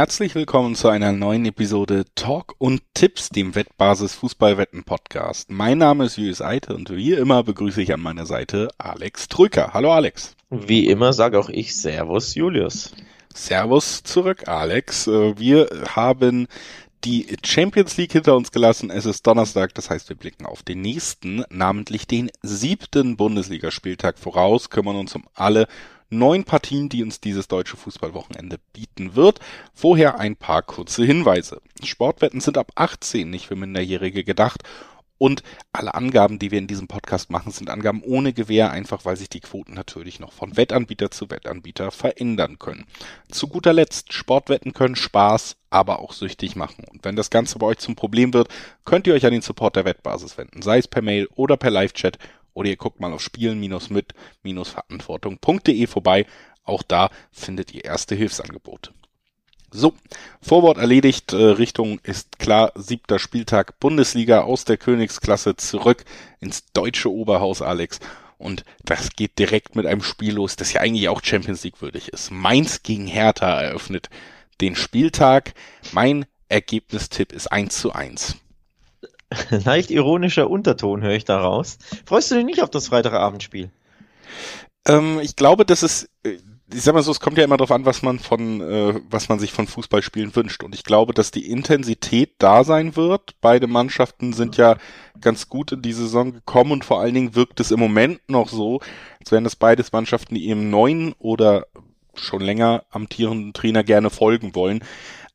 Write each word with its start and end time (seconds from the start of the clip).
Herzlich 0.00 0.34
willkommen 0.34 0.76
zu 0.76 0.88
einer 0.88 1.12
neuen 1.12 1.44
Episode 1.44 2.06
Talk 2.14 2.54
und 2.56 2.80
Tipps, 2.94 3.28
dem 3.28 3.54
Wettbasis 3.54 4.14
Fußballwetten 4.14 4.84
Podcast. 4.84 5.50
Mein 5.50 5.76
Name 5.76 6.06
ist 6.06 6.16
Julius 6.16 6.40
Eite 6.40 6.74
und 6.74 6.88
wie 6.88 7.12
immer 7.12 7.42
begrüße 7.42 7.82
ich 7.82 7.92
an 7.92 8.00
meiner 8.00 8.24
Seite 8.24 8.70
Alex 8.78 9.28
Trücker. 9.28 9.74
Hallo 9.74 9.92
Alex. 9.92 10.36
Wie 10.48 10.86
immer 10.86 11.12
sage 11.12 11.38
auch 11.38 11.50
ich 11.50 11.76
Servus 11.76 12.34
Julius. 12.34 12.94
Servus 13.34 14.02
zurück 14.02 14.48
Alex. 14.48 15.06
Äh, 15.06 15.38
wir 15.38 15.68
haben 15.94 16.48
die 17.04 17.36
Champions 17.44 17.98
League 17.98 18.12
hinter 18.12 18.36
uns 18.36 18.52
gelassen. 18.52 18.88
Es 18.88 19.04
ist 19.04 19.26
Donnerstag, 19.26 19.74
das 19.74 19.90
heißt, 19.90 20.08
wir 20.08 20.16
blicken 20.16 20.46
auf 20.46 20.62
den 20.62 20.80
nächsten, 20.80 21.44
namentlich 21.50 22.06
den 22.06 22.30
siebten 22.40 23.18
Bundesligaspieltag 23.18 24.18
voraus, 24.18 24.70
kümmern 24.70 24.96
uns 24.96 25.14
um 25.14 25.24
alle 25.34 25.68
neun 26.10 26.44
Partien, 26.44 26.88
die 26.88 27.02
uns 27.02 27.20
dieses 27.20 27.48
deutsche 27.48 27.76
Fußballwochenende 27.76 28.58
bieten 28.72 29.14
wird. 29.14 29.40
Vorher 29.72 30.18
ein 30.18 30.36
paar 30.36 30.62
kurze 30.62 31.04
Hinweise. 31.04 31.62
Sportwetten 31.82 32.40
sind 32.40 32.58
ab 32.58 32.72
18 32.74 33.30
nicht 33.30 33.46
für 33.46 33.56
Minderjährige 33.56 34.24
gedacht 34.24 34.62
und 35.20 35.42
alle 35.70 35.92
Angaben, 35.92 36.38
die 36.38 36.50
wir 36.50 36.58
in 36.58 36.66
diesem 36.66 36.88
Podcast 36.88 37.28
machen, 37.28 37.52
sind 37.52 37.68
Angaben 37.68 38.02
ohne 38.02 38.32
Gewähr, 38.32 38.70
einfach 38.70 39.04
weil 39.04 39.16
sich 39.16 39.28
die 39.28 39.40
Quoten 39.40 39.74
natürlich 39.74 40.18
noch 40.18 40.32
von 40.32 40.56
Wettanbieter 40.56 41.10
zu 41.10 41.28
Wettanbieter 41.28 41.90
verändern 41.90 42.58
können. 42.58 42.86
Zu 43.30 43.46
guter 43.46 43.74
Letzt, 43.74 44.14
Sportwetten 44.14 44.72
können 44.72 44.96
Spaß, 44.96 45.58
aber 45.68 45.98
auch 45.98 46.14
süchtig 46.14 46.56
machen. 46.56 46.86
Und 46.90 47.04
wenn 47.04 47.16
das 47.16 47.28
Ganze 47.28 47.58
bei 47.58 47.66
euch 47.66 47.78
zum 47.78 47.96
Problem 47.96 48.32
wird, 48.32 48.48
könnt 48.86 49.06
ihr 49.06 49.12
euch 49.12 49.26
an 49.26 49.32
den 49.32 49.42
Support 49.42 49.76
der 49.76 49.84
Wettbasis 49.84 50.38
wenden, 50.38 50.62
sei 50.62 50.78
es 50.78 50.88
per 50.88 51.02
Mail 51.02 51.28
oder 51.34 51.58
per 51.58 51.70
Live-Chat 51.70 52.16
oder 52.54 52.68
ihr 52.68 52.76
guckt 52.76 53.00
mal 53.00 53.12
auf 53.12 53.22
spielen-mit-verantwortung.de 53.22 55.86
vorbei. 55.86 56.26
Auch 56.64 56.82
da 56.82 57.10
findet 57.30 57.72
ihr 57.74 57.84
erste 57.84 58.14
Hilfsangebote. 58.14 58.92
So, 59.72 59.94
Vorwort 60.42 60.78
erledigt, 60.78 61.32
äh, 61.32 61.36
Richtung 61.36 62.00
ist 62.02 62.40
klar, 62.40 62.72
siebter 62.74 63.20
Spieltag 63.20 63.78
Bundesliga 63.78 64.42
aus 64.42 64.64
der 64.64 64.76
Königsklasse 64.76 65.54
zurück 65.56 66.04
ins 66.40 66.72
deutsche 66.72 67.10
Oberhaus, 67.10 67.62
Alex. 67.62 68.00
Und 68.36 68.64
das 68.84 69.10
geht 69.10 69.38
direkt 69.38 69.76
mit 69.76 69.86
einem 69.86 70.02
Spiel 70.02 70.34
los, 70.34 70.56
das 70.56 70.72
ja 70.72 70.80
eigentlich 70.80 71.08
auch 71.08 71.22
Champions 71.22 71.62
League 71.62 71.82
würdig 71.82 72.08
ist. 72.08 72.32
Mainz 72.32 72.82
gegen 72.82 73.06
Hertha 73.06 73.60
eröffnet 73.60 74.10
den 74.60 74.74
Spieltag. 74.74 75.54
Mein 75.92 76.26
Ergebnistipp 76.48 77.32
ist 77.32 77.52
1 77.52 77.78
zu 77.78 77.92
1. 77.92 78.36
Leicht 79.64 79.90
ironischer 79.90 80.50
Unterton 80.50 81.02
höre 81.02 81.14
ich 81.14 81.24
daraus. 81.24 81.78
Freust 82.04 82.30
du 82.30 82.36
dich 82.36 82.44
nicht 82.44 82.62
auf 82.62 82.70
das 82.70 82.88
Freitagabendspiel? 82.88 83.70
Ähm, 84.86 85.20
ich 85.20 85.36
glaube, 85.36 85.64
dass 85.64 85.82
es, 85.82 86.08
äh, 86.24 86.38
ich 86.72 86.82
sag 86.82 86.94
mal 86.94 87.02
so, 87.02 87.10
es 87.10 87.20
kommt 87.20 87.36
ja 87.38 87.44
immer 87.44 87.56
darauf 87.56 87.72
an, 87.72 87.84
was 87.84 88.02
man 88.02 88.18
von, 88.18 88.60
äh, 88.60 89.00
was 89.08 89.28
man 89.28 89.38
sich 89.38 89.52
von 89.52 89.66
Fußballspielen 89.66 90.34
wünscht. 90.34 90.62
Und 90.62 90.74
ich 90.74 90.84
glaube, 90.84 91.14
dass 91.14 91.30
die 91.30 91.48
Intensität 91.48 92.34
da 92.38 92.64
sein 92.64 92.96
wird. 92.96 93.34
Beide 93.40 93.66
Mannschaften 93.66 94.32
sind 94.32 94.56
ja 94.56 94.76
ganz 95.20 95.48
gut 95.48 95.72
in 95.72 95.82
die 95.82 95.92
Saison 95.92 96.32
gekommen 96.32 96.72
und 96.72 96.84
vor 96.84 97.00
allen 97.00 97.14
Dingen 97.14 97.34
wirkt 97.34 97.60
es 97.60 97.70
im 97.70 97.80
Moment 97.80 98.20
noch 98.28 98.48
so, 98.48 98.80
als 99.20 99.32
wären 99.32 99.44
das 99.44 99.56
beides 99.56 99.92
Mannschaften, 99.92 100.34
die 100.34 100.44
ihrem 100.44 100.70
neuen 100.70 101.12
oder 101.18 101.66
schon 102.14 102.40
länger 102.40 102.84
amtierenden 102.90 103.52
Trainer 103.52 103.84
gerne 103.84 104.10
folgen 104.10 104.54
wollen. 104.54 104.82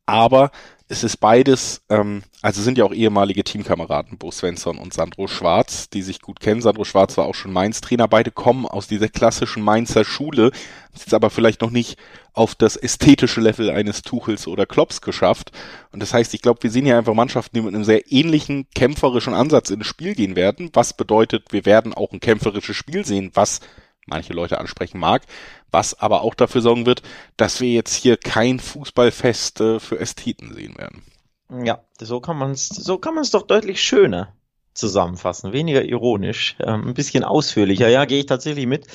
Aber 0.05 0.51
es 0.87 1.03
ist 1.03 1.17
beides, 1.17 1.81
ähm, 1.89 2.21
also 2.43 2.61
sind 2.61 2.77
ja 2.77 2.85
auch 2.85 2.93
ehemalige 2.93 3.43
Teamkameraden, 3.43 4.19
Bo 4.19 4.29
Svensson 4.29 4.77
und 4.77 4.93
Sandro 4.93 5.27
Schwarz, 5.27 5.89
die 5.89 6.03
sich 6.03 6.21
gut 6.21 6.39
kennen. 6.39 6.61
Sandro 6.61 6.83
Schwarz 6.83 7.17
war 7.17 7.25
auch 7.25 7.33
schon 7.33 7.51
Mainz-Trainer. 7.51 8.07
Beide 8.07 8.29
kommen 8.29 8.67
aus 8.67 8.87
dieser 8.87 9.09
klassischen 9.09 9.63
Mainzer 9.63 10.05
Schule, 10.05 10.51
ist 10.93 11.13
aber 11.13 11.31
vielleicht 11.31 11.61
noch 11.61 11.71
nicht 11.71 11.97
auf 12.33 12.53
das 12.53 12.75
ästhetische 12.75 13.41
Level 13.41 13.71
eines 13.71 14.03
Tuchels 14.03 14.45
oder 14.45 14.67
Klopps 14.67 15.01
geschafft. 15.01 15.51
Und 15.91 16.01
das 16.01 16.13
heißt, 16.13 16.35
ich 16.35 16.41
glaube, 16.43 16.61
wir 16.61 16.69
sehen 16.69 16.85
hier 16.85 16.97
einfach 16.97 17.15
Mannschaften, 17.15 17.55
die 17.55 17.61
mit 17.61 17.73
einem 17.73 17.83
sehr 17.83 18.11
ähnlichen 18.11 18.67
kämpferischen 18.75 19.33
Ansatz 19.33 19.71
ins 19.71 19.87
Spiel 19.87 20.13
gehen 20.13 20.35
werden. 20.35 20.69
Was 20.73 20.95
bedeutet, 20.95 21.51
wir 21.51 21.65
werden 21.65 21.95
auch 21.95 22.11
ein 22.11 22.19
kämpferisches 22.19 22.75
Spiel 22.75 23.05
sehen, 23.05 23.31
was 23.33 23.59
manche 24.05 24.33
Leute 24.33 24.59
ansprechen 24.59 24.99
mag, 24.99 25.23
was 25.71 25.99
aber 25.99 26.21
auch 26.21 26.35
dafür 26.35 26.61
sorgen 26.61 26.85
wird, 26.85 27.01
dass 27.37 27.61
wir 27.61 27.71
jetzt 27.71 27.93
hier 27.93 28.17
kein 28.17 28.59
Fußballfest 28.59 29.61
äh, 29.61 29.79
für 29.79 29.99
Ästheten 29.99 30.53
sehen 30.53 30.77
werden. 30.77 31.03
Ja, 31.63 31.83
so 31.99 32.21
kann 32.21 32.37
man 32.37 32.51
es, 32.51 32.67
so 32.67 32.97
kann 32.97 33.13
man 33.13 33.23
es 33.23 33.31
doch 33.31 33.43
deutlich 33.43 33.81
schöner 33.81 34.33
zusammenfassen, 34.73 35.53
weniger 35.53 35.83
ironisch, 35.83 36.55
ähm, 36.59 36.89
ein 36.89 36.93
bisschen 36.93 37.23
ausführlicher. 37.23 37.87
Ja, 37.87 38.05
gehe 38.05 38.19
ich 38.19 38.25
tatsächlich 38.25 38.67
mit. 38.67 38.87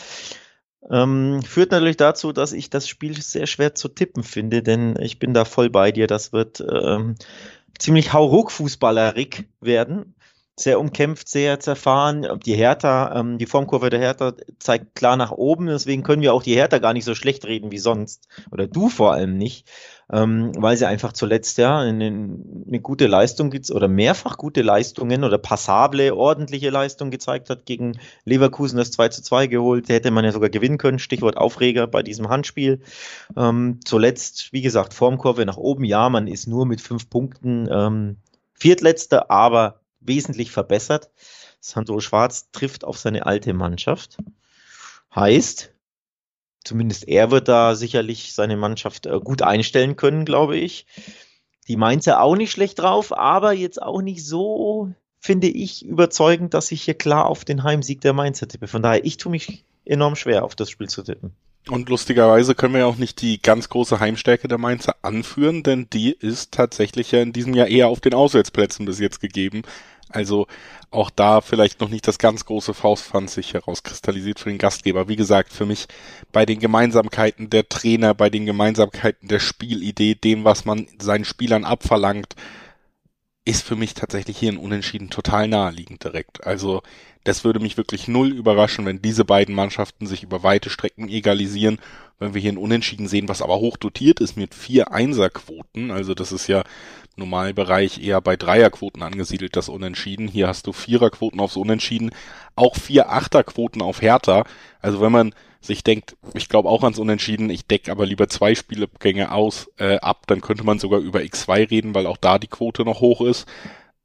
Ähm, 0.90 1.42
führt 1.42 1.72
natürlich 1.72 1.96
dazu, 1.96 2.32
dass 2.32 2.52
ich 2.52 2.70
das 2.70 2.88
Spiel 2.88 3.20
sehr 3.20 3.46
schwer 3.46 3.74
zu 3.74 3.88
tippen 3.88 4.22
finde, 4.22 4.62
denn 4.62 4.96
ich 5.00 5.18
bin 5.18 5.34
da 5.34 5.44
voll 5.44 5.70
bei 5.70 5.92
dir. 5.92 6.06
Das 6.06 6.32
wird 6.32 6.60
ähm, 6.60 7.16
ziemlich 7.78 8.12
hauruck-fußballerig 8.12 9.44
werden 9.60 10.14
sehr 10.62 10.80
umkämpft, 10.80 11.28
sehr 11.28 11.60
zerfahren. 11.60 12.26
Die 12.44 12.54
Hertha, 12.54 13.18
ähm, 13.18 13.38
die 13.38 13.46
Formkurve 13.46 13.90
der 13.90 14.00
Hertha 14.00 14.34
zeigt 14.58 14.94
klar 14.94 15.16
nach 15.16 15.32
oben, 15.32 15.66
deswegen 15.66 16.02
können 16.02 16.22
wir 16.22 16.34
auch 16.34 16.42
die 16.42 16.54
Hertha 16.54 16.78
gar 16.78 16.92
nicht 16.92 17.04
so 17.04 17.14
schlecht 17.14 17.44
reden 17.44 17.72
wie 17.72 17.78
sonst. 17.78 18.28
Oder 18.50 18.66
du 18.66 18.88
vor 18.88 19.12
allem 19.12 19.36
nicht, 19.36 19.68
ähm, 20.12 20.52
weil 20.56 20.76
sie 20.76 20.86
einfach 20.86 21.12
zuletzt 21.12 21.58
ja 21.58 21.78
eine, 21.78 22.06
eine 22.06 22.80
gute 22.80 23.06
Leistung 23.06 23.52
oder 23.72 23.88
mehrfach 23.88 24.36
gute 24.36 24.62
Leistungen 24.62 25.24
oder 25.24 25.38
passable, 25.38 26.14
ordentliche 26.14 26.70
Leistung 26.70 27.10
gezeigt 27.10 27.50
hat 27.50 27.66
gegen 27.66 27.98
Leverkusen 28.24 28.76
das 28.76 28.90
2 28.90 29.08
zu 29.08 29.22
2 29.22 29.46
geholt. 29.46 29.88
Hätte 29.88 30.10
man 30.10 30.24
ja 30.24 30.32
sogar 30.32 30.50
gewinnen 30.50 30.78
können. 30.78 30.98
Stichwort 30.98 31.36
Aufreger 31.36 31.86
bei 31.86 32.02
diesem 32.02 32.28
Handspiel. 32.28 32.80
Ähm, 33.36 33.80
zuletzt, 33.84 34.52
wie 34.52 34.62
gesagt, 34.62 34.94
Formkurve 34.94 35.46
nach 35.46 35.56
oben. 35.56 35.84
Ja, 35.84 36.08
man 36.08 36.26
ist 36.26 36.46
nur 36.46 36.66
mit 36.66 36.80
fünf 36.80 37.08
Punkten 37.08 37.68
ähm, 37.70 38.16
Viertletzter, 38.54 39.30
aber 39.30 39.79
wesentlich 40.00 40.50
verbessert. 40.50 41.10
Sandro 41.60 42.00
Schwarz 42.00 42.50
trifft 42.52 42.84
auf 42.84 42.98
seine 42.98 43.26
alte 43.26 43.52
Mannschaft. 43.52 44.18
Heißt, 45.14 45.72
zumindest 46.64 47.06
er 47.08 47.30
wird 47.30 47.48
da 47.48 47.74
sicherlich 47.74 48.34
seine 48.34 48.56
Mannschaft 48.56 49.06
äh, 49.06 49.20
gut 49.20 49.42
einstellen 49.42 49.96
können, 49.96 50.24
glaube 50.24 50.56
ich. 50.56 50.86
Die 51.68 51.76
Mainzer 51.76 52.20
auch 52.20 52.36
nicht 52.36 52.50
schlecht 52.50 52.78
drauf, 52.78 53.16
aber 53.16 53.52
jetzt 53.52 53.80
auch 53.80 54.02
nicht 54.02 54.24
so, 54.24 54.92
finde 55.18 55.48
ich, 55.48 55.84
überzeugend, 55.84 56.54
dass 56.54 56.72
ich 56.72 56.82
hier 56.82 56.94
klar 56.94 57.26
auf 57.26 57.44
den 57.44 57.62
Heimsieg 57.62 58.00
der 58.00 58.12
Mainzer 58.12 58.48
tippe. 58.48 58.66
Von 58.66 58.82
daher, 58.82 59.04
ich 59.04 59.18
tue 59.18 59.30
mich 59.30 59.64
enorm 59.84 60.16
schwer, 60.16 60.44
auf 60.44 60.54
das 60.54 60.70
Spiel 60.70 60.88
zu 60.88 61.02
tippen. 61.02 61.36
Und 61.68 61.88
lustigerweise 61.88 62.54
können 62.54 62.72
wir 62.74 62.80
ja 62.80 62.86
auch 62.86 62.96
nicht 62.96 63.20
die 63.20 63.40
ganz 63.40 63.68
große 63.68 64.00
Heimstärke 64.00 64.48
der 64.48 64.58
Mainzer 64.58 64.96
anführen, 65.02 65.62
denn 65.62 65.88
die 65.90 66.12
ist 66.12 66.52
tatsächlich 66.52 67.12
ja 67.12 67.20
in 67.20 67.32
diesem 67.32 67.54
Jahr 67.54 67.68
eher 67.68 67.88
auf 67.88 68.00
den 68.00 68.14
Auswärtsplätzen 68.14 68.86
bis 68.86 68.98
jetzt 68.98 69.20
gegeben. 69.20 69.62
Also 70.08 70.48
auch 70.90 71.10
da 71.10 71.40
vielleicht 71.40 71.80
noch 71.80 71.88
nicht 71.88 72.08
das 72.08 72.18
ganz 72.18 72.44
große 72.44 72.74
Faustpfand 72.74 73.30
sich 73.30 73.54
herauskristallisiert 73.54 74.40
für 74.40 74.48
den 74.48 74.58
Gastgeber. 74.58 75.08
Wie 75.08 75.16
gesagt, 75.16 75.52
für 75.52 75.66
mich 75.66 75.86
bei 76.32 76.44
den 76.44 76.58
Gemeinsamkeiten 76.58 77.48
der 77.48 77.68
Trainer, 77.68 78.14
bei 78.14 78.28
den 78.28 78.46
Gemeinsamkeiten 78.46 79.28
der 79.28 79.38
Spielidee, 79.38 80.16
dem, 80.16 80.44
was 80.44 80.64
man 80.64 80.88
seinen 80.98 81.24
Spielern 81.24 81.64
abverlangt, 81.64 82.34
ist 83.44 83.66
für 83.66 83.76
mich 83.76 83.94
tatsächlich 83.94 84.38
hier 84.38 84.52
ein 84.52 84.58
Unentschieden 84.58 85.10
total 85.10 85.48
naheliegend 85.48 86.04
direkt. 86.04 86.46
Also 86.46 86.82
das 87.24 87.44
würde 87.44 87.60
mich 87.60 87.76
wirklich 87.76 88.06
null 88.06 88.32
überraschen, 88.32 88.86
wenn 88.86 89.02
diese 89.02 89.24
beiden 89.24 89.54
Mannschaften 89.54 90.06
sich 90.06 90.22
über 90.22 90.42
weite 90.42 90.70
Strecken 90.70 91.08
egalisieren. 91.08 91.78
Wenn 92.18 92.34
wir 92.34 92.40
hier 92.40 92.52
ein 92.52 92.58
Unentschieden 92.58 93.08
sehen, 93.08 93.28
was 93.28 93.40
aber 93.40 93.58
hoch 93.58 93.78
dotiert 93.78 94.20
ist 94.20 94.36
mit 94.36 94.54
vier 94.54 94.92
Einserquoten, 94.92 95.90
also 95.90 96.14
das 96.14 96.32
ist 96.32 96.48
ja 96.48 96.64
Normalbereich 97.16 98.02
eher 98.02 98.20
bei 98.20 98.36
Dreierquoten 98.36 99.02
angesiedelt, 99.02 99.56
das 99.56 99.68
Unentschieden. 99.68 100.28
Hier 100.28 100.46
hast 100.46 100.66
du 100.66 100.72
Viererquoten 100.72 101.40
aufs 101.40 101.56
Unentschieden, 101.56 102.10
auch 102.56 102.76
vier 102.76 103.10
Achterquoten 103.10 103.82
auf 103.82 104.02
Hertha. 104.02 104.44
Also 104.80 105.00
wenn 105.00 105.12
man 105.12 105.34
sich 105.60 105.84
denkt, 105.84 106.16
ich 106.34 106.48
glaube 106.48 106.68
auch 106.68 106.82
ans 106.82 106.98
Unentschieden, 106.98 107.50
ich 107.50 107.66
decke 107.66 107.92
aber 107.92 108.06
lieber 108.06 108.28
zwei 108.28 108.54
Spielgänge 108.54 109.32
aus 109.32 109.70
äh, 109.76 109.98
ab, 109.98 110.26
dann 110.26 110.40
könnte 110.40 110.64
man 110.64 110.78
sogar 110.78 111.00
über 111.00 111.20
X2 111.20 111.70
reden, 111.70 111.94
weil 111.94 112.06
auch 112.06 112.16
da 112.16 112.38
die 112.38 112.48
Quote 112.48 112.84
noch 112.84 113.00
hoch 113.00 113.20
ist. 113.20 113.46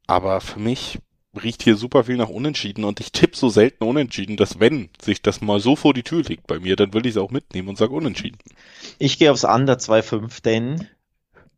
Aber 0.06 0.40
für 0.40 0.60
mich 0.60 0.98
riecht 1.42 1.62
hier 1.62 1.76
super 1.76 2.04
viel 2.04 2.16
nach 2.16 2.28
Unentschieden 2.28 2.84
und 2.84 3.00
ich 3.00 3.12
tippe 3.12 3.36
so 3.36 3.48
selten 3.48 3.84
Unentschieden, 3.84 4.36
dass 4.36 4.60
wenn 4.60 4.90
sich 5.00 5.22
das 5.22 5.40
mal 5.40 5.60
so 5.60 5.76
vor 5.76 5.94
die 5.94 6.02
Tür 6.02 6.22
legt 6.22 6.46
bei 6.46 6.58
mir, 6.58 6.76
dann 6.76 6.92
will 6.94 7.06
ich 7.06 7.12
es 7.12 7.18
auch 7.18 7.30
mitnehmen 7.30 7.68
und 7.68 7.78
sage 7.78 7.94
Unentschieden. 7.94 8.38
Ich 8.98 9.18
gehe 9.18 9.30
aufs 9.30 9.44
Under 9.44 9.74
2,5, 9.74 10.42
denn 10.42 10.88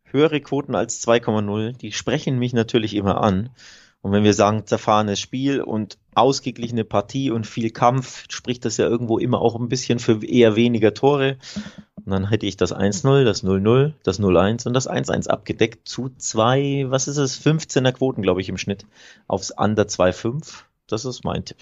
höhere 0.04 0.40
Quoten 0.40 0.74
als 0.74 1.06
2,0, 1.06 1.76
die 1.76 1.92
sprechen 1.92 2.38
mich 2.38 2.52
natürlich 2.52 2.94
immer 2.94 3.22
an. 3.22 3.50
Und 4.00 4.12
wenn 4.12 4.24
wir 4.24 4.34
sagen 4.34 4.66
zerfahrenes 4.66 5.18
Spiel 5.18 5.60
und 5.60 5.98
ausgeglichene 6.14 6.84
Partie 6.84 7.30
und 7.30 7.46
viel 7.46 7.70
Kampf, 7.70 8.24
spricht 8.28 8.64
das 8.64 8.76
ja 8.76 8.86
irgendwo 8.86 9.18
immer 9.18 9.40
auch 9.40 9.56
ein 9.56 9.68
bisschen 9.68 9.98
für 9.98 10.24
eher 10.24 10.56
weniger 10.56 10.94
Tore. 10.94 11.36
Und 11.96 12.12
dann 12.12 12.28
hätte 12.28 12.46
ich 12.46 12.56
das 12.56 12.74
1-0, 12.74 13.24
das 13.24 13.44
0-0, 13.44 13.92
das 14.04 14.20
0-1 14.20 14.66
und 14.66 14.72
das 14.72 14.88
1-1 14.88 15.28
abgedeckt 15.28 15.88
zu 15.88 16.10
zwei, 16.16 16.86
was 16.88 17.08
ist 17.08 17.16
es, 17.16 17.44
15er 17.44 17.92
Quoten, 17.92 18.22
glaube 18.22 18.40
ich, 18.40 18.48
im 18.48 18.56
Schnitt 18.56 18.86
aufs 19.26 19.50
Under 19.50 19.84
2,5. 19.84 20.62
Das 20.86 21.04
ist 21.04 21.24
mein 21.24 21.44
Tipp. 21.44 21.58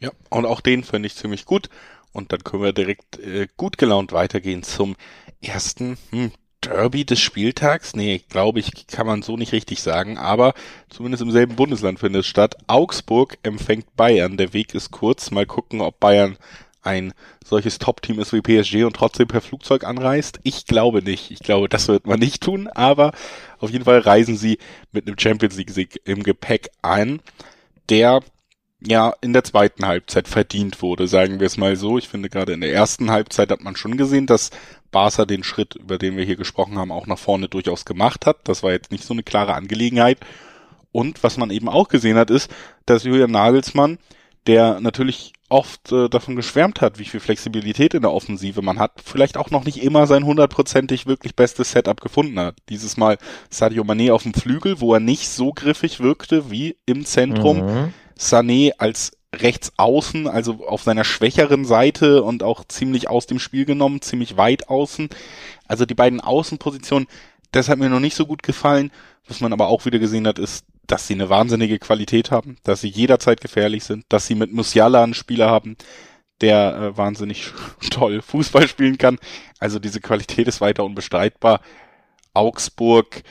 Ja, 0.00 0.10
und 0.30 0.46
auch 0.46 0.60
den 0.60 0.84
finde 0.84 1.06
ich 1.06 1.14
ziemlich 1.14 1.44
gut. 1.44 1.68
Und 2.12 2.32
dann 2.32 2.42
können 2.42 2.62
wir 2.62 2.72
direkt 2.72 3.18
äh, 3.18 3.46
gut 3.56 3.78
gelaunt 3.78 4.12
weitergehen 4.12 4.62
zum 4.62 4.96
ersten 5.40 5.96
hm, 6.10 6.32
Derby 6.60 7.04
des 7.04 7.20
Spieltags? 7.20 7.94
Nee, 7.94 8.22
glaube 8.28 8.58
ich, 8.60 8.86
kann 8.86 9.06
man 9.06 9.22
so 9.22 9.36
nicht 9.36 9.52
richtig 9.52 9.80
sagen, 9.80 10.18
aber 10.18 10.54
zumindest 10.88 11.22
im 11.22 11.30
selben 11.30 11.56
Bundesland 11.56 12.00
findet 12.00 12.20
es 12.20 12.26
statt. 12.26 12.56
Augsburg 12.66 13.38
empfängt 13.42 13.96
Bayern. 13.96 14.36
Der 14.36 14.52
Weg 14.52 14.74
ist 14.74 14.90
kurz. 14.90 15.30
Mal 15.30 15.46
gucken, 15.46 15.80
ob 15.80 16.00
Bayern 16.00 16.36
ein 16.82 17.12
solches 17.44 17.78
Top-Team 17.78 18.18
ist 18.18 18.32
wie 18.32 18.40
PSG 18.40 18.84
und 18.84 18.96
trotzdem 18.96 19.28
per 19.28 19.40
Flugzeug 19.40 19.84
anreist? 19.84 20.40
Ich 20.42 20.66
glaube 20.66 21.02
nicht. 21.02 21.30
Ich 21.30 21.40
glaube, 21.40 21.68
das 21.68 21.88
wird 21.88 22.06
man 22.06 22.18
nicht 22.18 22.42
tun, 22.42 22.68
aber 22.68 23.12
auf 23.58 23.70
jeden 23.70 23.84
Fall 23.84 23.98
reisen 23.98 24.36
sie 24.36 24.58
mit 24.92 25.06
einem 25.06 25.18
Champions 25.18 25.56
League-Sieg 25.56 26.00
im 26.04 26.22
Gepäck 26.22 26.70
ein, 26.82 27.20
der 27.88 28.22
ja 28.80 29.12
in 29.20 29.32
der 29.32 29.44
zweiten 29.44 29.86
Halbzeit 29.86 30.28
verdient 30.28 30.82
wurde, 30.82 31.08
sagen 31.08 31.40
wir 31.40 31.46
es 31.46 31.56
mal 31.56 31.74
so. 31.76 31.98
Ich 31.98 32.08
finde 32.08 32.28
gerade 32.28 32.52
in 32.52 32.60
der 32.60 32.72
ersten 32.72 33.10
Halbzeit 33.10 33.50
hat 33.50 33.62
man 33.62 33.76
schon 33.76 33.96
gesehen, 33.96 34.26
dass 34.26 34.50
Barca 34.90 35.24
den 35.24 35.44
Schritt, 35.44 35.74
über 35.76 35.98
den 35.98 36.16
wir 36.16 36.24
hier 36.24 36.36
gesprochen 36.36 36.78
haben, 36.78 36.92
auch 36.92 37.06
nach 37.06 37.18
vorne 37.18 37.48
durchaus 37.48 37.84
gemacht 37.84 38.26
hat. 38.26 38.38
Das 38.44 38.62
war 38.62 38.72
jetzt 38.72 38.90
nicht 38.90 39.04
so 39.04 39.14
eine 39.14 39.22
klare 39.22 39.54
Angelegenheit. 39.54 40.18
Und 40.92 41.22
was 41.22 41.36
man 41.36 41.50
eben 41.50 41.68
auch 41.68 41.88
gesehen 41.88 42.16
hat, 42.16 42.30
ist, 42.30 42.50
dass 42.86 43.04
Julian 43.04 43.30
Nagelsmann, 43.30 43.98
der 44.46 44.80
natürlich 44.80 45.34
oft 45.50 45.92
äh, 45.92 46.08
davon 46.08 46.36
geschwärmt 46.36 46.80
hat, 46.80 46.98
wie 46.98 47.04
viel 47.04 47.20
Flexibilität 47.20 47.94
in 47.94 48.02
der 48.02 48.12
Offensive 48.12 48.62
man 48.62 48.78
hat, 48.78 48.92
vielleicht 49.04 49.36
auch 49.36 49.50
noch 49.50 49.64
nicht 49.64 49.82
immer 49.82 50.06
sein 50.06 50.24
hundertprozentig 50.24 51.06
wirklich 51.06 51.34
bestes 51.34 51.72
Setup 51.72 52.00
gefunden 52.00 52.38
hat. 52.38 52.56
Dieses 52.68 52.96
Mal 52.96 53.18
Sadio 53.50 53.82
Mané 53.82 54.12
auf 54.12 54.22
dem 54.22 54.34
Flügel, 54.34 54.80
wo 54.80 54.94
er 54.94 55.00
nicht 55.00 55.28
so 55.28 55.52
griffig 55.52 56.00
wirkte 56.00 56.50
wie 56.50 56.76
im 56.86 57.04
Zentrum. 57.04 57.64
Mhm. 57.64 57.94
Sané 58.18 58.72
als 58.78 59.12
rechts 59.34 59.72
außen, 59.76 60.26
also 60.26 60.66
auf 60.66 60.82
seiner 60.82 61.04
schwächeren 61.04 61.64
Seite 61.64 62.22
und 62.22 62.42
auch 62.42 62.64
ziemlich 62.64 63.08
aus 63.08 63.26
dem 63.26 63.38
Spiel 63.38 63.64
genommen, 63.64 64.00
ziemlich 64.00 64.36
weit 64.36 64.68
außen. 64.68 65.10
Also 65.66 65.84
die 65.84 65.94
beiden 65.94 66.20
Außenpositionen, 66.20 67.08
das 67.52 67.68
hat 67.68 67.78
mir 67.78 67.90
noch 67.90 68.00
nicht 68.00 68.16
so 68.16 68.26
gut 68.26 68.42
gefallen. 68.42 68.90
Was 69.26 69.40
man 69.40 69.52
aber 69.52 69.68
auch 69.68 69.84
wieder 69.84 69.98
gesehen 69.98 70.26
hat, 70.26 70.38
ist, 70.38 70.64
dass 70.86 71.06
sie 71.06 71.14
eine 71.14 71.28
wahnsinnige 71.28 71.78
Qualität 71.78 72.30
haben, 72.30 72.56
dass 72.62 72.80
sie 72.80 72.88
jederzeit 72.88 73.42
gefährlich 73.42 73.84
sind, 73.84 74.06
dass 74.08 74.26
sie 74.26 74.34
mit 74.34 74.52
Musiala 74.52 75.02
einen 75.04 75.12
Spieler 75.12 75.50
haben, 75.50 75.76
der 76.40 76.76
äh, 76.76 76.96
wahnsinnig 76.96 77.52
toll 77.90 78.22
Fußball 78.22 78.66
spielen 78.66 78.96
kann. 78.96 79.18
Also 79.58 79.78
diese 79.78 80.00
Qualität 80.00 80.48
ist 80.48 80.62
weiter 80.62 80.84
unbestreitbar. 80.84 81.60
Augsburg, 82.32 83.22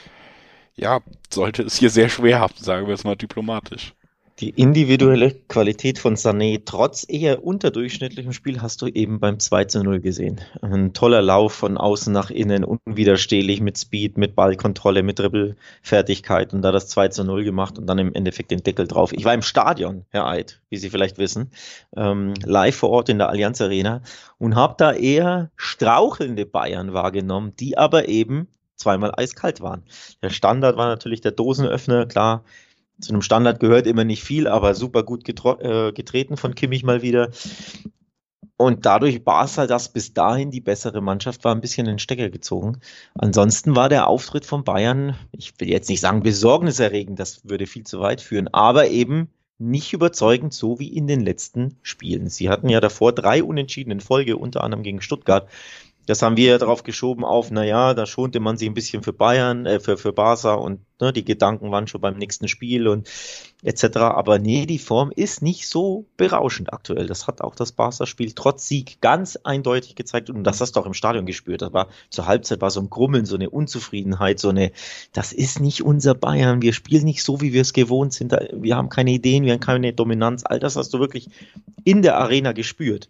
ja, 0.75 0.99
sollte 1.31 1.63
es 1.63 1.77
hier 1.77 1.89
sehr 1.89 2.09
schwer 2.09 2.39
haben, 2.39 2.53
sagen 2.57 2.85
wir 2.85 2.93
es 2.93 3.03
mal 3.03 3.15
diplomatisch. 3.15 3.93
Die 4.39 4.51
individuelle 4.51 5.31
Qualität 5.31 5.97
von 5.97 6.13
Sané 6.13 6.61
trotz 6.63 7.07
eher 7.09 7.43
unterdurchschnittlichem 7.43 8.33
Spiel 8.33 8.61
hast 8.61 8.83
du 8.83 8.85
eben 8.85 9.19
beim 9.19 9.39
2 9.39 9.65
zu 9.65 9.83
0 9.83 9.99
gesehen. 9.99 10.41
Ein 10.61 10.93
toller 10.93 11.23
Lauf 11.23 11.53
von 11.53 11.75
außen 11.75 12.13
nach 12.13 12.29
innen, 12.29 12.63
unwiderstehlich 12.63 13.61
mit 13.61 13.79
Speed, 13.79 14.19
mit 14.19 14.35
Ballkontrolle, 14.35 15.01
mit 15.01 15.17
Dribbelfertigkeit 15.17 16.53
und 16.53 16.61
da 16.61 16.71
das 16.71 16.87
2 16.89 17.07
zu 17.07 17.23
0 17.23 17.45
gemacht 17.45 17.79
und 17.79 17.87
dann 17.87 17.97
im 17.97 18.13
Endeffekt 18.13 18.51
den 18.51 18.61
Deckel 18.61 18.87
drauf. 18.87 19.11
Ich 19.11 19.25
war 19.25 19.33
im 19.33 19.41
Stadion, 19.41 20.05
Herr 20.09 20.27
Eid, 20.27 20.61
wie 20.69 20.77
Sie 20.77 20.91
vielleicht 20.91 21.17
wissen, 21.17 21.49
ähm, 21.95 22.35
live 22.45 22.75
vor 22.75 22.91
Ort 22.91 23.09
in 23.09 23.17
der 23.17 23.29
Allianz 23.29 23.59
Arena 23.59 24.03
und 24.37 24.55
habe 24.55 24.75
da 24.77 24.93
eher 24.93 25.49
strauchelnde 25.55 26.45
Bayern 26.45 26.93
wahrgenommen, 26.93 27.53
die 27.59 27.75
aber 27.75 28.07
eben 28.07 28.49
zweimal 28.75 29.13
eiskalt 29.17 29.61
waren. 29.61 29.81
Der 30.21 30.29
Standard 30.29 30.77
war 30.77 30.89
natürlich 30.89 31.21
der 31.21 31.31
Dosenöffner, 31.31 32.05
klar, 32.05 32.43
zu 32.99 33.11
einem 33.11 33.21
Standard 33.21 33.59
gehört 33.59 33.87
immer 33.87 34.03
nicht 34.03 34.23
viel, 34.23 34.47
aber 34.47 34.75
super 34.75 35.03
gut 35.03 35.27
äh, 35.27 35.91
getreten 35.91 36.37
von 36.37 36.55
Kimmich 36.55 36.83
mal 36.83 37.01
wieder. 37.01 37.29
Und 38.59 38.87
dadurch 38.87 39.21
es 39.23 39.57
halt, 39.59 39.69
dass 39.69 39.93
bis 39.93 40.13
dahin 40.13 40.49
die 40.49 40.61
bessere 40.61 40.99
Mannschaft 40.99 41.43
war, 41.43 41.53
ein 41.53 41.61
bisschen 41.61 41.85
in 41.85 41.93
den 41.93 41.99
Stecker 41.99 42.31
gezogen. 42.31 42.79
Ansonsten 43.13 43.75
war 43.75 43.87
der 43.87 44.07
Auftritt 44.07 44.45
von 44.45 44.63
Bayern, 44.63 45.15
ich 45.31 45.53
will 45.59 45.69
jetzt 45.69 45.89
nicht 45.89 46.01
sagen 46.01 46.23
besorgniserregend, 46.23 47.19
das 47.19 47.47
würde 47.47 47.67
viel 47.67 47.83
zu 47.83 47.99
weit 47.99 48.19
führen, 48.19 48.47
aber 48.47 48.87
eben 48.87 49.29
nicht 49.59 49.93
überzeugend, 49.93 50.53
so 50.53 50.79
wie 50.79 50.89
in 50.89 51.07
den 51.07 51.21
letzten 51.21 51.77
Spielen. 51.83 52.29
Sie 52.29 52.49
hatten 52.49 52.69
ja 52.69 52.79
davor 52.79 53.13
drei 53.13 53.43
Unentschieden 53.43 53.91
in 53.91 54.01
Folge, 54.01 54.37
unter 54.37 54.63
anderem 54.63 54.83
gegen 54.83 55.01
Stuttgart. 55.01 55.47
Das 56.07 56.21
haben 56.21 56.37
wir 56.37 56.51
ja 56.51 56.57
darauf 56.57 56.83
geschoben 56.83 57.25
auf, 57.25 57.51
naja, 57.51 57.93
da 57.93 58.05
schonte 58.05 58.39
man 58.39 58.57
sich 58.57 58.67
ein 58.67 58.73
bisschen 58.73 59.03
für 59.03 59.13
Bayern, 59.13 59.65
äh, 59.65 59.79
für, 59.79 59.97
für 59.97 60.13
Barca 60.13 60.53
und 60.55 60.79
ne, 61.01 61.11
die 61.11 61.25
Gedanken 61.25 61.69
waren 61.69 61.85
schon 61.85 61.99
beim 61.99 62.17
nächsten 62.17 62.47
Spiel 62.47 62.87
und 62.87 63.09
etc. 63.61 63.97
Aber 63.97 64.39
nee, 64.39 64.65
die 64.65 64.79
Form 64.79 65.11
ist 65.13 65.41
nicht 65.41 65.67
so 65.67 66.05
berauschend 66.15 66.71
aktuell. 66.71 67.07
Das 67.07 67.27
hat 67.27 67.41
auch 67.41 67.55
das 67.55 67.73
Barca-Spiel 67.73 68.31
trotz 68.31 68.67
Sieg 68.67 69.01
ganz 69.01 69.35
eindeutig 69.43 69.95
gezeigt 69.95 70.29
und 70.29 70.45
das 70.45 70.61
hast 70.61 70.75
du 70.75 70.79
auch 70.79 70.85
im 70.85 70.93
Stadion 70.93 71.25
gespürt. 71.25 71.61
Das 71.61 71.73
war 71.73 71.89
zur 72.09 72.25
Halbzeit 72.25 72.61
war 72.61 72.71
so 72.71 72.79
ein 72.79 72.89
Grummeln, 72.89 73.25
so 73.25 73.35
eine 73.35 73.49
Unzufriedenheit, 73.49 74.39
so 74.39 74.49
eine, 74.49 74.71
das 75.11 75.33
ist 75.33 75.59
nicht 75.59 75.83
unser 75.83 76.15
Bayern, 76.15 76.61
wir 76.61 76.71
spielen 76.71 77.03
nicht 77.03 77.21
so, 77.21 77.41
wie 77.41 77.51
wir 77.51 77.61
es 77.61 77.73
gewohnt 77.73 78.13
sind, 78.13 78.31
wir 78.53 78.77
haben 78.77 78.89
keine 78.89 79.11
Ideen, 79.11 79.43
wir 79.43 79.53
haben 79.53 79.59
keine 79.59 79.91
Dominanz. 79.91 80.43
All 80.45 80.59
das 80.59 80.77
hast 80.77 80.93
du 80.93 80.99
wirklich 80.99 81.29
in 81.83 82.01
der 82.01 82.17
Arena 82.17 82.53
gespürt. 82.53 83.09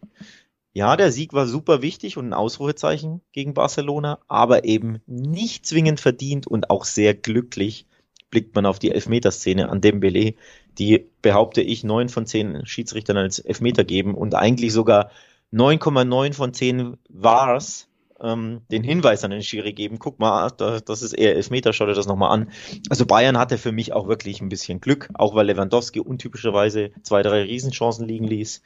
Ja, 0.78 0.96
der 0.96 1.12
Sieg 1.12 1.34
war 1.34 1.48
super 1.48 1.82
wichtig 1.82 2.18
und 2.18 2.28
ein 2.28 2.34
Ausrufezeichen 2.36 3.22
gegen 3.32 3.56
Barcelona, 3.56 4.20
aber 4.28 4.64
eben 4.64 5.00
nicht 5.08 5.66
zwingend 5.66 6.00
verdient 6.00 6.46
und 6.46 6.70
auch 6.70 6.86
sehr 6.86 7.16
glücklich 7.16 7.88
blickt 8.30 8.54
man 8.54 8.68
auf 8.68 8.78
die 8.78 8.92
Elfmeterszene 8.92 9.70
an 9.70 9.82
Dembele, 9.82 10.36
die 10.78 11.10
behaupte 11.24 11.64
ich 11.64 11.84
neun 11.84 12.10
von 12.10 12.28
zehn 12.28 12.64
Schiedsrichtern 12.68 13.18
als 13.18 13.40
Elfmeter 13.40 13.86
geben 13.86 14.14
und 14.14 14.36
eigentlich 14.36 14.72
sogar 14.72 15.10
9,9 15.52 16.34
von 16.36 16.54
zehn 16.54 16.98
Wars 17.10 17.88
ähm, 18.22 18.62
den 18.72 18.84
Hinweis 18.84 19.24
an 19.24 19.32
den 19.32 19.44
Schiri 19.44 19.74
geben, 19.74 20.00
guck 20.00 20.20
mal, 20.20 20.50
das 20.52 21.02
ist 21.02 21.14
eher 21.14 21.36
Elfmeter, 21.36 21.74
schau 21.74 21.86
dir 21.86 21.94
das 21.94 22.08
nochmal 22.08 22.32
an. 22.32 22.52
Also 22.90 23.06
Bayern 23.06 23.38
hatte 23.38 23.58
für 23.58 23.72
mich 23.72 23.94
auch 23.94 24.08
wirklich 24.08 24.42
ein 24.42 24.50
bisschen 24.50 24.82
Glück, 24.82 25.10
auch 25.14 25.36
weil 25.36 25.48
Lewandowski 25.48 26.00
untypischerweise 26.00 26.92
zwei, 27.04 27.22
drei 27.22 27.44
Riesenchancen 27.44 28.08
liegen 28.08 28.26
ließ. 28.26 28.62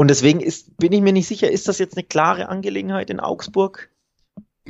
Und 0.00 0.08
deswegen 0.08 0.40
ist, 0.40 0.78
bin 0.78 0.92
ich 0.92 1.02
mir 1.02 1.12
nicht 1.12 1.28
sicher, 1.28 1.50
ist 1.50 1.68
das 1.68 1.78
jetzt 1.78 1.94
eine 1.94 2.04
klare 2.04 2.48
Angelegenheit 2.48 3.10
in 3.10 3.20
Augsburg? 3.20 3.90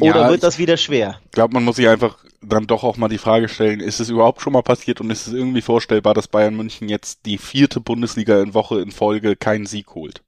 Oder 0.01 0.23
ja, 0.23 0.29
wird 0.29 0.43
das 0.43 0.59
wieder 0.59 0.77
schwer? 0.77 1.21
Ich 1.27 1.31
glaube, 1.31 1.55
man 1.55 1.63
muss 1.63 1.77
sich 1.77 1.87
einfach 1.87 2.19
dann 2.43 2.67
doch 2.67 2.83
auch 2.83 2.97
mal 2.97 3.07
die 3.07 3.17
Frage 3.17 3.49
stellen, 3.49 3.79
ist 3.79 4.01
es 4.01 4.09
überhaupt 4.09 4.43
schon 4.43 4.53
mal 4.53 4.65
passiert 4.65 5.01
und 5.01 5.09
ist 5.09 5.29
es 5.29 5.33
irgendwie 5.33 5.61
vorstellbar, 5.61 6.15
dass 6.15 6.27
Bayern 6.27 6.57
München 6.57 6.89
jetzt 6.89 7.27
die 7.27 7.39
vierte 7.39 7.79
Bundesliga 7.79 8.43
in 8.43 8.55
Woche 8.55 8.81
in 8.81 8.91
Folge 8.91 9.37
keinen 9.37 9.67
Sieg 9.67 9.95
holt? 9.95 10.25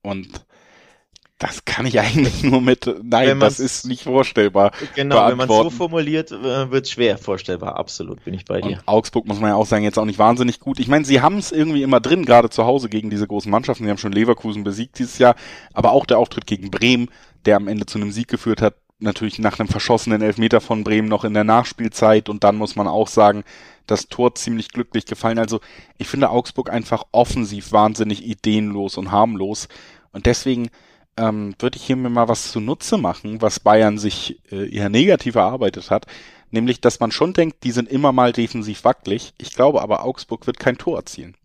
Und 0.00 0.46
das 1.42 1.64
kann 1.64 1.86
ich 1.86 1.98
eigentlich 1.98 2.44
nur 2.44 2.60
mit, 2.60 2.88
nein, 3.02 3.40
das 3.40 3.58
ist 3.58 3.84
nicht 3.84 4.04
vorstellbar. 4.04 4.70
Genau, 4.94 5.28
wenn 5.28 5.36
man 5.36 5.50
es 5.50 5.56
so 5.56 5.70
formuliert, 5.70 6.30
äh, 6.30 6.70
wird 6.70 6.84
es 6.84 6.92
schwer 6.92 7.18
vorstellbar. 7.18 7.76
Absolut, 7.76 8.22
bin 8.24 8.32
ich 8.32 8.44
bei 8.44 8.60
dir. 8.60 8.76
Und 8.76 8.82
Augsburg 8.86 9.26
muss 9.26 9.40
man 9.40 9.50
ja 9.50 9.56
auch 9.56 9.66
sagen, 9.66 9.82
jetzt 9.82 9.98
auch 9.98 10.04
nicht 10.04 10.20
wahnsinnig 10.20 10.60
gut. 10.60 10.78
Ich 10.78 10.86
meine, 10.86 11.04
sie 11.04 11.20
haben 11.20 11.38
es 11.38 11.50
irgendwie 11.50 11.82
immer 11.82 11.98
drin, 11.98 12.24
gerade 12.24 12.48
zu 12.48 12.64
Hause 12.64 12.88
gegen 12.88 13.10
diese 13.10 13.26
großen 13.26 13.50
Mannschaften. 13.50 13.82
Sie 13.82 13.90
haben 13.90 13.98
schon 13.98 14.12
Leverkusen 14.12 14.62
besiegt 14.62 15.00
dieses 15.00 15.18
Jahr, 15.18 15.34
aber 15.72 15.90
auch 15.90 16.06
der 16.06 16.18
Auftritt 16.18 16.46
gegen 16.46 16.70
Bremen, 16.70 17.08
der 17.44 17.56
am 17.56 17.66
Ende 17.66 17.86
zu 17.86 17.98
einem 17.98 18.12
Sieg 18.12 18.28
geführt 18.28 18.62
hat, 18.62 18.76
natürlich 19.00 19.40
nach 19.40 19.58
einem 19.58 19.68
verschossenen 19.68 20.22
Elfmeter 20.22 20.60
von 20.60 20.84
Bremen 20.84 21.08
noch 21.08 21.24
in 21.24 21.34
der 21.34 21.42
Nachspielzeit 21.42 22.28
und 22.28 22.44
dann 22.44 22.54
muss 22.54 22.76
man 22.76 22.86
auch 22.86 23.08
sagen, 23.08 23.42
das 23.88 24.06
Tor 24.06 24.36
ziemlich 24.36 24.68
glücklich 24.68 25.06
gefallen. 25.06 25.40
Also 25.40 25.58
ich 25.98 26.06
finde 26.06 26.30
Augsburg 26.30 26.70
einfach 26.70 27.02
offensiv 27.10 27.72
wahnsinnig 27.72 28.24
ideenlos 28.24 28.96
und 28.96 29.10
harmlos 29.10 29.66
und 30.12 30.26
deswegen 30.26 30.70
ähm, 31.16 31.54
würde 31.58 31.76
ich 31.76 31.84
hier 31.84 31.96
mir 31.96 32.10
mal 32.10 32.28
was 32.28 32.52
zunutze 32.52 32.98
machen, 32.98 33.42
was 33.42 33.60
Bayern 33.60 33.98
sich 33.98 34.40
äh, 34.50 34.68
eher 34.74 34.88
negativ 34.88 35.34
erarbeitet 35.34 35.90
hat, 35.90 36.06
nämlich, 36.50 36.80
dass 36.80 37.00
man 37.00 37.12
schon 37.12 37.32
denkt, 37.32 37.64
die 37.64 37.72
sind 37.72 37.90
immer 37.90 38.12
mal 38.12 38.32
defensiv 38.32 38.84
wackelig. 38.84 39.34
Ich 39.38 39.52
glaube 39.52 39.82
aber, 39.82 40.04
Augsburg 40.04 40.46
wird 40.46 40.58
kein 40.58 40.78
Tor 40.78 40.98
erzielen. 40.98 41.36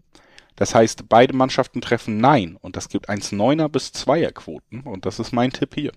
Das 0.56 0.74
heißt, 0.74 1.08
beide 1.08 1.36
Mannschaften 1.36 1.82
treffen 1.82 2.18
Nein 2.18 2.58
und 2.60 2.76
das 2.76 2.90
gibt 2.90 3.10
1,9er 3.10 3.70
bis 3.70 3.90
2er 3.90 4.32
Quoten 4.32 4.82
und 4.82 5.06
das 5.06 5.20
ist 5.20 5.32
mein 5.32 5.52
Tipp 5.52 5.76
hier. 5.76 5.92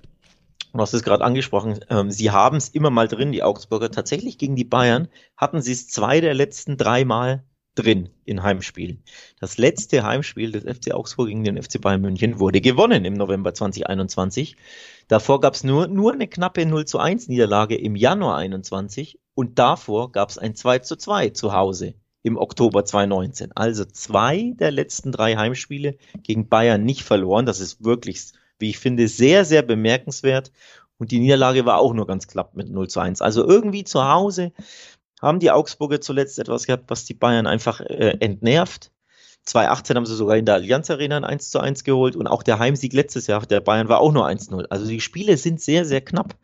Du 0.72 0.78
hast 0.78 0.92
es 0.92 1.02
gerade 1.02 1.24
angesprochen, 1.24 1.80
ähm, 1.88 2.10
sie 2.10 2.30
haben 2.30 2.56
es 2.56 2.68
immer 2.68 2.90
mal 2.90 3.08
drin, 3.08 3.32
die 3.32 3.42
Augsburger. 3.42 3.90
Tatsächlich 3.90 4.38
gegen 4.38 4.54
die 4.54 4.64
Bayern 4.64 5.08
hatten 5.36 5.62
sie 5.62 5.72
es 5.72 5.88
zwei 5.88 6.20
der 6.20 6.34
letzten 6.34 6.76
drei 6.76 7.04
Mal 7.04 7.42
drin 7.82 8.10
in 8.24 8.42
Heimspielen. 8.42 9.02
Das 9.38 9.58
letzte 9.58 10.02
Heimspiel 10.02 10.52
des 10.52 10.64
FC 10.64 10.92
Augsburg 10.92 11.28
gegen 11.28 11.44
den 11.44 11.62
FC 11.62 11.80
Bayern 11.80 12.00
München 12.00 12.38
wurde 12.38 12.60
gewonnen 12.60 13.04
im 13.04 13.14
November 13.14 13.54
2021. 13.54 14.56
Davor 15.08 15.40
gab 15.40 15.54
es 15.54 15.64
nur, 15.64 15.86
nur 15.88 16.12
eine 16.12 16.28
knappe 16.28 16.66
0 16.66 16.84
zu 16.84 16.98
1 16.98 17.28
Niederlage 17.28 17.76
im 17.76 17.96
Januar 17.96 18.36
21 18.36 19.18
und 19.34 19.58
davor 19.58 20.12
gab 20.12 20.28
es 20.30 20.38
ein 20.38 20.54
2 20.54 20.80
zu 20.80 20.96
2 20.96 21.30
zu 21.30 21.52
Hause 21.52 21.94
im 22.22 22.36
Oktober 22.36 22.84
2019. 22.84 23.52
Also 23.54 23.84
zwei 23.84 24.52
der 24.58 24.70
letzten 24.70 25.12
drei 25.12 25.36
Heimspiele 25.36 25.96
gegen 26.22 26.48
Bayern 26.48 26.84
nicht 26.84 27.02
verloren. 27.02 27.46
Das 27.46 27.60
ist 27.60 27.82
wirklich, 27.84 28.32
wie 28.58 28.70
ich 28.70 28.78
finde, 28.78 29.08
sehr, 29.08 29.44
sehr 29.44 29.62
bemerkenswert. 29.62 30.52
Und 30.98 31.12
die 31.12 31.18
Niederlage 31.18 31.64
war 31.64 31.78
auch 31.78 31.94
nur 31.94 32.06
ganz 32.06 32.28
knapp 32.28 32.54
mit 32.54 32.68
0 32.68 32.88
zu 32.88 33.00
1. 33.00 33.22
Also 33.22 33.46
irgendwie 33.46 33.84
zu 33.84 34.04
Hause 34.04 34.52
haben 35.20 35.40
die 35.40 35.50
Augsburger 35.50 36.00
zuletzt 36.00 36.38
etwas 36.38 36.66
gehabt, 36.66 36.84
was 36.88 37.04
die 37.04 37.14
Bayern 37.14 37.46
einfach 37.46 37.80
äh, 37.80 38.16
entnervt. 38.20 38.90
2018 39.44 39.96
haben 39.96 40.06
sie 40.06 40.16
sogar 40.16 40.36
in 40.36 40.44
der 40.44 40.56
Allianz 40.56 40.90
Arena 40.90 41.16
ein 41.16 41.24
1 41.24 41.50
zu 41.50 41.60
1 41.60 41.84
geholt 41.84 42.14
und 42.14 42.26
auch 42.26 42.42
der 42.42 42.58
Heimsieg 42.58 42.92
letztes 42.92 43.26
Jahr 43.26 43.44
der 43.46 43.60
Bayern 43.60 43.88
war 43.88 44.00
auch 44.00 44.12
nur 44.12 44.26
1-0. 44.26 44.66
Also 44.68 44.86
die 44.86 45.00
Spiele 45.00 45.36
sind 45.36 45.60
sehr, 45.60 45.84
sehr 45.84 46.02
knapp. 46.02 46.36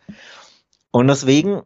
Und 0.90 1.09
deswegen 1.09 1.62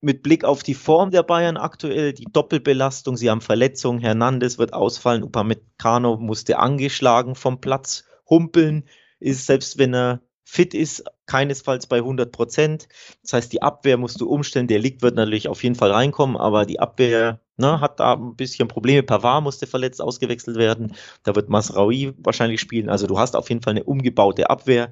mit 0.00 0.22
Blick 0.22 0.44
auf 0.44 0.62
die 0.62 0.74
Form 0.74 1.10
der 1.10 1.22
Bayern 1.22 1.56
aktuell, 1.56 2.12
die 2.12 2.26
Doppelbelastung, 2.30 3.16
sie 3.16 3.30
haben 3.30 3.40
Verletzungen, 3.40 4.00
Hernandez 4.00 4.58
wird 4.58 4.72
ausfallen, 4.72 5.22
Upamecano 5.22 6.16
musste 6.18 6.58
angeschlagen 6.58 7.34
vom 7.34 7.60
Platz 7.60 8.04
humpeln, 8.28 8.86
ist 9.18 9.46
selbst 9.46 9.78
wenn 9.78 9.94
er 9.94 10.20
fit 10.44 10.74
ist, 10.74 11.04
keinesfalls 11.26 11.86
bei 11.86 11.98
100 11.98 12.32
Prozent. 12.32 12.88
Das 13.22 13.32
heißt, 13.32 13.52
die 13.52 13.62
Abwehr 13.62 13.96
musst 13.96 14.20
du 14.20 14.28
umstellen. 14.28 14.66
Der 14.66 14.78
Licht 14.78 15.02
wird 15.02 15.16
natürlich 15.16 15.48
auf 15.48 15.62
jeden 15.62 15.74
Fall 15.74 15.90
reinkommen, 15.90 16.36
aber 16.36 16.66
die 16.66 16.80
Abwehr 16.80 17.40
ne, 17.56 17.80
hat 17.80 18.00
da 18.00 18.14
ein 18.14 18.36
bisschen 18.36 18.68
Probleme. 18.68 19.02
Pavard 19.02 19.42
musste 19.42 19.66
verletzt 19.66 20.00
ausgewechselt 20.00 20.56
werden. 20.56 20.94
Da 21.22 21.34
wird 21.34 21.48
Masraoui 21.48 22.14
wahrscheinlich 22.18 22.60
spielen. 22.60 22.88
Also 22.88 23.06
du 23.06 23.18
hast 23.18 23.36
auf 23.36 23.48
jeden 23.48 23.62
Fall 23.62 23.72
eine 23.72 23.84
umgebaute 23.84 24.50
Abwehr. 24.50 24.90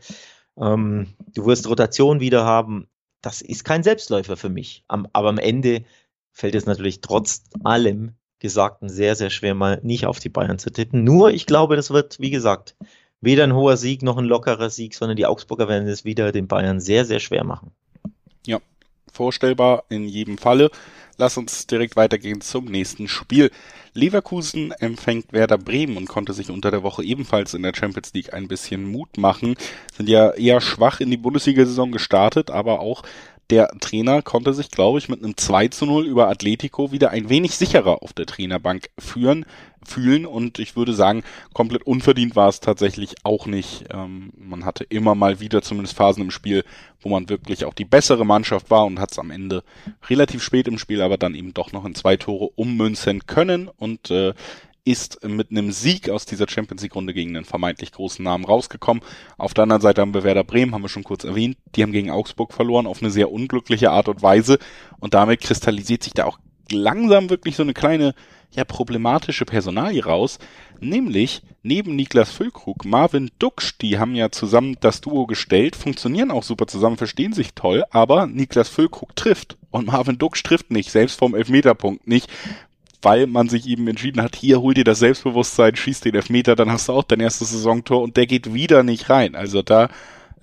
Ähm, 0.57 1.15
du 1.35 1.47
wirst 1.47 1.69
Rotation 1.69 2.21
wieder 2.21 2.45
haben 2.45 2.89
das 3.23 3.41
ist 3.41 3.65
kein 3.65 3.83
Selbstläufer 3.83 4.37
für 4.37 4.51
mich. 4.51 4.85
Am, 4.89 5.09
aber 5.13 5.31
am 5.31 5.39
Ende 5.39 5.85
fällt 6.33 6.55
es 6.55 6.67
natürlich 6.67 7.01
trotz 7.01 7.45
allem 7.65 8.17
Gesagten 8.41 8.89
sehr, 8.89 9.15
sehr 9.15 9.31
schwer, 9.31 9.55
mal 9.55 9.81
nicht 9.83 10.07
auf 10.07 10.19
die 10.19 10.29
Bayern 10.29 10.59
zu 10.59 10.71
tippen. 10.71 11.05
Nur, 11.05 11.31
ich 11.31 11.47
glaube, 11.47 11.77
das 11.77 11.91
wird, 11.91 12.19
wie 12.19 12.31
gesagt, 12.31 12.77
weder 13.23 13.45
ein 13.45 13.55
hoher 13.55 13.79
Sieg 13.79 14.03
noch 14.03 14.19
ein 14.19 14.27
lockerer 14.27 14.69
Sieg, 14.69 14.95
sondern 14.95 15.17
die 15.17 15.25
Augsburger 15.25 15.69
werden 15.69 15.89
es 15.89 16.05
wieder 16.05 16.33
den 16.33 16.49
Bayern 16.49 16.81
sehr, 16.81 17.07
sehr 17.07 17.21
schwer 17.21 17.45
machen. 17.45 17.71
Ja, 18.47 18.59
vorstellbar 19.11 19.85
in 19.89 20.07
jedem 20.07 20.37
Falle. 20.37 20.71
Lass 21.19 21.37
uns 21.37 21.67
direkt 21.67 21.97
weitergehen 21.97 22.41
zum 22.41 22.65
nächsten 22.65 23.07
Spiel. 23.07 23.51
Leverkusen 23.95 24.73
empfängt 24.73 25.33
Werder 25.33 25.59
Bremen 25.59 25.97
und 25.99 26.09
konnte 26.09 26.33
sich 26.33 26.51
unter 26.51 26.71
der 26.71 26.83
Woche 26.83 27.05
ebenfalls 27.05 27.53
in 27.55 27.63
der 27.63 27.75
Champions 27.75 28.13
League 28.15 28.33
ein 28.33 28.49
bisschen 28.49 28.91
Mut 28.91 29.19
machen. 29.19 29.55
Sind 29.95 30.09
ja 30.09 30.31
eher 30.31 30.61
schwach 30.61 31.01
in 31.01 31.11
die 31.11 31.19
Bundesliga-Saison 31.19 31.93
gestartet, 31.93 32.51
aber 32.51 32.81
auch 32.81 33.03
der 33.51 33.69
Trainer 33.81 34.23
konnte 34.23 34.55
sich, 34.55 34.71
glaube 34.71 34.99
ich, 34.99 35.09
mit 35.09 35.23
einem 35.23 35.37
2 35.37 35.69
zu 35.69 35.87
0 35.87 36.07
über 36.07 36.29
Atletico 36.29 36.93
wieder 36.93 37.11
ein 37.11 37.29
wenig 37.29 37.57
sicherer 37.57 38.03
auf 38.03 38.13
der 38.13 38.27
Trainerbank 38.27 38.89
führen, 38.99 39.45
fühlen 39.85 40.27
und 40.27 40.59
ich 40.59 40.77
würde 40.77 40.95
sagen, 40.95 41.23
komplett 41.53 41.83
unverdient 41.83 42.37
war 42.37 42.49
es 42.49 42.61
tatsächlich 42.61 43.17
auch 43.25 43.47
nicht. 43.47 43.85
Ähm, 43.93 44.33
man 44.37 44.65
hatte 44.65 44.85
immer 44.85 45.15
mal 45.15 45.41
wieder 45.41 45.61
zumindest 45.61 45.97
Phasen 45.97 46.23
im 46.23 46.31
Spiel, 46.31 46.65
wo 47.01 47.09
man 47.09 47.29
wirklich 47.29 47.65
auch 47.65 47.75
die 47.75 47.85
bessere 47.85 48.25
Mannschaft 48.25 48.71
war 48.71 48.87
und 48.87 49.01
hat 49.01 49.13
es 49.13 49.19
am 49.19 49.31
Ende 49.31 49.65
relativ 50.09 50.43
spät 50.43 50.69
im 50.69 50.79
Spiel 50.79 51.03
aber 51.03 51.19
dann 51.19 51.35
eben 51.35 51.53
doch 51.53 51.73
noch 51.73 51.85
in 51.85 51.95
zwei 51.95 52.17
Tore 52.17 52.51
ummünzen 52.55 53.27
können 53.27 53.69
und 53.69 54.11
äh, 54.11 54.35
ist 54.85 55.25
mit 55.25 55.51
einem 55.51 55.71
Sieg 55.71 56.11
aus 56.11 56.27
dieser 56.27 56.49
Champions 56.49 56.83
League 56.83 56.95
Runde 56.95 57.15
gegen 57.15 57.37
einen 57.37 57.45
vermeintlich 57.45 57.93
großen 57.93 58.25
Namen 58.25 58.45
rausgekommen. 58.45 59.03
Auf 59.39 59.55
der 59.55 59.63
anderen 59.63 59.83
Seite 59.83 60.01
haben 60.01 60.15
wir 60.15 60.25
Werder 60.25 60.45
Bremen, 60.45 60.75
haben 60.75 60.83
wir 60.83 60.89
schon 60.89 61.05
kurz 61.05 61.25
erwähnt, 61.25 61.57
die 61.75 61.83
haben 61.83 61.93
gegen 61.93 62.11
Augsburg 62.11 62.53
verloren 62.53 62.87
auf 62.87 63.01
eine 63.01 63.11
sehr 63.11 63.31
unglückliche 63.31 63.91
Art 63.91 64.09
und 64.09 64.23
Weise. 64.23 64.59
Und 64.99 65.15
damit 65.15 65.41
kristallisiert 65.41 66.03
sich 66.03 66.15
da 66.15 66.25
auch 66.25 66.39
langsam 66.71 67.31
wirklich 67.31 67.57
so 67.57 67.63
eine 67.63 67.75
kleine 67.75 68.15
ja 68.55 68.65
problematische 68.65 69.45
Personalie 69.45 70.05
raus, 70.05 70.39
nämlich 70.81 71.43
neben 71.63 71.97
Niklas 71.97 72.33
Füllkrug, 72.33 72.85
Marvin 72.85 73.31
Duksch, 73.39 73.79
die 73.81 73.99
haben 73.99 74.15
ja 74.15 74.31
zusammen 74.31 74.77
das 74.81 75.01
Duo 75.01 75.27
gestellt, 75.27 75.77
funktionieren 75.77 76.31
auch 76.31 76.43
super 76.43 76.67
zusammen, 76.67 76.97
verstehen 76.97 77.33
sich 77.33 77.55
toll, 77.55 77.85
aber 77.91 78.27
Niklas 78.27 78.69
Füllkrug 78.69 79.17
trifft. 79.17 79.57
Und 79.71 79.87
Marvin 79.87 80.19
Duksch 80.19 80.43
trifft 80.43 80.71
nicht, 80.71 80.91
selbst 80.91 81.19
vom 81.19 81.35
Elfmeterpunkt 81.35 82.07
nicht, 82.07 82.29
weil 83.03 83.27
man 83.27 83.49
sich 83.49 83.67
eben 83.67 83.87
entschieden 83.89 84.23
hat, 84.23 84.37
hier 84.37 84.61
hol 84.61 84.75
dir 84.75 84.85
das 84.85 85.01
Selbstbewusstsein, 85.01 85.77
schieß 85.77 86.01
den 86.01 86.15
Elfmeter, 86.15 86.57
dann 86.57 86.71
hast 86.71 86.89
du 86.89 86.93
auch 86.93 87.03
dein 87.03 87.21
erstes 87.21 87.51
Saisontor 87.51 88.03
und 88.03 88.17
der 88.17 88.27
geht 88.27 88.55
wieder 88.55 88.83
nicht 88.83 89.11
rein. 89.11 89.35
Also 89.35 89.63
da 89.63 89.89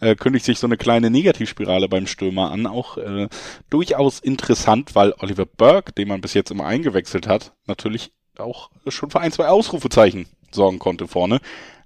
äh, 0.02 0.16
kündigt 0.16 0.46
sich 0.46 0.60
so 0.60 0.68
eine 0.68 0.78
kleine 0.78 1.10
Negativspirale 1.10 1.90
beim 1.90 2.08
Stürmer 2.08 2.52
an. 2.52 2.68
Auch 2.68 2.98
äh, 2.98 3.28
durchaus 3.70 4.20
interessant, 4.20 4.96
weil 4.96 5.14
Oliver 5.20 5.46
Burke, 5.46 5.94
den 5.94 6.08
man 6.08 6.22
bis 6.22 6.34
jetzt 6.34 6.52
immer 6.52 6.66
eingewechselt 6.66 7.28
hat, 7.28 7.54
natürlich 7.68 8.12
auch 8.38 8.70
schon 8.88 9.10
für 9.10 9.20
ein, 9.20 9.32
zwei 9.32 9.48
Ausrufezeichen 9.48 10.28
sorgen 10.52 10.80
konnte 10.80 11.08
vorne. 11.08 11.40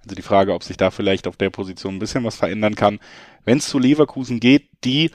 Also 0.04 0.14
die 0.14 0.22
Frage, 0.22 0.54
ob 0.54 0.62
sich 0.62 0.76
da 0.76 0.90
vielleicht 0.90 1.26
auf 1.26 1.36
der 1.36 1.50
Position 1.50 1.96
ein 1.96 1.98
bisschen 1.98 2.24
was 2.24 2.36
verändern 2.36 2.74
kann. 2.74 3.00
Wenn 3.44 3.58
es 3.58 3.68
zu 3.68 3.78
Leverkusen 3.78 4.40
geht, 4.40 4.68
die 4.84 5.10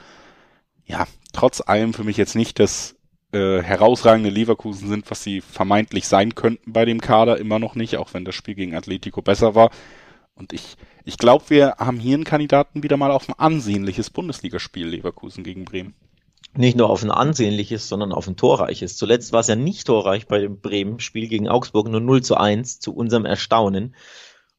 ja 0.86 1.06
trotz 1.32 1.60
allem 1.60 1.94
für 1.94 2.04
mich 2.04 2.16
jetzt 2.16 2.34
nicht 2.34 2.58
das 2.58 2.96
äh, 3.32 3.62
herausragende 3.62 4.30
Leverkusen 4.30 4.88
sind, 4.88 5.10
was 5.10 5.22
sie 5.22 5.40
vermeintlich 5.40 6.08
sein 6.08 6.34
könnten 6.34 6.72
bei 6.72 6.84
dem 6.84 7.00
Kader, 7.00 7.38
immer 7.38 7.58
noch 7.58 7.74
nicht, 7.74 7.96
auch 7.96 8.12
wenn 8.14 8.24
das 8.24 8.34
Spiel 8.34 8.54
gegen 8.54 8.74
Atletico 8.74 9.22
besser 9.22 9.54
war. 9.54 9.70
Und 10.34 10.52
ich, 10.52 10.76
ich 11.04 11.18
glaube, 11.18 11.44
wir 11.48 11.76
haben 11.78 12.00
hier 12.00 12.14
einen 12.14 12.24
Kandidaten 12.24 12.82
wieder 12.82 12.96
mal 12.96 13.10
auf 13.10 13.28
ein 13.28 13.38
ansehnliches 13.38 14.10
Bundesligaspiel 14.10 14.86
Leverkusen 14.86 15.44
gegen 15.44 15.64
Bremen. 15.64 15.94
Nicht 16.56 16.76
nur 16.76 16.90
auf 16.90 17.04
ein 17.04 17.12
ansehnliches, 17.12 17.88
sondern 17.88 18.12
auf 18.12 18.26
ein 18.26 18.36
torreiches. 18.36 18.96
Zuletzt 18.96 19.32
war 19.32 19.40
es 19.40 19.46
ja 19.46 19.54
nicht 19.54 19.86
torreich 19.86 20.26
bei 20.26 20.40
dem 20.40 20.60
Bremen-Spiel 20.60 21.28
gegen 21.28 21.48
Augsburg, 21.48 21.88
nur 21.88 22.00
0 22.00 22.22
zu 22.22 22.36
1 22.36 22.80
zu 22.80 22.94
unserem 22.94 23.24
Erstaunen. 23.24 23.94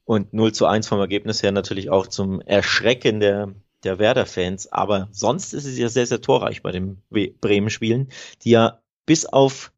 Und 0.06 0.34
0 0.34 0.54
zu 0.54 0.66
1 0.66 0.88
vom 0.88 1.00
Ergebnis 1.00 1.44
her 1.44 1.52
natürlich 1.52 1.90
auch 1.90 2.08
zum 2.08 2.40
Erschrecken 2.42 3.20
der 3.20 3.54
der 3.84 4.00
Werder-Fans. 4.00 4.72
Aber 4.72 5.08
sonst 5.12 5.54
ist 5.54 5.66
es 5.66 5.78
ja 5.78 5.90
sehr, 5.90 6.08
sehr 6.08 6.22
torreich 6.22 6.62
bei 6.62 6.72
den 6.72 7.02
Bremen-Spielen, 7.10 8.10
die 8.44 8.52
ja 8.52 8.82
bis 9.06 9.26
auf 9.26 9.72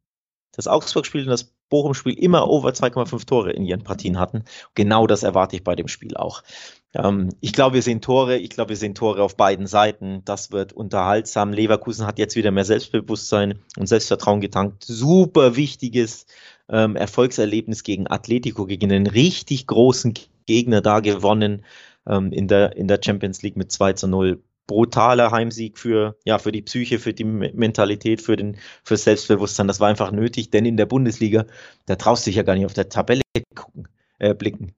das 0.52 0.68
Augsburg-Spiel 0.68 1.22
und 1.22 1.30
das 1.30 1.52
Bochum-Spiel 1.70 2.14
immer 2.14 2.48
over 2.48 2.70
2,5 2.70 3.26
Tore 3.26 3.52
in 3.52 3.64
ihren 3.64 3.82
Partien 3.82 4.18
hatten. 4.18 4.44
Genau 4.74 5.06
das 5.06 5.22
erwarte 5.22 5.56
ich 5.56 5.64
bei 5.64 5.74
dem 5.74 5.88
Spiel 5.88 6.16
auch. 6.16 6.42
Ähm, 6.94 7.30
ich 7.40 7.52
glaube, 7.52 7.74
wir 7.74 7.82
sehen 7.82 8.00
Tore. 8.00 8.36
Ich 8.36 8.50
glaube, 8.50 8.70
wir 8.70 8.76
sehen 8.76 8.94
Tore 8.94 9.22
auf 9.22 9.36
beiden 9.36 9.66
Seiten. 9.66 10.22
Das 10.24 10.52
wird 10.52 10.72
unterhaltsam. 10.72 11.52
Leverkusen 11.52 12.06
hat 12.06 12.18
jetzt 12.18 12.36
wieder 12.36 12.50
mehr 12.50 12.64
Selbstbewusstsein 12.64 13.58
und 13.76 13.86
Selbstvertrauen 13.88 14.40
getankt. 14.40 14.84
Super 14.84 15.56
wichtiges 15.56 16.26
ähm, 16.68 16.96
Erfolgserlebnis 16.96 17.82
gegen 17.82 18.08
Atletico, 18.08 18.66
gegen 18.66 18.92
einen 18.92 19.06
richtig 19.06 19.66
großen 19.66 20.14
Gegner 20.46 20.80
da 20.80 21.00
gewonnen 21.00 21.64
ähm, 22.06 22.32
in, 22.32 22.48
der, 22.48 22.76
in 22.76 22.88
der 22.88 23.00
Champions 23.02 23.42
League 23.42 23.56
mit 23.56 23.72
2 23.72 23.94
zu 23.94 24.08
0. 24.08 24.42
Brutaler 24.66 25.30
Heimsieg 25.30 25.78
für, 25.78 26.16
ja, 26.24 26.38
für 26.38 26.50
die 26.50 26.62
Psyche, 26.62 26.98
für 26.98 27.12
die 27.12 27.24
Mentalität, 27.24 28.22
für 28.22 28.36
den, 28.36 28.56
für 28.82 28.96
Selbstbewusstsein. 28.96 29.68
Das 29.68 29.80
war 29.80 29.88
einfach 29.88 30.10
nötig, 30.10 30.50
denn 30.50 30.64
in 30.64 30.78
der 30.78 30.86
Bundesliga, 30.86 31.44
da 31.86 31.96
traust 31.96 32.24
du 32.24 32.30
dich 32.30 32.36
ja 32.36 32.44
gar 32.44 32.54
nicht 32.54 32.64
auf 32.64 32.72
der 32.72 32.88
Tabelle 32.88 33.20
gucken, 33.54 33.88
äh, 34.18 34.34
blicken. 34.34 34.74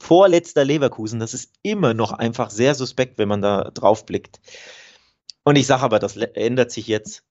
Vorletzter 0.00 0.64
Leverkusen, 0.64 1.20
das 1.20 1.34
ist 1.34 1.52
immer 1.62 1.94
noch 1.94 2.10
einfach 2.10 2.50
sehr 2.50 2.74
suspekt, 2.74 3.18
wenn 3.18 3.28
man 3.28 3.40
da 3.40 3.70
drauf 3.72 4.04
blickt. 4.04 4.40
Und 5.44 5.56
ich 5.56 5.66
sage 5.66 5.82
aber, 5.82 6.00
das 6.00 6.16
ändert 6.16 6.72
sich 6.72 6.88
jetzt. 6.88 7.22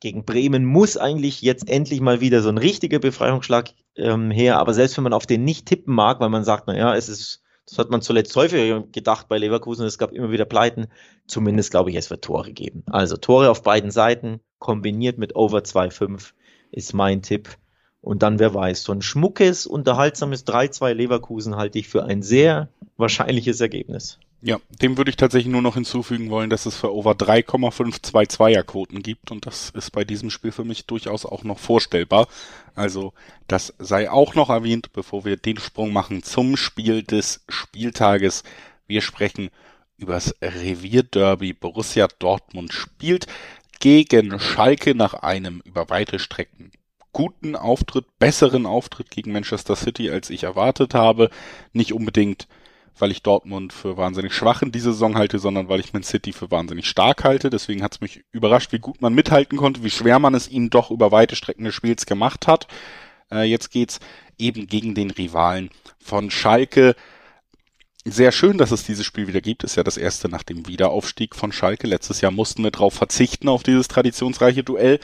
Gegen 0.00 0.24
Bremen 0.24 0.64
muss 0.64 0.96
eigentlich 0.96 1.42
jetzt 1.42 1.68
endlich 1.68 2.00
mal 2.00 2.20
wieder 2.20 2.42
so 2.42 2.48
ein 2.48 2.58
richtiger 2.58 2.98
Befreiungsschlag 2.98 3.70
ähm, 3.96 4.30
her. 4.30 4.58
Aber 4.58 4.74
selbst 4.74 4.96
wenn 4.96 5.04
man 5.04 5.12
auf 5.12 5.26
den 5.26 5.44
nicht 5.44 5.66
tippen 5.66 5.94
mag, 5.94 6.20
weil 6.20 6.30
man 6.30 6.42
sagt, 6.42 6.66
naja, 6.66 6.96
es 6.96 7.08
ist 7.08 7.43
das 7.66 7.78
hat 7.78 7.90
man 7.90 8.02
zuletzt 8.02 8.36
häufig 8.36 8.92
gedacht 8.92 9.28
bei 9.28 9.38
Leverkusen. 9.38 9.86
Es 9.86 9.98
gab 9.98 10.12
immer 10.12 10.30
wieder 10.30 10.44
Pleiten. 10.44 10.88
Zumindest 11.26 11.70
glaube 11.70 11.90
ich, 11.90 11.96
es 11.96 12.10
wird 12.10 12.24
Tore 12.24 12.52
geben. 12.52 12.82
Also 12.86 13.16
Tore 13.16 13.50
auf 13.50 13.62
beiden 13.62 13.90
Seiten 13.90 14.40
kombiniert 14.58 15.18
mit 15.18 15.34
Over 15.34 15.58
2,5 15.60 16.32
ist 16.70 16.92
mein 16.92 17.22
Tipp. 17.22 17.56
Und 18.00 18.22
dann, 18.22 18.38
wer 18.38 18.52
weiß, 18.52 18.82
so 18.82 18.92
ein 18.92 19.00
schmuckes, 19.00 19.66
unterhaltsames 19.66 20.46
3-2 20.46 20.92
Leverkusen 20.92 21.56
halte 21.56 21.78
ich 21.78 21.88
für 21.88 22.04
ein 22.04 22.20
sehr 22.22 22.68
wahrscheinliches 22.98 23.62
Ergebnis. 23.62 24.18
Ja, 24.46 24.58
dem 24.68 24.98
würde 24.98 25.08
ich 25.08 25.16
tatsächlich 25.16 25.50
nur 25.50 25.62
noch 25.62 25.72
hinzufügen 25.72 26.28
wollen, 26.28 26.50
dass 26.50 26.66
es 26.66 26.76
für 26.76 26.94
over 26.94 27.12
3,5 27.12 28.28
Zweier-Quoten 28.28 29.02
gibt 29.02 29.30
und 29.30 29.46
das 29.46 29.70
ist 29.70 29.90
bei 29.90 30.04
diesem 30.04 30.28
Spiel 30.28 30.52
für 30.52 30.64
mich 30.64 30.84
durchaus 30.84 31.24
auch 31.24 31.44
noch 31.44 31.58
vorstellbar. 31.58 32.28
Also 32.74 33.14
das 33.48 33.72
sei 33.78 34.10
auch 34.10 34.34
noch 34.34 34.50
erwähnt, 34.50 34.92
bevor 34.92 35.24
wir 35.24 35.38
den 35.38 35.56
Sprung 35.56 35.94
machen 35.94 36.22
zum 36.22 36.58
Spiel 36.58 37.02
des 37.02 37.42
Spieltages. 37.48 38.42
Wir 38.86 39.00
sprechen 39.00 39.48
übers 39.96 40.34
Revierderby. 40.42 41.54
Borussia 41.54 42.06
Dortmund 42.18 42.74
spielt 42.74 43.26
gegen 43.80 44.38
Schalke 44.38 44.94
nach 44.94 45.14
einem 45.14 45.62
über 45.64 45.88
weite 45.88 46.18
Strecken 46.18 46.70
guten 47.14 47.56
Auftritt, 47.56 48.04
besseren 48.18 48.66
Auftritt 48.66 49.10
gegen 49.10 49.32
Manchester 49.32 49.74
City, 49.74 50.10
als 50.10 50.28
ich 50.28 50.42
erwartet 50.42 50.92
habe. 50.92 51.30
Nicht 51.72 51.94
unbedingt 51.94 52.46
weil 52.98 53.10
ich 53.10 53.22
Dortmund 53.22 53.72
für 53.72 53.96
wahnsinnig 53.96 54.32
schwach 54.32 54.62
in 54.62 54.72
dieser 54.72 54.92
Saison 54.92 55.16
halte, 55.16 55.38
sondern 55.38 55.68
weil 55.68 55.80
ich 55.80 55.92
Man 55.92 56.02
City 56.02 56.32
für 56.32 56.50
wahnsinnig 56.50 56.86
stark 56.86 57.24
halte. 57.24 57.50
Deswegen 57.50 57.82
hat 57.82 57.94
es 57.94 58.00
mich 58.00 58.24
überrascht, 58.30 58.72
wie 58.72 58.78
gut 58.78 59.02
man 59.02 59.14
mithalten 59.14 59.58
konnte, 59.58 59.82
wie 59.82 59.90
schwer 59.90 60.18
man 60.18 60.34
es 60.34 60.48
ihnen 60.48 60.70
doch 60.70 60.90
über 60.90 61.10
weite 61.10 61.36
Strecken 61.36 61.64
des 61.64 61.74
Spiels 61.74 62.06
gemacht 62.06 62.46
hat. 62.46 62.68
Äh, 63.30 63.44
jetzt 63.44 63.70
geht's 63.70 64.00
eben 64.38 64.66
gegen 64.66 64.94
den 64.94 65.10
Rivalen 65.10 65.70
von 65.98 66.30
Schalke. 66.30 66.94
Sehr 68.04 68.32
schön, 68.32 68.58
dass 68.58 68.70
es 68.70 68.84
dieses 68.84 69.06
Spiel 69.06 69.26
wieder 69.26 69.40
gibt. 69.40 69.64
Ist 69.64 69.76
ja 69.76 69.82
das 69.82 69.96
erste 69.96 70.28
nach 70.28 70.42
dem 70.42 70.68
Wiederaufstieg 70.68 71.34
von 71.34 71.52
Schalke. 71.52 71.86
Letztes 71.86 72.20
Jahr 72.20 72.32
mussten 72.32 72.62
wir 72.62 72.70
darauf 72.70 72.94
verzichten, 72.94 73.48
auf 73.48 73.62
dieses 73.62 73.88
traditionsreiche 73.88 74.62
Duell. 74.62 75.00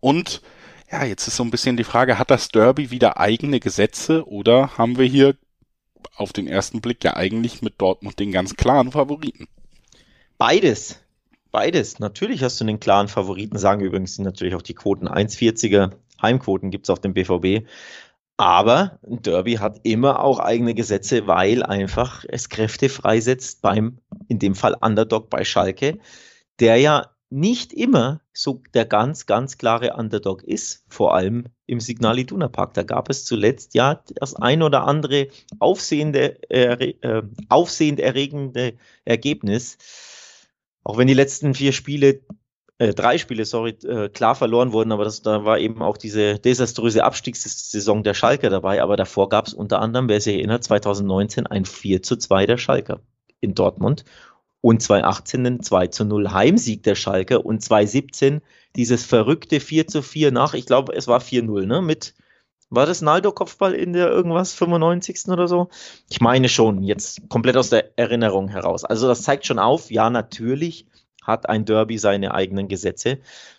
Und 0.00 0.42
ja, 0.90 1.04
jetzt 1.04 1.26
ist 1.26 1.36
so 1.36 1.42
ein 1.42 1.50
bisschen 1.50 1.78
die 1.78 1.84
Frage, 1.84 2.18
hat 2.18 2.30
das 2.30 2.48
Derby 2.48 2.90
wieder 2.90 3.18
eigene 3.18 3.60
Gesetze 3.60 4.28
oder 4.28 4.76
haben 4.76 4.98
wir 4.98 5.06
hier 5.06 5.36
auf 6.16 6.32
den 6.32 6.46
ersten 6.46 6.80
Blick 6.80 7.04
ja 7.04 7.16
eigentlich 7.16 7.62
mit 7.62 7.80
Dortmund 7.80 8.18
den 8.18 8.32
ganz 8.32 8.56
klaren 8.56 8.92
Favoriten. 8.92 9.46
Beides. 10.38 11.00
beides. 11.50 11.98
Natürlich 11.98 12.42
hast 12.42 12.60
du 12.60 12.64
einen 12.64 12.80
klaren 12.80 13.08
Favoriten, 13.08 13.58
sagen 13.58 13.82
übrigens 13.82 14.18
natürlich 14.18 14.54
auch 14.54 14.62
die 14.62 14.74
Quoten 14.74 15.08
1,40er 15.08 15.92
Heimquoten 16.20 16.70
gibt 16.70 16.86
es 16.86 16.90
auf 16.90 17.00
dem 17.00 17.14
BVB. 17.14 17.66
Aber 18.36 18.98
ein 19.06 19.22
Derby 19.22 19.54
hat 19.54 19.80
immer 19.84 20.20
auch 20.20 20.38
eigene 20.38 20.74
Gesetze, 20.74 21.26
weil 21.26 21.62
einfach 21.62 22.24
es 22.28 22.48
Kräfte 22.48 22.88
freisetzt 22.88 23.62
beim, 23.62 23.98
in 24.28 24.38
dem 24.38 24.54
Fall 24.54 24.76
Underdog 24.80 25.30
bei 25.30 25.44
Schalke, 25.44 25.98
der 26.58 26.78
ja 26.78 27.11
nicht 27.32 27.72
immer 27.72 28.20
so 28.34 28.62
der 28.74 28.84
ganz, 28.84 29.26
ganz 29.26 29.56
klare 29.56 29.94
Underdog 29.94 30.42
ist, 30.42 30.84
vor 30.88 31.14
allem 31.14 31.46
im 31.66 31.80
Signal 31.80 32.18
Iduna 32.18 32.48
Park. 32.48 32.74
Da 32.74 32.82
gab 32.82 33.08
es 33.08 33.24
zuletzt 33.24 33.74
ja 33.74 34.02
das 34.16 34.36
ein 34.36 34.62
oder 34.62 34.86
andere 34.86 35.28
aufsehende, 35.58 36.38
äh, 36.50 37.22
aufsehend 37.48 38.00
erregende 38.00 38.74
Ergebnis. 39.04 39.78
Auch 40.84 40.98
wenn 40.98 41.06
die 41.06 41.14
letzten 41.14 41.54
vier 41.54 41.72
Spiele 41.72 42.20
äh, 42.78 42.92
drei 42.92 43.16
Spiele, 43.16 43.44
sorry, 43.44 43.70
äh, 43.84 44.08
klar 44.08 44.34
verloren 44.34 44.72
wurden, 44.72 44.92
aber 44.92 45.04
das, 45.04 45.22
da 45.22 45.44
war 45.44 45.58
eben 45.58 45.80
auch 45.82 45.96
diese 45.96 46.38
desaströse 46.38 47.04
Abstiegssaison 47.04 48.02
der 48.02 48.14
Schalker 48.14 48.50
dabei. 48.50 48.82
Aber 48.82 48.96
davor 48.96 49.28
gab 49.28 49.46
es 49.46 49.54
unter 49.54 49.80
anderem, 49.80 50.08
wer 50.08 50.20
sich 50.20 50.34
erinnert, 50.34 50.64
2019 50.64 51.46
ein 51.46 51.64
4 51.64 52.02
zu 52.02 52.16
2 52.16 52.46
der 52.46 52.58
Schalker 52.58 53.00
in 53.40 53.54
Dortmund 53.54 54.04
und 54.62 54.80
2018 54.80 55.46
ein 55.46 55.62
2 55.62 55.88
zu 55.88 56.04
0 56.06 56.30
Heimsieg 56.30 56.82
der 56.84 56.94
Schalker 56.94 57.44
und 57.44 57.62
2017 57.62 58.40
dieses 58.76 59.04
verrückte 59.04 59.60
4 59.60 59.86
zu 59.88 60.00
4 60.00 60.32
nach, 60.32 60.54
ich 60.54 60.64
glaube, 60.64 60.94
es 60.94 61.08
war 61.08 61.20
4-0, 61.20 61.66
ne, 61.66 61.82
mit 61.82 62.14
war 62.70 62.86
das 62.86 63.02
Naldo-Kopfball 63.02 63.74
in 63.74 63.92
der 63.92 64.08
irgendwas 64.08 64.54
95. 64.54 65.28
oder 65.28 65.46
so? 65.46 65.68
Ich 66.08 66.22
meine 66.22 66.48
schon, 66.48 66.82
jetzt 66.82 67.28
komplett 67.28 67.58
aus 67.58 67.68
der 67.68 67.98
Erinnerung 67.98 68.48
heraus. 68.48 68.86
Also 68.86 69.06
das 69.08 69.20
zeigt 69.20 69.44
schon 69.44 69.58
auf, 69.58 69.90
ja, 69.90 70.08
natürlich 70.08 70.86
hat 71.22 71.50
ein 71.50 71.66
Derby 71.66 71.98
seine 71.98 72.32
eigenen 72.32 72.68
Gesetze. 72.68 73.18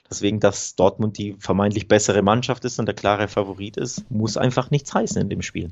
Deswegen, 0.10 0.39
dass 0.39 0.75
Dortmund 0.75 1.19
die 1.19 1.36
vermeintlich 1.38 1.88
bessere 1.88 2.24
Mannschaft 2.24 2.65
ist 2.65 2.79
und 2.79 2.88
der 2.88 2.95
klare 2.95 3.27
Favorit 3.27 3.77
ist, 3.77 4.10
muss 4.10 4.36
einfach 4.36 4.72
nichts 4.72 4.93
heißen 4.93 5.22
in 5.22 5.29
dem 5.29 5.43
Spiel. 5.43 5.72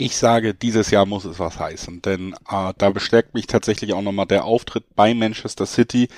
Ich 0.00 0.16
sage, 0.16 0.54
dieses 0.54 0.92
Jahr 0.92 1.06
muss 1.06 1.24
es 1.24 1.40
was 1.40 1.58
heißen, 1.58 2.02
denn 2.02 2.32
äh, 2.48 2.72
da 2.78 2.90
bestärkt 2.90 3.34
mich 3.34 3.48
tatsächlich 3.48 3.92
auch 3.94 4.00
nochmal 4.00 4.26
der 4.26 4.44
Auftritt 4.44 4.84
bei 4.94 5.12
Manchester 5.12 5.66
City. 5.66 6.08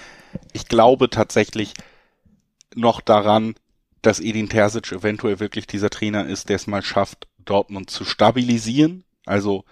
Ich 0.52 0.68
glaube 0.68 1.08
tatsächlich 1.08 1.72
noch 2.74 3.00
daran, 3.00 3.54
dass 4.02 4.20
Edin 4.20 4.50
Terzic 4.50 4.92
eventuell 4.92 5.40
wirklich 5.40 5.66
dieser 5.66 5.88
Trainer 5.88 6.26
ist, 6.26 6.50
der 6.50 6.56
es 6.56 6.66
mal 6.66 6.82
schafft, 6.82 7.26
Dortmund 7.38 7.88
zu 7.88 8.04
stabilisieren, 8.04 9.04
also 9.24 9.64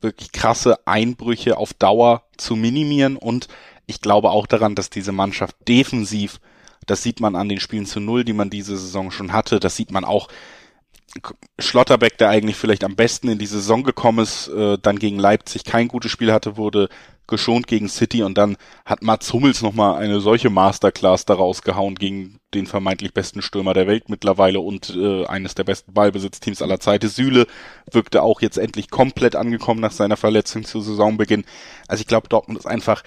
wirklich 0.00 0.30
krasse 0.30 0.86
Einbrüche 0.86 1.56
auf 1.56 1.74
Dauer 1.74 2.22
zu 2.36 2.54
minimieren 2.54 3.16
und 3.16 3.48
ich 3.88 4.00
glaube 4.00 4.30
auch 4.30 4.46
daran, 4.46 4.76
dass 4.76 4.88
diese 4.88 5.10
Mannschaft 5.10 5.56
defensiv, 5.66 6.38
das 6.86 7.02
sieht 7.02 7.18
man 7.18 7.34
an 7.34 7.48
den 7.48 7.58
Spielen 7.58 7.86
zu 7.86 7.98
Null, 7.98 8.24
die 8.24 8.34
man 8.34 8.50
diese 8.50 8.76
Saison 8.76 9.10
schon 9.10 9.32
hatte, 9.32 9.58
das 9.58 9.74
sieht 9.74 9.90
man 9.90 10.04
auch 10.04 10.28
Schlotterbeck, 11.58 12.18
der 12.18 12.30
eigentlich 12.30 12.56
vielleicht 12.56 12.84
am 12.84 12.96
besten 12.96 13.28
in 13.28 13.38
die 13.38 13.46
Saison 13.46 13.82
gekommen 13.82 14.20
ist, 14.20 14.48
äh, 14.48 14.78
dann 14.80 14.98
gegen 14.98 15.18
Leipzig 15.18 15.64
kein 15.64 15.88
gutes 15.88 16.10
Spiel 16.10 16.32
hatte, 16.32 16.56
wurde 16.56 16.88
geschont 17.28 17.66
gegen 17.66 17.88
City 17.88 18.22
und 18.22 18.38
dann 18.38 18.56
hat 18.84 19.02
Mats 19.02 19.32
Hummels 19.32 19.62
nochmal 19.62 20.02
eine 20.02 20.20
solche 20.20 20.48
Masterclass 20.50 21.26
daraus 21.26 21.62
gehauen 21.62 21.94
gegen 21.94 22.40
den 22.54 22.66
vermeintlich 22.66 23.12
besten 23.12 23.42
Stürmer 23.42 23.74
der 23.74 23.86
Welt 23.86 24.08
mittlerweile 24.08 24.60
und 24.60 24.96
äh, 24.96 25.26
eines 25.26 25.54
der 25.54 25.64
besten 25.64 25.92
Ballbesitzteams 25.92 26.62
aller 26.62 26.80
Zeiten. 26.80 27.08
Süle 27.08 27.46
wirkte 27.92 28.22
auch 28.22 28.40
jetzt 28.40 28.56
endlich 28.56 28.90
komplett 28.90 29.36
angekommen 29.36 29.80
nach 29.80 29.92
seiner 29.92 30.16
Verletzung 30.16 30.64
zu 30.64 30.80
Saisonbeginn. 30.80 31.44
Also 31.86 32.00
ich 32.00 32.06
glaube, 32.06 32.28
Dortmund 32.28 32.58
ist 32.58 32.66
einfach 32.66 33.02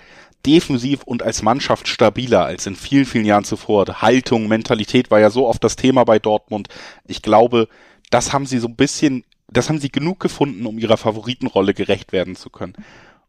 defensiv 0.45 1.03
und 1.03 1.23
als 1.23 1.41
Mannschaft 1.41 1.87
stabiler 1.87 2.45
als 2.45 2.65
in 2.67 2.75
vielen, 2.75 3.05
vielen 3.05 3.25
Jahren 3.25 3.43
zuvor. 3.43 3.85
Haltung, 4.01 4.47
Mentalität 4.47 5.11
war 5.11 5.19
ja 5.19 5.29
so 5.29 5.47
oft 5.47 5.63
das 5.63 5.75
Thema 5.75 6.03
bei 6.03 6.19
Dortmund. 6.19 6.67
Ich 7.07 7.21
glaube, 7.21 7.67
das 8.11 8.33
haben 8.33 8.45
sie 8.45 8.59
so 8.59 8.67
ein 8.67 8.75
bisschen, 8.75 9.23
das 9.47 9.69
haben 9.69 9.79
sie 9.79 9.89
genug 9.89 10.19
gefunden, 10.19 10.67
um 10.67 10.77
ihrer 10.77 10.97
Favoritenrolle 10.97 11.73
gerecht 11.73 12.11
werden 12.11 12.35
zu 12.35 12.51
können. 12.51 12.75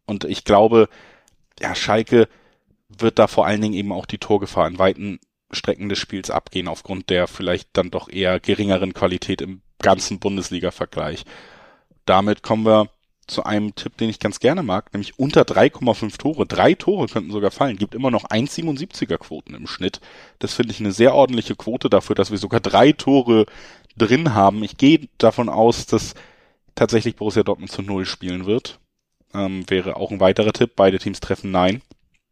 Und 0.04 0.24
ich 0.24 0.44
glaube, 0.44 0.88
ja, 1.60 1.74
Schalke 1.74 2.28
wird 2.88 3.18
da 3.18 3.26
vor 3.26 3.46
allen 3.46 3.62
Dingen 3.62 3.74
eben 3.74 3.92
auch 3.92 4.04
die 4.04 4.18
Torgefahr 4.18 4.68
in 4.68 4.78
weiten 4.78 5.20
Strecken 5.50 5.88
des 5.88 5.98
Spiels 5.98 6.30
abgehen, 6.30 6.68
aufgrund 6.68 7.10
der 7.10 7.26
vielleicht 7.28 7.70
dann 7.74 7.90
doch 7.90 8.08
eher 8.08 8.40
geringeren 8.40 8.94
Qualität 8.94 9.40
im 9.40 9.62
ganzen 9.80 10.18
Bundesliga-Vergleich. 10.18 11.24
Damit 12.04 12.42
kommen 12.42 12.66
wir 12.66 12.88
zu 13.26 13.44
einem 13.44 13.74
Tipp, 13.74 13.96
den 13.96 14.10
ich 14.10 14.18
ganz 14.18 14.40
gerne 14.40 14.62
mag, 14.62 14.92
nämlich 14.92 15.18
unter 15.18 15.42
3,5 15.42 16.18
Tore. 16.18 16.46
Drei 16.46 16.74
Tore 16.74 17.06
könnten 17.06 17.30
sogar 17.30 17.50
fallen. 17.50 17.76
Gibt 17.76 17.94
immer 17.94 18.10
noch 18.10 18.24
1,77er 18.24 19.16
Quoten 19.16 19.54
im 19.54 19.66
Schnitt. 19.66 20.00
Das 20.38 20.54
finde 20.54 20.72
ich 20.72 20.80
eine 20.80 20.92
sehr 20.92 21.14
ordentliche 21.14 21.54
Quote 21.54 21.88
dafür, 21.88 22.14
dass 22.14 22.30
wir 22.30 22.38
sogar 22.38 22.60
drei 22.60 22.92
Tore 22.92 23.46
drin 23.96 24.34
haben. 24.34 24.62
Ich 24.62 24.76
gehe 24.76 25.08
davon 25.18 25.48
aus, 25.48 25.86
dass 25.86 26.14
tatsächlich 26.74 27.16
Borussia 27.16 27.42
Dortmund 27.42 27.70
zu 27.70 27.82
Null 27.82 28.06
spielen 28.06 28.46
wird. 28.46 28.80
Ähm, 29.34 29.68
wäre 29.68 29.96
auch 29.96 30.10
ein 30.10 30.20
weiterer 30.20 30.52
Tipp. 30.52 30.72
Beide 30.76 30.98
Teams 30.98 31.20
treffen 31.20 31.50
Nein. 31.50 31.82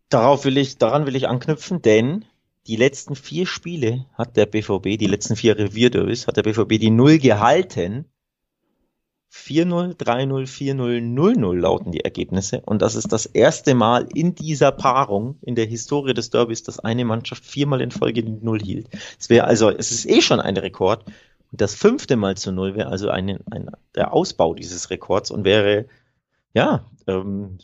Darauf 0.09 0.44
will 0.44 0.59
ich, 0.59 0.79
daran 0.79 1.07
will 1.07 1.16
ich 1.16 1.29
anknüpfen, 1.29 1.83
denn 1.83 2.25
die 2.66 2.77
letzten 2.77 3.16
vier 3.16 3.46
Spiele 3.46 4.07
hat 4.14 4.37
der 4.37 4.46
BVB, 4.46 4.99
die 4.99 5.07
letzten 5.07 5.37
vier 5.37 5.59
Revierderbys, 5.59 6.27
hat 6.27 6.37
der 6.37 6.42
BVB 6.42 6.79
die 6.79 6.90
Null 6.90 7.18
gehalten 7.18 8.07
4-0, 9.33 9.96
3-0, 9.96 10.46
4-0, 10.49 11.01
0-0 11.14 11.57
lauten 11.57 11.92
die 11.92 12.01
Ergebnisse. 12.01 12.62
Und 12.66 12.83
das 12.83 12.96
ist 12.96 13.12
das 13.12 13.27
erste 13.27 13.75
Mal 13.75 14.09
in 14.12 14.35
dieser 14.35 14.73
Paarung 14.73 15.38
in 15.42 15.55
der 15.55 15.66
Historie 15.66 16.14
des 16.14 16.31
Derbys, 16.31 16.64
dass 16.64 16.81
eine 16.81 17.05
Mannschaft 17.05 17.44
viermal 17.44 17.81
in 17.81 17.92
Folge 17.92 18.25
die 18.25 18.33
Null 18.33 18.61
hielt. 18.61 18.88
Es 19.18 19.31
wäre 19.31 19.46
also, 19.46 19.70
es 19.70 19.92
ist 19.92 20.09
eh 20.09 20.20
schon 20.20 20.40
ein 20.40 20.57
Rekord. 20.57 21.05
Und 21.51 21.61
das 21.61 21.75
fünfte 21.75 22.17
Mal 22.17 22.37
zu 22.37 22.53
Null 22.53 22.75
wäre 22.75 22.89
also 22.89 23.09
ein, 23.09 23.39
ein, 23.51 23.71
der 23.95 24.13
Ausbau 24.13 24.55
dieses 24.55 24.91
Rekords 24.91 25.31
und 25.31 25.45
wäre, 25.45 25.87
ja, 26.55 26.91
ähm, 27.07 27.59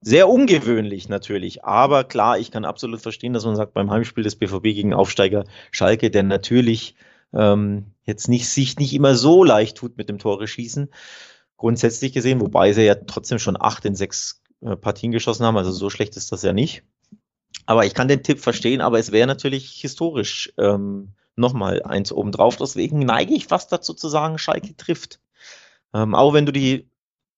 sehr 0.00 0.28
ungewöhnlich 0.28 1.08
natürlich. 1.08 1.64
Aber 1.64 2.04
klar, 2.04 2.38
ich 2.38 2.50
kann 2.50 2.64
absolut 2.64 3.00
verstehen, 3.00 3.32
dass 3.32 3.44
man 3.44 3.56
sagt, 3.56 3.74
beim 3.74 3.90
Heimspiel 3.90 4.24
des 4.24 4.36
BVB 4.36 4.62
gegen 4.62 4.94
Aufsteiger 4.94 5.44
Schalke, 5.70 6.10
der 6.10 6.22
natürlich 6.22 6.94
ähm, 7.32 7.86
jetzt 8.04 8.28
nicht, 8.28 8.48
sich 8.48 8.78
nicht 8.78 8.94
immer 8.94 9.14
so 9.14 9.44
leicht 9.44 9.76
tut 9.76 9.96
mit 9.96 10.08
dem 10.08 10.18
Tore 10.18 10.48
schießen. 10.48 10.88
Grundsätzlich 11.56 12.12
gesehen, 12.12 12.40
wobei 12.40 12.72
sie 12.72 12.82
ja 12.82 12.94
trotzdem 12.94 13.38
schon 13.38 13.60
acht 13.60 13.84
in 13.84 13.94
sechs 13.94 14.42
äh, 14.62 14.76
Partien 14.76 15.12
geschossen 15.12 15.44
haben, 15.44 15.58
also 15.58 15.70
so 15.70 15.90
schlecht 15.90 16.16
ist 16.16 16.32
das 16.32 16.42
ja 16.42 16.52
nicht. 16.52 16.82
Aber 17.66 17.84
ich 17.84 17.94
kann 17.94 18.08
den 18.08 18.22
Tipp 18.22 18.40
verstehen, 18.40 18.80
aber 18.80 18.98
es 18.98 19.12
wäre 19.12 19.26
natürlich 19.26 19.72
historisch 19.80 20.52
ähm, 20.58 21.12
nochmal 21.36 21.82
eins 21.82 22.12
obendrauf. 22.12 22.56
Deswegen 22.56 23.00
neige 23.00 23.34
ich 23.34 23.46
fast 23.46 23.72
dazu 23.72 23.94
zu 23.94 24.08
sagen, 24.08 24.38
Schalke 24.38 24.76
trifft. 24.76 25.20
Ähm, 25.94 26.14
auch 26.14 26.32
wenn 26.32 26.46
du 26.46 26.52
die, 26.52 26.88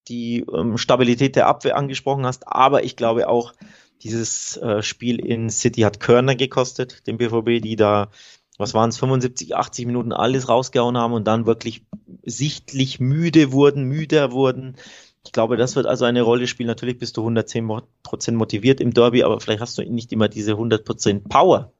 die 0.08 0.44
ähm, 0.52 0.78
Stabilität 0.78 1.36
der 1.36 1.46
Abwehr 1.46 1.76
angesprochen 1.76 2.26
hast, 2.26 2.48
aber 2.48 2.84
ich 2.84 2.96
glaube 2.96 3.28
auch, 3.28 3.54
dieses 4.02 4.56
äh, 4.56 4.82
Spiel 4.82 5.24
in 5.24 5.48
City 5.48 5.82
hat 5.82 6.00
Körner 6.00 6.34
gekostet, 6.34 7.06
dem 7.06 7.18
BVB, 7.18 7.62
die 7.62 7.76
da 7.76 8.10
was 8.58 8.74
waren 8.74 8.90
es, 8.90 8.98
75, 8.98 9.56
80 9.56 9.86
Minuten 9.86 10.12
alles 10.12 10.48
rausgehauen 10.48 10.96
haben 10.96 11.12
und 11.14 11.26
dann 11.26 11.46
wirklich 11.46 11.84
sichtlich 12.24 13.00
müde 13.00 13.52
wurden, 13.52 13.84
müder 13.84 14.32
wurden. 14.32 14.76
Ich 15.24 15.32
glaube, 15.32 15.56
das 15.56 15.76
wird 15.76 15.86
also 15.86 16.04
eine 16.04 16.22
Rolle 16.22 16.46
spielen. 16.46 16.66
Natürlich 16.66 16.98
bist 16.98 17.16
du 17.16 17.22
110 17.22 17.82
Prozent 18.02 18.36
motiviert 18.36 18.80
im 18.80 18.92
Derby, 18.92 19.22
aber 19.22 19.40
vielleicht 19.40 19.60
hast 19.60 19.78
du 19.78 19.82
nicht 19.82 20.12
immer 20.12 20.28
diese 20.28 20.52
100 20.52 20.84
Prozent 20.84 21.28
Power 21.28 21.72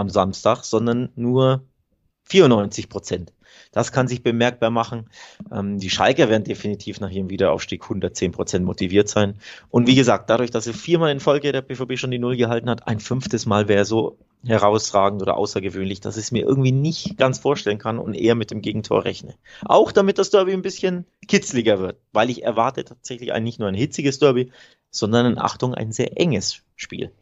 am 0.00 0.10
Samstag, 0.10 0.64
sondern 0.64 1.10
nur 1.14 1.64
94 2.24 2.88
Prozent. 2.88 3.32
Das 3.72 3.92
kann 3.92 4.08
sich 4.08 4.22
bemerkbar 4.22 4.70
machen. 4.70 5.10
Ähm, 5.52 5.78
die 5.78 5.90
Schalker 5.90 6.28
werden 6.28 6.44
definitiv 6.44 7.00
nach 7.00 7.10
ihrem 7.10 7.30
Wiederaufstieg 7.30 7.82
110 7.82 8.32
Prozent 8.32 8.64
motiviert 8.64 9.08
sein. 9.08 9.36
Und 9.68 9.86
wie 9.86 9.94
gesagt, 9.94 10.30
dadurch, 10.30 10.50
dass 10.50 10.64
sie 10.64 10.72
viermal 10.72 11.12
in 11.12 11.20
Folge 11.20 11.52
der 11.52 11.62
BVB 11.62 11.98
schon 11.98 12.10
die 12.10 12.18
Null 12.18 12.36
gehalten 12.36 12.70
hat, 12.70 12.86
ein 12.86 13.00
fünftes 13.00 13.46
Mal 13.46 13.68
wäre 13.68 13.84
so 13.84 14.18
herausragend 14.44 15.20
oder 15.20 15.36
außergewöhnlich, 15.36 16.00
dass 16.00 16.16
ich 16.16 16.24
es 16.24 16.32
mir 16.32 16.44
irgendwie 16.44 16.72
nicht 16.72 17.18
ganz 17.18 17.38
vorstellen 17.38 17.78
kann 17.78 17.98
und 17.98 18.14
eher 18.14 18.34
mit 18.34 18.50
dem 18.50 18.62
Gegentor 18.62 19.04
rechne. 19.04 19.34
Auch 19.64 19.92
damit 19.92 20.18
das 20.18 20.30
Derby 20.30 20.52
ein 20.52 20.62
bisschen 20.62 21.04
kitzliger 21.28 21.78
wird, 21.78 21.98
weil 22.12 22.30
ich 22.30 22.42
erwarte 22.42 22.84
tatsächlich 22.84 23.32
ein, 23.32 23.44
nicht 23.44 23.58
nur 23.58 23.68
ein 23.68 23.74
hitziges 23.74 24.18
Derby, 24.18 24.50
sondern 24.90 25.26
in 25.26 25.38
Achtung 25.38 25.74
ein 25.74 25.92
sehr 25.92 26.18
enges 26.18 26.62
Spiel. 26.76 27.12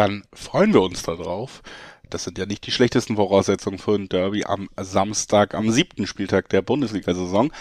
Dann 0.00 0.22
freuen 0.32 0.72
wir 0.72 0.80
uns 0.80 1.02
darauf. 1.02 1.60
Das 2.08 2.24
sind 2.24 2.38
ja 2.38 2.46
nicht 2.46 2.66
die 2.66 2.70
schlechtesten 2.70 3.16
Voraussetzungen 3.16 3.76
für 3.76 3.96
ein 3.96 4.08
Derby 4.08 4.46
am 4.46 4.70
Samstag, 4.80 5.52
am 5.54 5.70
siebten 5.70 6.06
Spieltag 6.06 6.48
der 6.48 6.62
Bundesliga-Saison. 6.62 7.52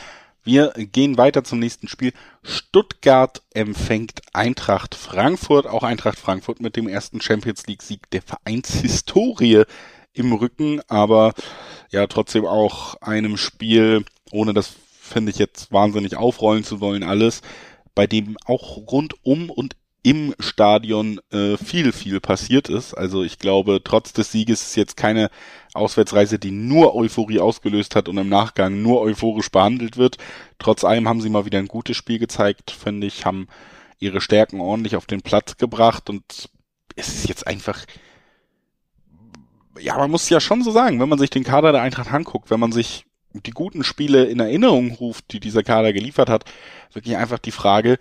Wir 0.46 0.72
gehen 0.78 1.18
weiter 1.18 1.44
zum 1.44 1.60
nächsten 1.60 1.90
Spiel. 1.90 2.14
Stuttgart 2.42 3.42
empfängt 3.54 4.22
Eintracht 4.32 4.96
Frankfurt. 4.96 5.68
Auch 5.68 5.84
Eintracht 5.84 6.18
Frankfurt 6.18 6.62
mit 6.62 6.78
dem 6.78 6.88
ersten 6.88 7.20
Champions 7.20 7.68
League 7.68 7.84
Sieg 7.84 8.10
der 8.12 8.22
Vereinshistorie 8.22 9.64
im 10.14 10.32
Rücken, 10.32 10.80
aber 10.88 11.34
ja 11.92 12.08
trotzdem 12.08 12.46
auch 12.46 12.96
einem 13.02 13.36
Spiel, 13.36 14.06
ohne 14.32 14.54
das 14.54 14.72
finde 15.02 15.32
ich 15.32 15.40
jetzt 15.40 15.74
wahnsinnig 15.74 16.16
aufrollen 16.16 16.64
zu 16.64 16.80
wollen, 16.80 17.04
alles, 17.04 17.42
bei 17.96 18.08
dem 18.08 18.38
auch 18.46 18.78
rundum 18.78 19.50
und 19.50 19.76
im 20.02 20.34
Stadion 20.40 21.20
äh, 21.32 21.58
viel, 21.58 21.92
viel 21.92 22.20
passiert 22.20 22.70
ist. 22.70 22.94
Also 22.94 23.24
ich 23.24 23.38
glaube, 23.38 23.82
trotz 23.84 24.14
des 24.14 24.32
Sieges 24.32 24.62
ist 24.62 24.76
jetzt 24.76 24.96
keine 24.98 25.30
Auswärtsreise, 25.74 26.40
die 26.40 26.52
nur 26.52 26.96
Euphorie 26.96 27.40
ausgelöst 27.40 27.96
hat 27.96 28.08
und 28.08 28.18
im 28.18 28.30
Nachgang 28.30 28.82
nur 28.82 29.02
euphorisch 29.02 29.52
behandelt 29.52 29.98
wird. 29.98 30.18
Trotz 30.58 30.84
allem 30.84 31.08
haben 31.08 31.22
sie 31.22 31.30
mal 31.30 31.46
wieder 31.46 31.60
ein 31.60 31.68
gutes 31.68 31.98
Spiel 31.98 32.18
gezeigt, 32.18 32.72
finde 32.72 33.08
ich, 33.08 33.26
haben 33.26 33.48
ihre 34.00 34.22
Stärken 34.22 34.62
ordentlich 34.62 34.96
auf 34.96 35.06
den 35.06 35.22
Platz 35.22 35.58
gebracht 35.58 36.10
und 36.10 36.50
es 36.96 37.10
ist 37.10 37.28
jetzt 37.28 37.46
einfach, 37.46 37.86
ja, 39.80 39.98
man 39.98 40.12
muss 40.12 40.30
ja 40.30 40.40
schon 40.40 40.64
so 40.64 40.72
sagen, 40.72 41.00
wenn 41.00 41.10
man 41.10 41.20
sich 41.20 41.30
den 41.30 41.44
Kader 41.44 41.74
der 41.74 41.82
Eintracht 41.82 42.12
anguckt, 42.12 42.50
wenn 42.50 42.60
man 42.60 42.72
sich 42.72 43.06
die 43.34 43.52
guten 43.52 43.84
Spiele 43.84 44.26
in 44.26 44.40
Erinnerung 44.40 44.92
ruft, 44.94 45.32
die 45.34 45.40
dieser 45.40 45.64
Kader 45.64 45.94
geliefert 45.94 46.30
hat, 46.30 46.46
wirklich 46.94 47.18
einfach 47.18 47.40
die 47.40 47.52
Frage, 47.52 48.00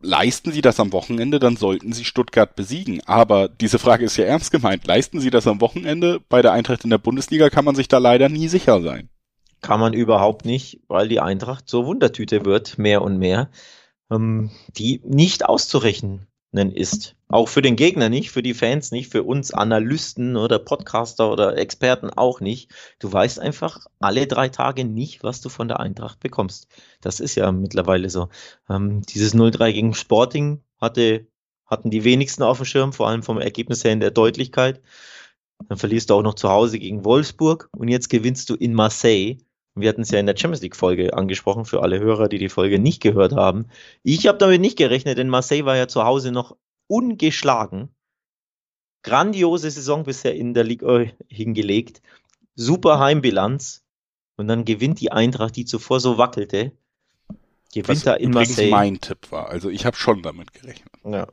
leisten 0.00 0.52
Sie 0.52 0.60
das 0.60 0.80
am 0.80 0.92
Wochenende, 0.92 1.38
dann 1.38 1.56
sollten 1.56 1.92
Sie 1.92 2.04
Stuttgart 2.04 2.54
besiegen. 2.54 3.00
Aber 3.06 3.48
diese 3.48 3.78
Frage 3.78 4.04
ist 4.04 4.16
ja 4.16 4.24
ernst 4.24 4.50
gemeint. 4.50 4.86
Leisten 4.86 5.20
Sie 5.20 5.30
das 5.30 5.46
am 5.46 5.60
Wochenende? 5.60 6.20
Bei 6.28 6.42
der 6.42 6.52
Eintracht 6.52 6.84
in 6.84 6.90
der 6.90 6.98
Bundesliga 6.98 7.50
kann 7.50 7.64
man 7.64 7.74
sich 7.74 7.88
da 7.88 7.98
leider 7.98 8.28
nie 8.28 8.48
sicher 8.48 8.80
sein. 8.82 9.08
Kann 9.60 9.80
man 9.80 9.92
überhaupt 9.92 10.44
nicht, 10.44 10.80
weil 10.88 11.08
die 11.08 11.20
Eintracht 11.20 11.68
zur 11.68 11.86
Wundertüte 11.86 12.44
wird, 12.44 12.78
mehr 12.78 13.02
und 13.02 13.18
mehr, 13.18 13.50
ähm, 14.10 14.50
die 14.76 15.00
nicht 15.04 15.46
auszurechnen 15.46 16.26
ist. 16.52 17.16
Auch 17.28 17.48
für 17.48 17.62
den 17.62 17.76
Gegner 17.76 18.08
nicht, 18.08 18.30
für 18.30 18.42
die 18.42 18.54
Fans 18.54 18.90
nicht, 18.90 19.10
für 19.10 19.22
uns 19.22 19.52
Analysten 19.52 20.36
oder 20.36 20.58
Podcaster 20.58 21.32
oder 21.32 21.56
Experten 21.56 22.10
auch 22.10 22.40
nicht. 22.40 22.70
Du 22.98 23.10
weißt 23.10 23.40
einfach 23.40 23.86
alle 24.00 24.26
drei 24.26 24.48
Tage 24.48 24.84
nicht, 24.84 25.22
was 25.22 25.40
du 25.40 25.48
von 25.48 25.68
der 25.68 25.80
Eintracht 25.80 26.20
bekommst. 26.20 26.68
Das 27.00 27.20
ist 27.20 27.34
ja 27.34 27.50
mittlerweile 27.52 28.10
so. 28.10 28.28
Ähm, 28.68 29.02
dieses 29.02 29.34
0-3 29.34 29.72
gegen 29.72 29.94
Sporting 29.94 30.62
hatte, 30.78 31.26
hatten 31.66 31.90
die 31.90 32.04
wenigsten 32.04 32.42
auf 32.42 32.58
dem 32.58 32.66
Schirm, 32.66 32.92
vor 32.92 33.08
allem 33.08 33.22
vom 33.22 33.40
Ergebnis 33.40 33.82
her 33.82 33.92
in 33.92 34.00
der 34.00 34.10
Deutlichkeit. 34.10 34.82
Dann 35.68 35.78
verlierst 35.78 36.10
du 36.10 36.14
auch 36.14 36.22
noch 36.22 36.34
zu 36.34 36.50
Hause 36.50 36.78
gegen 36.78 37.04
Wolfsburg 37.04 37.70
und 37.76 37.88
jetzt 37.88 38.10
gewinnst 38.10 38.50
du 38.50 38.54
in 38.54 38.74
Marseille. 38.74 39.38
Wir 39.74 39.88
hatten 39.88 40.02
es 40.02 40.10
ja 40.10 40.18
in 40.18 40.26
der 40.26 40.36
Champions 40.36 40.62
League 40.62 40.76
Folge 40.76 41.14
angesprochen 41.14 41.64
für 41.64 41.82
alle 41.82 41.98
Hörer, 41.98 42.28
die 42.28 42.38
die 42.38 42.50
Folge 42.50 42.78
nicht 42.78 43.00
gehört 43.00 43.32
haben. 43.32 43.66
Ich 44.02 44.26
habe 44.26 44.38
damit 44.38 44.60
nicht 44.60 44.76
gerechnet, 44.76 45.16
denn 45.16 45.28
Marseille 45.28 45.64
war 45.64 45.76
ja 45.76 45.88
zu 45.88 46.04
Hause 46.04 46.30
noch 46.30 46.56
ungeschlagen. 46.88 47.88
Grandiose 49.02 49.70
Saison 49.70 50.04
bisher 50.04 50.34
in 50.34 50.52
der 50.54 50.64
Liga 50.64 51.06
hingelegt. 51.28 52.02
Super 52.54 52.98
Heimbilanz. 52.98 53.82
Und 54.36 54.48
dann 54.48 54.64
gewinnt 54.64 55.00
die 55.00 55.12
Eintracht, 55.12 55.56
die 55.56 55.64
zuvor 55.64 56.00
so 56.00 56.18
wackelte. 56.18 56.72
Gewinnt 57.72 57.88
Was 57.88 58.02
da 58.02 58.14
in 58.14 58.30
Marseille. 58.30 58.70
mein 58.70 59.00
Tipp 59.00 59.30
war. 59.30 59.48
Also 59.48 59.70
ich 59.70 59.86
habe 59.86 59.96
schon 59.96 60.22
damit 60.22 60.52
gerechnet. 60.52 60.92
Ja. 61.04 61.28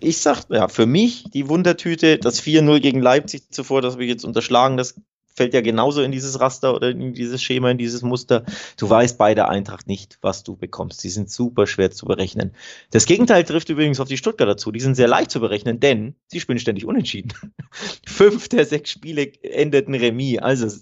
Ich 0.00 0.18
sag, 0.18 0.44
ja, 0.50 0.68
für 0.68 0.86
mich 0.86 1.24
die 1.30 1.48
Wundertüte, 1.48 2.18
das 2.18 2.42
4-0 2.42 2.80
gegen 2.80 3.00
Leipzig 3.00 3.52
zuvor, 3.52 3.82
das 3.82 3.98
wir 3.98 4.06
jetzt 4.06 4.24
unterschlagen, 4.24 4.76
das 4.76 5.00
fällt 5.40 5.54
ja 5.54 5.62
genauso 5.62 6.02
in 6.02 6.12
dieses 6.12 6.38
Raster 6.38 6.74
oder 6.74 6.90
in 6.90 7.14
dieses 7.14 7.42
Schema, 7.42 7.70
in 7.70 7.78
dieses 7.78 8.02
Muster. 8.02 8.44
Du 8.76 8.90
weißt 8.90 9.16
bei 9.16 9.34
der 9.34 9.48
Eintracht 9.48 9.86
nicht, 9.86 10.18
was 10.20 10.44
du 10.44 10.54
bekommst. 10.54 11.02
Die 11.02 11.08
sind 11.08 11.30
super 11.30 11.66
schwer 11.66 11.90
zu 11.90 12.04
berechnen. 12.04 12.52
Das 12.90 13.06
Gegenteil 13.06 13.42
trifft 13.44 13.70
übrigens 13.70 14.00
auf 14.00 14.08
die 14.08 14.18
Stuttgarter 14.18 14.58
zu. 14.58 14.70
Die 14.70 14.80
sind 14.80 14.96
sehr 14.96 15.08
leicht 15.08 15.30
zu 15.30 15.40
berechnen, 15.40 15.80
denn 15.80 16.14
sie 16.26 16.40
spielen 16.40 16.58
ständig 16.58 16.84
unentschieden. 16.84 17.32
Fünf 18.06 18.50
der 18.50 18.66
sechs 18.66 18.90
Spiele 18.90 19.32
endeten 19.42 19.94
Remis. 19.94 20.40
Also 20.40 20.78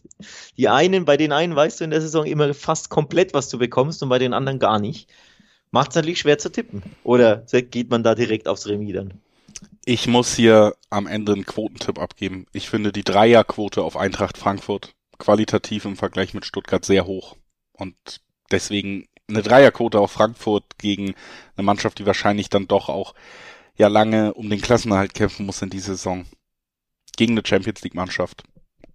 die 0.57 0.69
einen, 0.69 1.05
bei 1.05 1.17
den 1.17 1.31
einen 1.31 1.55
weißt 1.55 1.79
du 1.79 1.85
in 1.85 1.91
der 1.91 2.01
Saison 2.01 2.27
immer 2.27 2.53
fast 2.53 2.91
komplett, 2.91 3.35
was 3.35 3.51
du 3.51 3.59
bekommst 3.59 4.03
und 4.03 4.09
bei 4.09 4.19
den 4.19 4.33
anderen 4.33 4.59
gar 4.59 4.81
nicht. 4.81 5.09
Macht 5.71 5.91
es 5.91 5.95
natürlich 5.95 6.19
schwer 6.19 6.39
zu 6.39 6.51
tippen. 6.51 6.83
Oder 7.05 7.45
geht 7.71 7.91
man 7.91 8.03
da 8.03 8.17
direkt 8.17 8.49
aufs 8.49 8.67
Remis 8.67 8.93
dann? 8.93 9.21
Ich 9.85 10.07
muss 10.07 10.35
hier 10.35 10.77
am 10.91 11.07
Ende 11.07 11.33
einen 11.33 11.47
Quotentipp 11.47 11.99
abgeben. 11.99 12.47
Ich 12.53 12.69
finde 12.69 12.93
die 12.93 13.05
Dreierquote 13.05 13.83
auf 13.83 13.97
Eintracht 13.97 14.39
Frankfurt 14.39 14.95
qualitativ 15.19 15.85
im 15.85 15.97
Vergleich 15.97 16.35
mit 16.35 16.47
Stuttgart 16.47 16.85
sehr 16.85 17.07
hoch. 17.07 17.37
Und 17.73 17.97
deswegen 18.51 19.07
eine 19.29 19.43
Dreierquote 19.43 20.01
auf 20.01 20.13
Frankfurt 20.13 20.79
gegen 20.79 21.15
eine 21.57 21.65
Mannschaft, 21.65 21.99
die 21.99 22.07
wahrscheinlich 22.07 22.49
dann 22.49 22.69
doch 22.69 22.89
auch 22.89 23.15
ja 23.77 23.89
lange 23.89 24.35
um 24.35 24.49
den 24.49 24.61
Klassenerhalt 24.61 25.15
kämpfen 25.15 25.47
muss 25.47 25.63
in 25.63 25.71
dieser 25.71 25.95
Saison. 25.95 26.27
Gegen 27.17 27.33
eine 27.33 27.47
Champions 27.47 27.83
League 27.83 27.95
Mannschaft. 27.95 28.45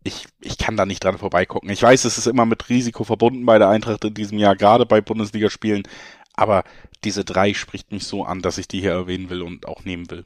Ich, 0.03 0.25
ich 0.41 0.57
kann 0.57 0.75
da 0.75 0.85
nicht 0.85 1.03
dran 1.03 1.17
vorbeigucken. 1.17 1.69
Ich 1.69 1.81
weiß, 1.81 2.05
es 2.05 2.17
ist 2.17 2.27
immer 2.27 2.45
mit 2.45 2.69
Risiko 2.69 3.03
verbunden 3.03 3.45
bei 3.45 3.57
der 3.57 3.69
Eintracht 3.69 4.03
in 4.03 4.13
diesem 4.13 4.37
Jahr, 4.37 4.55
gerade 4.55 4.85
bei 4.85 5.01
Bundesligaspielen. 5.01 5.83
Aber 6.33 6.63
diese 7.03 7.23
drei 7.23 7.53
spricht 7.53 7.91
mich 7.91 8.05
so 8.05 8.25
an, 8.25 8.41
dass 8.41 8.57
ich 8.57 8.67
die 8.67 8.81
hier 8.81 8.91
erwähnen 8.91 9.29
will 9.29 9.41
und 9.41 9.67
auch 9.67 9.85
nehmen 9.85 10.09
will. 10.09 10.25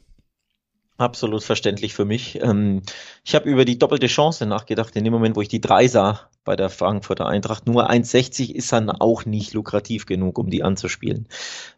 Absolut 0.97 1.43
verständlich 1.43 1.93
für 1.93 2.05
mich. 2.05 2.41
Ähm, 2.41 2.81
ich 3.23 3.35
habe 3.35 3.47
über 3.47 3.65
die 3.65 3.77
doppelte 3.77 4.07
Chance 4.07 4.47
nachgedacht. 4.47 4.95
In 4.95 5.03
dem 5.03 5.13
Moment, 5.13 5.35
wo 5.35 5.41
ich 5.41 5.47
die 5.47 5.61
drei 5.61 5.87
sah 5.87 6.27
bei 6.43 6.55
der 6.55 6.71
Frankfurter 6.71 7.27
Eintracht, 7.27 7.67
nur 7.67 7.87
1,60 7.87 8.55
ist 8.55 8.71
dann 8.71 8.89
auch 8.89 9.23
nicht 9.23 9.53
lukrativ 9.53 10.07
genug, 10.07 10.39
um 10.39 10.49
die 10.49 10.63
anzuspielen. 10.63 11.27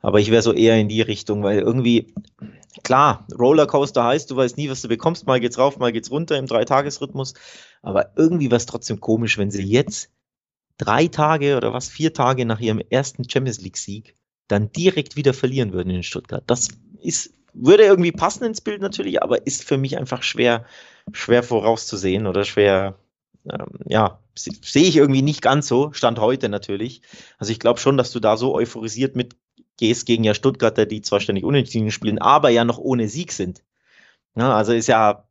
Aber 0.01 0.21
ich 0.21 0.31
wäre 0.31 0.41
so 0.41 0.53
eher 0.53 0.77
in 0.77 0.87
die 0.87 1.01
Richtung, 1.01 1.43
weil 1.43 1.59
irgendwie, 1.59 2.13
klar, 2.83 3.27
Rollercoaster 3.37 4.05
heißt, 4.05 4.31
du 4.31 4.37
weißt 4.37 4.55
nie, 4.55 4.69
was 4.69 4.81
du 4.81 4.87
bekommst. 4.87 5.27
Mal 5.27 5.41
geht's 5.41 5.57
rauf, 5.57 5.77
mal 5.79 5.91
geht's 5.91 6.11
runter 6.11 6.37
im 6.37 6.47
Dreitagesrhythmus. 6.47 7.33
Aber 7.81 8.13
irgendwie 8.15 8.51
war 8.51 8.57
es 8.57 8.67
trotzdem 8.67 9.01
komisch, 9.01 9.37
wenn 9.37 9.51
sie 9.51 9.63
jetzt 9.63 10.11
drei 10.77 11.07
Tage 11.07 11.57
oder 11.57 11.73
was, 11.73 11.89
vier 11.89 12.13
Tage 12.13 12.45
nach 12.45 12.61
ihrem 12.61 12.81
ersten 12.89 13.29
Champions 13.29 13.59
League-Sieg 13.59 14.15
dann 14.47 14.71
direkt 14.71 15.17
wieder 15.17 15.33
verlieren 15.33 15.73
würden 15.73 15.89
in 15.89 16.03
Stuttgart. 16.03 16.43
Das 16.47 16.69
ist 17.01 17.33
würde 17.61 17.83
irgendwie 17.83 18.11
passen 18.11 18.45
ins 18.45 18.61
Bild 18.61 18.81
natürlich, 18.81 19.21
aber 19.21 19.45
ist 19.45 19.63
für 19.63 19.77
mich 19.77 19.97
einfach 19.97 20.23
schwer, 20.23 20.65
schwer 21.11 21.43
vorauszusehen 21.43 22.27
oder 22.27 22.43
schwer, 22.43 22.95
ähm, 23.49 23.79
ja, 23.85 24.19
sehe 24.35 24.83
ich 24.83 24.95
irgendwie 24.95 25.21
nicht 25.21 25.41
ganz 25.41 25.67
so, 25.67 25.91
Stand 25.93 26.19
heute 26.19 26.49
natürlich. 26.49 27.01
Also 27.37 27.51
ich 27.51 27.59
glaube 27.59 27.79
schon, 27.79 27.97
dass 27.97 28.11
du 28.11 28.19
da 28.19 28.37
so 28.37 28.55
euphorisiert 28.55 29.15
mitgehst 29.15 30.05
gegen 30.05 30.23
ja 30.23 30.33
Stuttgarter, 30.33 30.85
die 30.85 31.01
zwar 31.01 31.19
ständig 31.19 31.43
unentschieden 31.43 31.91
spielen, 31.91 32.19
aber 32.19 32.49
ja 32.49 32.63
noch 32.63 32.77
ohne 32.77 33.09
Sieg 33.09 33.31
sind. 33.31 33.63
Ja, 34.35 34.55
also 34.55 34.73
ist 34.73 34.87
ja 34.87 35.25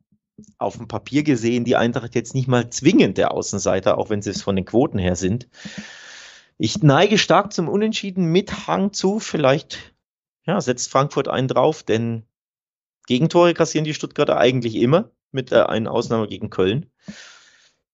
auf 0.57 0.77
dem 0.77 0.87
Papier 0.87 1.23
gesehen 1.23 1.65
die 1.65 1.75
Eintracht 1.75 2.15
jetzt 2.15 2.33
nicht 2.33 2.47
mal 2.47 2.69
zwingend 2.69 3.17
der 3.17 3.31
Außenseiter, 3.31 3.97
auch 3.97 4.09
wenn 4.09 4.21
sie 4.21 4.29
es 4.29 4.41
von 4.41 4.55
den 4.55 4.65
Quoten 4.65 4.99
her 4.99 5.15
sind. 5.15 5.47
Ich 6.57 6.83
neige 6.83 7.17
stark 7.17 7.53
zum 7.53 7.69
Unentschieden 7.69 8.25
mit 8.25 8.67
Hang 8.67 8.93
zu, 8.93 9.19
vielleicht 9.19 9.93
ja, 10.45 10.59
setzt 10.61 10.91
Frankfurt 10.91 11.27
einen 11.27 11.47
drauf, 11.47 11.83
denn 11.83 12.23
Gegentore 13.07 13.53
kassieren 13.53 13.85
die 13.85 13.93
Stuttgarter 13.93 14.37
eigentlich 14.37 14.75
immer, 14.75 15.11
mit 15.31 15.51
der 15.51 15.69
einen 15.69 15.87
Ausnahme 15.87 16.27
gegen 16.27 16.49
Köln. 16.49 16.91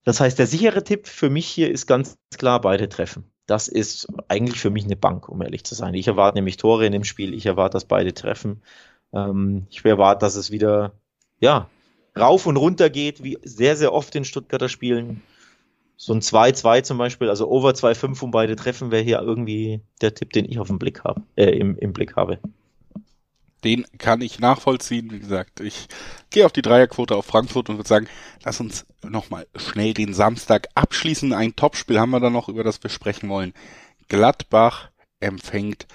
Das 0.04 0.20
heißt, 0.20 0.38
der 0.38 0.48
sichere 0.48 0.84
Tipp 0.84 1.08
für 1.08 1.30
mich 1.30 1.48
hier 1.48 1.72
ist 1.72 1.88
ganz 1.88 2.18
klar 2.38 2.62
beide 2.62 2.90
treffen. 2.90 3.32
Das 3.48 3.68
ist 3.68 4.08
eigentlich 4.28 4.60
für 4.60 4.70
mich 4.70 4.86
eine 4.86 4.96
Bank, 4.96 5.30
um 5.30 5.42
ehrlich 5.42 5.64
zu 5.64 5.76
sein. 5.76 5.94
Ich 5.94 6.08
erwarte 6.08 6.38
nämlich 6.38 6.58
Tore 6.58 6.86
in 6.86 6.92
dem 6.92 7.04
Spiel. 7.04 7.34
Ich 7.34 7.46
erwarte, 7.46 7.74
dass 7.74 7.86
beide 7.86 8.14
treffen. 8.14 8.62
Ähm, 9.14 9.68
ich 9.70 9.84
erwarte, 9.86 10.26
dass 10.26 10.36
es 10.36 10.52
wieder, 10.52 10.94
ja, 11.40 11.70
rauf 12.18 12.46
und 12.46 12.58
runter 12.58 12.90
geht, 12.90 13.24
wie 13.24 13.38
sehr, 13.44 13.76
sehr 13.76 13.94
oft 13.94 14.16
in 14.16 14.26
Stuttgarter 14.26 14.70
Spielen 14.70 15.22
so 15.98 16.14
ein 16.14 16.22
2-2 16.22 16.84
zum 16.84 16.98
Beispiel, 16.98 17.30
also 17.30 17.50
over 17.50 17.72
2-5 17.72 18.24
und 18.24 18.32
beide 18.32 18.56
treffen, 18.56 18.92
wäre 18.92 19.04
hier 19.04 19.22
irgendwie 19.22 19.82
der 20.02 20.14
Tipp, 20.14 20.34
den 20.34 20.46
ich 20.46 20.60
auf 20.60 20.68
dem 20.68 20.80
Blick 20.80 21.04
habe, 21.04 21.22
äh, 21.36 21.52
im, 21.52 21.78
im 21.78 21.94
Blick 21.94 22.16
habe. 22.16 22.40
Den 23.64 23.86
kann 23.98 24.22
ich 24.22 24.40
nachvollziehen. 24.40 25.12
Wie 25.12 25.20
gesagt, 25.20 25.60
ich 25.60 25.88
gehe 26.30 26.46
auf 26.46 26.52
die 26.52 26.62
Dreierquote 26.62 27.16
auf 27.16 27.26
Frankfurt 27.26 27.70
und 27.70 27.78
würde 27.78 27.88
sagen, 27.88 28.08
lass 28.44 28.60
uns 28.60 28.86
nochmal 29.04 29.48
schnell 29.56 29.94
den 29.94 30.14
Samstag 30.14 30.68
abschließen. 30.76 31.34
Ein 31.34 31.56
Topspiel 31.56 32.00
haben 32.00 32.12
wir 32.12 32.20
da 32.20 32.30
noch, 32.30 32.48
über 32.48 32.64
das 32.64 32.84
wir 32.84 32.92
sprechen 32.92 33.28
wollen. 33.30 33.54
Gladbach 34.08 34.90
empfängt 35.20 35.88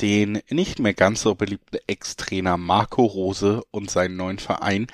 den 0.00 0.40
nicht 0.50 0.78
mehr 0.78 0.94
ganz 0.94 1.22
so 1.22 1.34
beliebten 1.34 1.78
Ex-Trainer 1.86 2.56
Marco 2.56 3.04
Rose 3.04 3.62
und 3.70 3.90
seinen 3.90 4.16
neuen 4.16 4.38
Verein. 4.38 4.86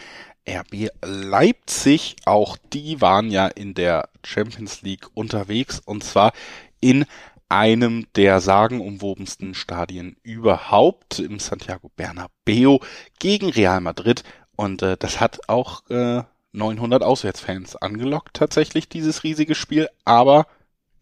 RB 0.49 0.89
Leipzig, 1.03 2.17
auch 2.25 2.57
die 2.73 3.01
waren 3.01 3.31
ja 3.31 3.47
in 3.47 3.75
der 3.75 4.09
Champions 4.25 4.83
League 4.83 5.09
unterwegs 5.15 5.81
und 5.85 6.05
zwar 6.05 6.33
in 6.81 7.05
einem 7.49 8.07
der 8.17 8.41
sagenumwobensten 8.41 9.55
Stadien 9.55 10.17
überhaupt 10.23 11.19
im 11.19 11.39
Santiago 11.39 11.91
Bernabeo 11.95 12.81
gegen 13.19 13.51
Real 13.51 13.81
Madrid 13.81 14.25
und 14.57 14.83
äh, 14.83 14.97
das 14.97 15.21
hat 15.21 15.49
auch 15.49 15.89
äh, 15.91 16.23
900 16.53 17.03
Auswärtsfans 17.03 17.77
angelockt 17.77 18.35
tatsächlich 18.35 18.89
dieses 18.89 19.23
riesige 19.23 19.55
Spiel, 19.55 19.89
aber 20.05 20.47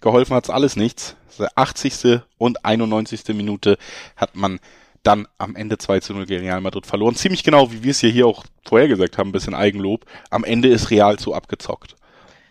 geholfen 0.00 0.34
hat's 0.34 0.50
alles 0.50 0.76
nichts. 0.76 1.16
80. 1.56 2.20
und 2.38 2.64
91. 2.64 3.28
Minute 3.28 3.78
hat 4.16 4.36
man 4.36 4.60
dann 5.04 5.28
am 5.38 5.54
Ende 5.54 5.78
2 5.78 6.00
zu 6.00 6.14
0 6.14 6.26
gegen 6.26 6.44
Real 6.44 6.60
Madrid 6.60 6.86
verloren. 6.86 7.14
Ziemlich 7.14 7.44
genau, 7.44 7.70
wie 7.70 7.82
wir 7.84 7.92
es 7.92 8.00
hier, 8.00 8.10
hier 8.10 8.26
auch 8.26 8.44
vorher 8.66 8.88
gesagt 8.88 9.16
haben, 9.18 9.28
ein 9.28 9.32
bisschen 9.32 9.54
Eigenlob. 9.54 10.04
Am 10.30 10.44
Ende 10.44 10.68
ist 10.68 10.90
Real 10.90 11.18
zu 11.18 11.34
abgezockt. 11.34 11.94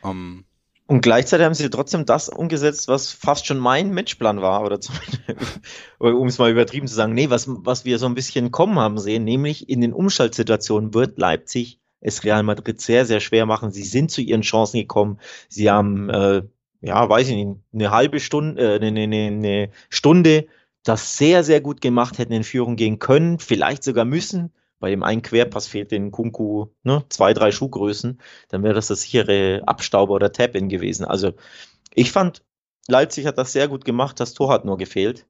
Ähm, 0.05 0.45
Und 0.87 1.01
gleichzeitig 1.01 1.45
haben 1.45 1.53
sie 1.53 1.69
trotzdem 1.69 2.05
das 2.05 2.29
umgesetzt, 2.29 2.87
was 2.87 3.11
fast 3.11 3.45
schon 3.45 3.57
mein 3.57 3.93
Matchplan 3.93 4.41
war, 4.41 4.63
oder 4.63 4.79
um 5.99 6.27
es 6.27 6.37
mal 6.37 6.51
übertrieben 6.51 6.87
zu 6.87 6.95
sagen, 6.95 7.13
nee, 7.13 7.29
was, 7.29 7.47
was 7.47 7.83
wir 7.83 7.99
so 7.99 8.05
ein 8.05 8.15
bisschen 8.15 8.51
kommen 8.51 8.79
haben 8.79 8.97
sehen, 8.97 9.23
nämlich 9.23 9.67
in 9.67 9.81
den 9.81 9.91
Umschaltsituationen 9.91 10.93
wird 10.93 11.17
Leipzig 11.17 11.79
es 12.03 12.23
Real 12.23 12.43
Madrid 12.43 12.81
sehr, 12.81 13.05
sehr 13.05 13.19
schwer 13.19 13.45
machen. 13.45 13.71
Sie 13.71 13.83
sind 13.83 14.11
zu 14.11 14.21
ihren 14.21 14.41
Chancen 14.41 14.77
gekommen. 14.77 15.19
Sie 15.47 15.71
haben, 15.71 16.09
äh, 16.09 16.43
ja, 16.81 17.09
weiß 17.09 17.29
ich 17.29 17.35
nicht, 17.35 17.57
eine 17.73 17.91
halbe 17.91 18.19
Stunde, 18.19 18.61
äh, 18.61 18.75
eine, 18.75 19.01
eine, 19.01 19.27
eine 19.27 19.69
Stunde 19.89 20.47
das 20.83 21.17
sehr, 21.17 21.43
sehr 21.43 21.61
gut 21.61 21.81
gemacht, 21.81 22.17
hätten 22.17 22.33
in 22.33 22.43
Führung 22.43 22.75
gehen 22.75 22.99
können, 22.99 23.39
vielleicht 23.39 23.83
sogar 23.83 24.05
müssen. 24.05 24.53
Bei 24.79 24.89
dem 24.89 25.03
einen 25.03 25.21
Querpass 25.21 25.67
fehlt 25.67 25.91
den 25.91 26.11
Kunku 26.11 26.67
ne, 26.83 27.05
zwei, 27.07 27.33
drei 27.33 27.51
Schuhgrößen, 27.51 28.19
dann 28.49 28.63
wäre 28.63 28.73
das 28.73 28.87
das 28.87 29.03
sichere 29.03 29.61
Abstauber 29.65 30.13
oder 30.13 30.33
Tap-In 30.33 30.67
gewesen. 30.67 31.05
Also 31.05 31.31
ich 31.93 32.11
fand, 32.11 32.43
Leipzig 32.87 33.25
hat 33.25 33.37
das 33.37 33.53
sehr 33.53 33.69
gut 33.69 33.85
gemacht, 33.85 34.19
das 34.19 34.33
Tor 34.33 34.51
hat 34.51 34.65
nur 34.65 34.77
gefehlt. 34.77 35.25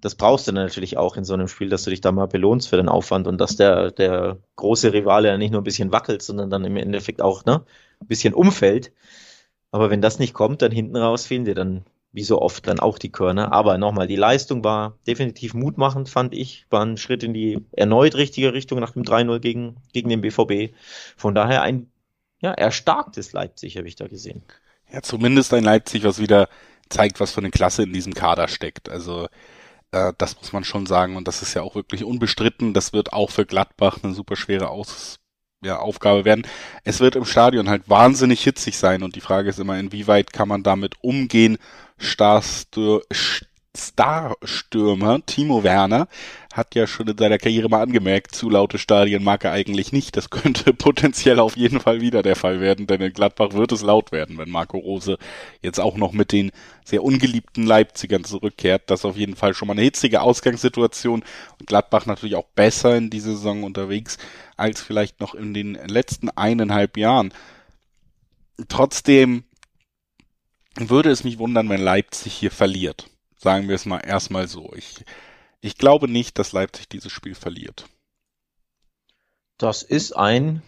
Das 0.00 0.14
brauchst 0.14 0.46
du 0.46 0.52
natürlich 0.52 0.96
auch 0.96 1.16
in 1.16 1.24
so 1.24 1.34
einem 1.34 1.48
Spiel, 1.48 1.68
dass 1.68 1.82
du 1.82 1.90
dich 1.90 2.00
da 2.00 2.12
mal 2.12 2.26
belohnst 2.26 2.68
für 2.68 2.76
den 2.76 2.88
Aufwand 2.88 3.26
und 3.26 3.40
dass 3.40 3.56
der, 3.56 3.90
der 3.90 4.38
große 4.56 4.92
Rivale 4.92 5.28
ja 5.28 5.38
nicht 5.38 5.50
nur 5.50 5.60
ein 5.60 5.64
bisschen 5.64 5.92
wackelt, 5.92 6.22
sondern 6.22 6.50
dann 6.50 6.64
im 6.64 6.76
Endeffekt 6.76 7.20
auch 7.20 7.44
ne, 7.44 7.64
ein 8.00 8.06
bisschen 8.06 8.34
umfällt. 8.34 8.92
Aber 9.72 9.90
wenn 9.90 10.02
das 10.02 10.20
nicht 10.20 10.34
kommt, 10.34 10.62
dann 10.62 10.70
hinten 10.70 10.96
raus 10.96 11.26
fehlen 11.26 11.44
dir 11.44 11.56
dann 11.56 11.84
wie 12.14 12.22
so 12.22 12.40
oft 12.40 12.66
dann 12.68 12.78
auch 12.78 12.98
die 12.98 13.10
Körner. 13.10 13.52
Aber 13.52 13.76
nochmal, 13.76 14.06
die 14.06 14.16
Leistung 14.16 14.62
war 14.62 14.96
definitiv 15.06 15.52
mutmachend, 15.52 16.08
fand 16.08 16.32
ich. 16.32 16.64
War 16.70 16.84
ein 16.84 16.96
Schritt 16.96 17.24
in 17.24 17.34
die 17.34 17.58
erneut 17.72 18.14
richtige 18.14 18.52
Richtung 18.52 18.78
nach 18.78 18.92
dem 18.92 19.02
3-0 19.02 19.40
gegen, 19.40 19.76
gegen 19.92 20.08
den 20.08 20.20
BVB. 20.20 20.72
Von 21.16 21.34
daher 21.34 21.62
ein 21.62 21.90
ja, 22.40 22.52
erstarktes 22.52 23.32
Leipzig 23.32 23.76
habe 23.76 23.88
ich 23.88 23.96
da 23.96 24.06
gesehen. 24.06 24.42
Ja, 24.92 25.02
zumindest 25.02 25.52
ein 25.54 25.64
Leipzig, 25.64 26.04
was 26.04 26.20
wieder 26.20 26.48
zeigt, 26.88 27.18
was 27.18 27.32
für 27.32 27.40
eine 27.40 27.50
Klasse 27.50 27.82
in 27.82 27.92
diesem 27.92 28.14
Kader 28.14 28.46
steckt. 28.46 28.88
Also 28.88 29.26
äh, 29.90 30.12
das 30.16 30.36
muss 30.36 30.52
man 30.52 30.62
schon 30.62 30.86
sagen 30.86 31.16
und 31.16 31.26
das 31.26 31.42
ist 31.42 31.54
ja 31.54 31.62
auch 31.62 31.74
wirklich 31.74 32.04
unbestritten. 32.04 32.74
Das 32.74 32.92
wird 32.92 33.12
auch 33.12 33.30
für 33.30 33.44
Gladbach 33.44 33.98
eine 34.04 34.14
super 34.14 34.36
schwere 34.36 34.68
Aus 34.68 35.18
ja, 35.64 35.78
Aufgabe 35.78 36.24
werden. 36.24 36.46
Es 36.84 37.00
wird 37.00 37.16
im 37.16 37.24
Stadion 37.24 37.68
halt 37.68 37.88
wahnsinnig 37.88 38.44
hitzig 38.44 38.78
sein 38.78 39.02
und 39.02 39.16
die 39.16 39.20
Frage 39.20 39.48
ist 39.48 39.58
immer, 39.58 39.78
inwieweit 39.78 40.32
kann 40.32 40.46
man 40.46 40.62
damit 40.62 40.96
umgehen? 41.00 41.58
Starstür 41.98 43.02
Starstürmer 43.76 45.26
Timo 45.26 45.64
Werner 45.64 46.06
hat 46.52 46.76
ja 46.76 46.86
schon 46.86 47.08
in 47.08 47.18
seiner 47.18 47.38
Karriere 47.38 47.68
mal 47.68 47.82
angemerkt, 47.82 48.32
zu 48.32 48.48
laute 48.48 48.78
Stadien 48.78 49.24
mag 49.24 49.44
er 49.44 49.50
eigentlich 49.50 49.90
nicht. 49.90 50.16
Das 50.16 50.30
könnte 50.30 50.72
potenziell 50.72 51.40
auf 51.40 51.56
jeden 51.56 51.80
Fall 51.80 52.00
wieder 52.00 52.22
der 52.22 52.36
Fall 52.36 52.60
werden, 52.60 52.86
denn 52.86 53.00
in 53.00 53.12
Gladbach 53.12 53.52
wird 53.52 53.72
es 53.72 53.82
laut 53.82 54.12
werden, 54.12 54.38
wenn 54.38 54.50
Marco 54.50 54.78
Rose 54.78 55.18
jetzt 55.60 55.80
auch 55.80 55.96
noch 55.96 56.12
mit 56.12 56.30
den 56.30 56.52
sehr 56.84 57.02
ungeliebten 57.02 57.66
Leipzigern 57.66 58.22
zurückkehrt. 58.22 58.82
Das 58.86 59.00
ist 59.00 59.06
auf 59.06 59.16
jeden 59.16 59.34
Fall 59.34 59.54
schon 59.54 59.66
mal 59.66 59.72
eine 59.72 59.82
hitzige 59.82 60.20
Ausgangssituation 60.22 61.24
und 61.58 61.66
Gladbach 61.66 62.06
natürlich 62.06 62.36
auch 62.36 62.46
besser 62.54 62.96
in 62.96 63.10
dieser 63.10 63.32
Saison 63.32 63.64
unterwegs 63.64 64.18
als 64.56 64.80
vielleicht 64.80 65.18
noch 65.20 65.34
in 65.34 65.52
den 65.52 65.74
letzten 65.74 66.30
eineinhalb 66.30 66.96
Jahren. 66.96 67.34
Trotzdem 68.68 69.42
würde 70.76 71.10
es 71.10 71.24
mich 71.24 71.38
wundern, 71.38 71.68
wenn 71.68 71.80
Leipzig 71.80 72.34
hier 72.34 72.50
verliert. 72.50 73.10
Sagen 73.36 73.68
wir 73.68 73.74
es 73.74 73.86
mal 73.86 74.00
erstmal 74.00 74.48
so. 74.48 74.72
Ich, 74.74 75.04
ich 75.60 75.76
glaube 75.76 76.08
nicht, 76.08 76.38
dass 76.38 76.52
Leipzig 76.52 76.88
dieses 76.88 77.12
Spiel 77.12 77.34
verliert. 77.34 77.86
Das 79.58 79.82
ist 79.82 80.12
ein 80.12 80.62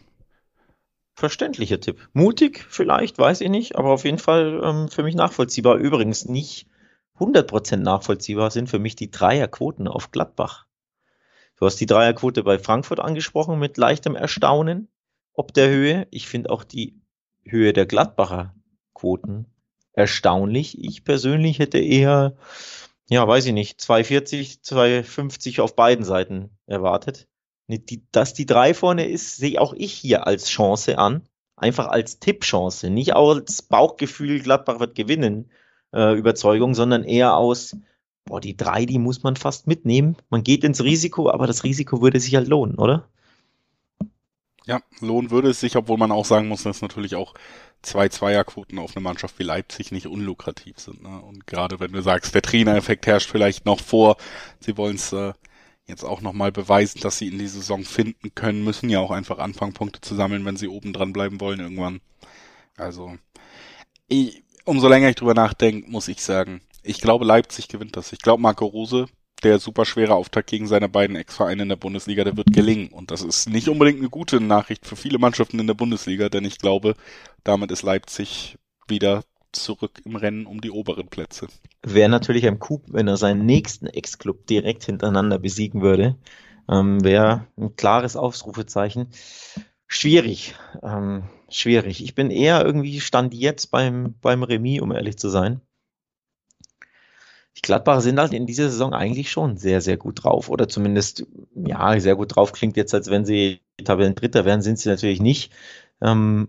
verständlicher 1.14 1.80
Tipp. 1.80 2.08
Mutig 2.12 2.66
vielleicht, 2.68 3.18
weiß 3.18 3.40
ich 3.40 3.48
nicht, 3.48 3.76
aber 3.76 3.90
auf 3.90 4.04
jeden 4.04 4.18
Fall 4.18 4.60
ähm, 4.62 4.88
für 4.88 5.02
mich 5.02 5.14
nachvollziehbar. 5.14 5.76
Übrigens 5.76 6.26
nicht 6.26 6.68
100% 7.18 7.76
nachvollziehbar 7.78 8.50
sind 8.50 8.68
für 8.68 8.78
mich 8.78 8.94
die 8.94 9.10
Dreierquoten 9.10 9.88
auf 9.88 10.10
Gladbach. 10.10 10.66
Du 11.56 11.64
hast 11.64 11.76
die 11.76 11.86
Dreierquote 11.86 12.42
bei 12.42 12.58
Frankfurt 12.58 13.00
angesprochen 13.00 13.58
mit 13.58 13.78
leichtem 13.78 14.14
Erstaunen 14.14 14.88
ob 15.36 15.52
der 15.52 15.68
Höhe. 15.68 16.08
Ich 16.10 16.28
finde 16.28 16.50
auch 16.50 16.64
die 16.64 17.00
Höhe 17.44 17.72
der 17.72 17.86
Gladbacher 17.86 18.54
Quoten 18.94 19.46
erstaunlich. 19.96 20.78
Ich 20.80 21.02
persönlich 21.02 21.58
hätte 21.58 21.78
eher, 21.78 22.36
ja, 23.08 23.26
weiß 23.26 23.46
ich 23.46 23.52
nicht, 23.52 23.80
240, 23.80 24.62
250 24.62 25.60
auf 25.60 25.74
beiden 25.74 26.04
Seiten 26.04 26.50
erwartet. 26.66 27.26
Dass 28.12 28.32
die 28.32 28.46
drei 28.46 28.74
vorne 28.74 29.08
ist, 29.08 29.36
sehe 29.36 29.60
auch 29.60 29.72
ich 29.72 29.92
hier 29.92 30.28
als 30.28 30.48
Chance 30.48 30.98
an. 30.98 31.22
Einfach 31.56 31.88
als 31.88 32.20
Tippchance. 32.20 32.90
Nicht 32.90 33.16
als 33.16 33.62
Bauchgefühl, 33.62 34.40
Gladbach 34.40 34.78
wird 34.78 34.94
gewinnen, 34.94 35.50
äh, 35.92 36.16
Überzeugung, 36.16 36.74
sondern 36.74 37.02
eher 37.02 37.36
aus, 37.36 37.76
boah, 38.26 38.40
die 38.40 38.56
drei, 38.56 38.84
die 38.84 38.98
muss 38.98 39.22
man 39.22 39.36
fast 39.36 39.66
mitnehmen. 39.66 40.16
Man 40.28 40.44
geht 40.44 40.62
ins 40.62 40.84
Risiko, 40.84 41.30
aber 41.30 41.46
das 41.46 41.64
Risiko 41.64 42.02
würde 42.02 42.20
sich 42.20 42.36
halt 42.36 42.46
lohnen, 42.46 42.76
oder? 42.76 43.08
Ja, 44.66 44.80
lohnen 45.00 45.30
würde 45.30 45.50
es 45.50 45.60
sich, 45.60 45.76
obwohl 45.76 45.96
man 45.96 46.12
auch 46.12 46.24
sagen 46.24 46.48
muss, 46.48 46.64
dass 46.64 46.82
natürlich 46.82 47.14
auch 47.14 47.34
zwei 47.86 48.08
Zweierquoten 48.08 48.78
auf 48.78 48.96
eine 48.96 49.02
Mannschaft 49.02 49.38
wie 49.38 49.44
Leipzig 49.44 49.92
nicht 49.92 50.06
unlukrativ 50.06 50.78
sind. 50.78 51.02
Ne? 51.02 51.20
Und 51.22 51.46
gerade 51.46 51.80
wenn 51.80 51.92
du 51.92 52.02
sagst, 52.02 52.34
der 52.34 52.42
Trainereffekt 52.42 53.06
herrscht 53.06 53.30
vielleicht 53.30 53.64
noch 53.64 53.80
vor, 53.80 54.16
sie 54.60 54.76
wollen 54.76 54.96
es 54.96 55.12
äh, 55.12 55.32
jetzt 55.86 56.04
auch 56.04 56.20
nochmal 56.20 56.52
beweisen, 56.52 57.00
dass 57.00 57.18
sie 57.18 57.28
in 57.28 57.38
die 57.38 57.46
Saison 57.46 57.84
finden 57.84 58.34
können, 58.34 58.64
müssen 58.64 58.90
ja 58.90 59.00
auch 59.00 59.10
einfach 59.10 59.38
anfangen, 59.38 59.72
Punkte 59.72 60.00
zu 60.00 60.14
sammeln, 60.14 60.44
wenn 60.44 60.56
sie 60.56 60.68
oben 60.68 60.92
dran 60.92 61.12
bleiben 61.12 61.40
wollen 61.40 61.60
irgendwann. 61.60 62.00
Also, 62.76 63.16
ich, 64.08 64.42
umso 64.64 64.88
länger 64.88 65.08
ich 65.08 65.16
drüber 65.16 65.34
nachdenke, 65.34 65.88
muss 65.90 66.08
ich 66.08 66.22
sagen, 66.22 66.60
ich 66.82 67.00
glaube, 67.00 67.24
Leipzig 67.24 67.68
gewinnt 67.68 67.96
das. 67.96 68.12
Ich 68.12 68.20
glaube, 68.20 68.42
Marco 68.42 68.66
Rose 68.66 69.06
der 69.42 69.58
super 69.58 69.84
schwere 69.84 70.14
Auftakt 70.14 70.48
gegen 70.48 70.66
seine 70.66 70.88
beiden 70.88 71.16
Ex-Vereine 71.16 71.64
in 71.64 71.68
der 71.68 71.76
Bundesliga, 71.76 72.24
der 72.24 72.36
wird 72.36 72.52
gelingen. 72.52 72.88
Und 72.88 73.10
das 73.10 73.22
ist 73.22 73.48
nicht 73.48 73.68
unbedingt 73.68 73.98
eine 73.98 74.08
gute 74.08 74.40
Nachricht 74.40 74.86
für 74.86 74.96
viele 74.96 75.18
Mannschaften 75.18 75.58
in 75.58 75.66
der 75.66 75.74
Bundesliga, 75.74 76.28
denn 76.28 76.44
ich 76.44 76.58
glaube, 76.58 76.94
damit 77.44 77.70
ist 77.70 77.82
Leipzig 77.82 78.56
wieder 78.88 79.22
zurück 79.52 80.00
im 80.04 80.16
Rennen 80.16 80.46
um 80.46 80.60
die 80.60 80.70
oberen 80.70 81.08
Plätze. 81.08 81.48
Wäre 81.82 82.08
natürlich 82.08 82.46
ein 82.46 82.58
Coup, 82.58 82.82
wenn 82.88 83.08
er 83.08 83.16
seinen 83.16 83.46
nächsten 83.46 83.86
Ex-Club 83.86 84.46
direkt 84.46 84.84
hintereinander 84.84 85.38
besiegen 85.38 85.82
würde. 85.82 86.16
Ähm, 86.68 87.02
Wäre 87.04 87.46
ein 87.56 87.76
klares 87.76 88.16
Ausrufezeichen. 88.16 89.08
Schwierig, 89.86 90.54
ähm, 90.82 91.24
schwierig. 91.48 92.02
Ich 92.02 92.14
bin 92.14 92.30
eher 92.30 92.64
irgendwie 92.64 93.00
stand 93.00 93.34
jetzt 93.34 93.70
beim, 93.70 94.14
beim 94.20 94.42
Remis, 94.42 94.80
um 94.80 94.92
ehrlich 94.92 95.16
zu 95.16 95.28
sein 95.28 95.60
die 97.56 97.62
Gladbacher 97.62 98.00
sind 98.02 98.18
halt 98.18 98.32
in 98.32 98.46
dieser 98.46 98.70
Saison 98.70 98.92
eigentlich 98.92 99.30
schon 99.30 99.56
sehr, 99.56 99.80
sehr 99.80 99.96
gut 99.96 100.24
drauf. 100.24 100.48
Oder 100.50 100.68
zumindest, 100.68 101.26
ja, 101.54 101.98
sehr 101.98 102.16
gut 102.16 102.36
drauf 102.36 102.52
klingt 102.52 102.76
jetzt, 102.76 102.94
als 102.94 103.10
wenn 103.10 103.24
sie 103.24 103.60
Tabellendritter 103.82 104.44
wären, 104.44 104.62
sind 104.62 104.78
sie 104.78 104.88
natürlich 104.88 105.20
nicht. 105.20 105.52
Ähm, 106.02 106.48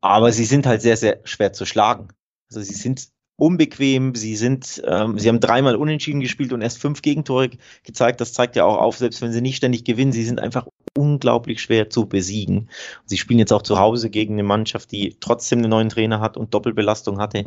aber 0.00 0.32
sie 0.32 0.44
sind 0.44 0.66
halt 0.66 0.82
sehr, 0.82 0.96
sehr 0.96 1.20
schwer 1.24 1.52
zu 1.52 1.64
schlagen. 1.64 2.08
Also 2.50 2.60
sie 2.60 2.74
sind 2.74 3.08
unbequem, 3.36 4.14
sie 4.14 4.36
sind, 4.36 4.82
ähm, 4.86 5.18
sie 5.18 5.28
haben 5.28 5.40
dreimal 5.40 5.76
unentschieden 5.76 6.20
gespielt 6.20 6.52
und 6.52 6.62
erst 6.62 6.78
fünf 6.78 7.02
Gegentore 7.02 7.50
gezeigt. 7.84 8.20
Das 8.20 8.32
zeigt 8.32 8.56
ja 8.56 8.64
auch 8.64 8.78
auf, 8.78 8.98
selbst 8.98 9.22
wenn 9.22 9.32
sie 9.32 9.40
nicht 9.40 9.56
ständig 9.56 9.84
gewinnen, 9.84 10.12
sie 10.12 10.24
sind 10.24 10.40
einfach 10.40 10.66
unglaublich 10.96 11.62
schwer 11.62 11.90
zu 11.90 12.06
besiegen. 12.06 12.68
Sie 13.06 13.16
spielen 13.16 13.38
jetzt 13.38 13.52
auch 13.52 13.62
zu 13.62 13.78
Hause 13.78 14.10
gegen 14.10 14.34
eine 14.34 14.42
Mannschaft, 14.42 14.92
die 14.92 15.16
trotzdem 15.18 15.60
einen 15.60 15.70
neuen 15.70 15.88
Trainer 15.88 16.20
hat 16.20 16.36
und 16.36 16.54
Doppelbelastung 16.54 17.18
hatte. 17.18 17.38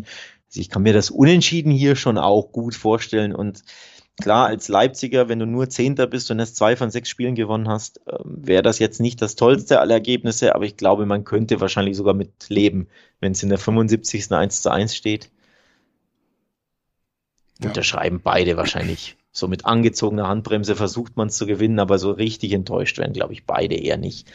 Also 0.47 0.59
ich 0.59 0.69
kann 0.69 0.83
mir 0.83 0.93
das 0.93 1.11
Unentschieden 1.11 1.71
hier 1.71 1.95
schon 1.95 2.17
auch 2.17 2.51
gut 2.51 2.75
vorstellen 2.75 3.35
und 3.35 3.63
klar, 4.21 4.47
als 4.47 4.67
Leipziger, 4.67 5.29
wenn 5.29 5.39
du 5.39 5.45
nur 5.45 5.69
Zehnter 5.69 6.07
bist 6.07 6.31
und 6.31 6.39
erst 6.39 6.55
zwei 6.55 6.75
von 6.75 6.89
sechs 6.89 7.09
Spielen 7.09 7.35
gewonnen 7.35 7.67
hast, 7.67 8.01
ähm, 8.07 8.37
wäre 8.45 8.63
das 8.63 8.79
jetzt 8.79 8.99
nicht 8.99 9.21
das 9.21 9.35
tollste 9.35 9.79
aller 9.79 9.95
Ergebnisse, 9.95 10.55
aber 10.55 10.65
ich 10.65 10.77
glaube, 10.77 11.05
man 11.05 11.23
könnte 11.23 11.61
wahrscheinlich 11.61 11.97
sogar 11.97 12.13
mit 12.13 12.49
leben, 12.49 12.87
wenn 13.19 13.33
es 13.33 13.43
in 13.43 13.49
der 13.49 13.57
75. 13.57 14.31
1 14.31 14.61
zu 14.61 14.71
1 14.71 14.95
steht. 14.95 15.29
Ja. 17.59 17.69
Unterschreiben 17.69 18.21
beide 18.21 18.57
wahrscheinlich. 18.57 19.17
So 19.31 19.47
mit 19.47 19.65
angezogener 19.65 20.27
Handbremse 20.27 20.75
versucht 20.75 21.17
man 21.17 21.27
es 21.27 21.37
zu 21.37 21.45
gewinnen, 21.45 21.79
aber 21.79 21.97
so 21.99 22.11
richtig 22.11 22.53
enttäuscht 22.53 22.97
werden, 22.97 23.13
glaube 23.13 23.33
ich, 23.33 23.45
beide 23.45 23.75
eher 23.75 23.97
nicht. 23.97 24.27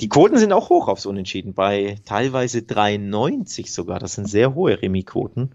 Die 0.00 0.08
Quoten 0.08 0.38
sind 0.38 0.52
auch 0.52 0.70
hoch 0.70 0.88
aufs 0.88 1.06
Unentschieden, 1.06 1.54
bei 1.54 1.98
teilweise 2.04 2.62
93 2.62 3.72
sogar. 3.72 3.98
Das 3.98 4.14
sind 4.14 4.28
sehr 4.28 4.54
hohe 4.54 4.80
Remis-Quoten. 4.80 5.54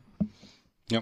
Ja. 0.89 1.01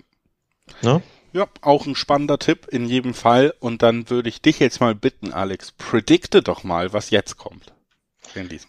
Ne? 0.81 1.01
Ja, 1.33 1.47
auch 1.61 1.85
ein 1.85 1.95
spannender 1.95 2.39
Tipp 2.39 2.67
in 2.69 2.85
jedem 2.85 3.13
Fall. 3.13 3.53
Und 3.59 3.81
dann 3.83 4.09
würde 4.09 4.29
ich 4.29 4.41
dich 4.41 4.59
jetzt 4.59 4.81
mal 4.81 4.95
bitten, 4.95 5.31
Alex, 5.31 5.71
predikte 5.71 6.41
doch 6.41 6.63
mal, 6.63 6.91
was 6.93 7.09
jetzt 7.09 7.37
kommt. 7.37 7.73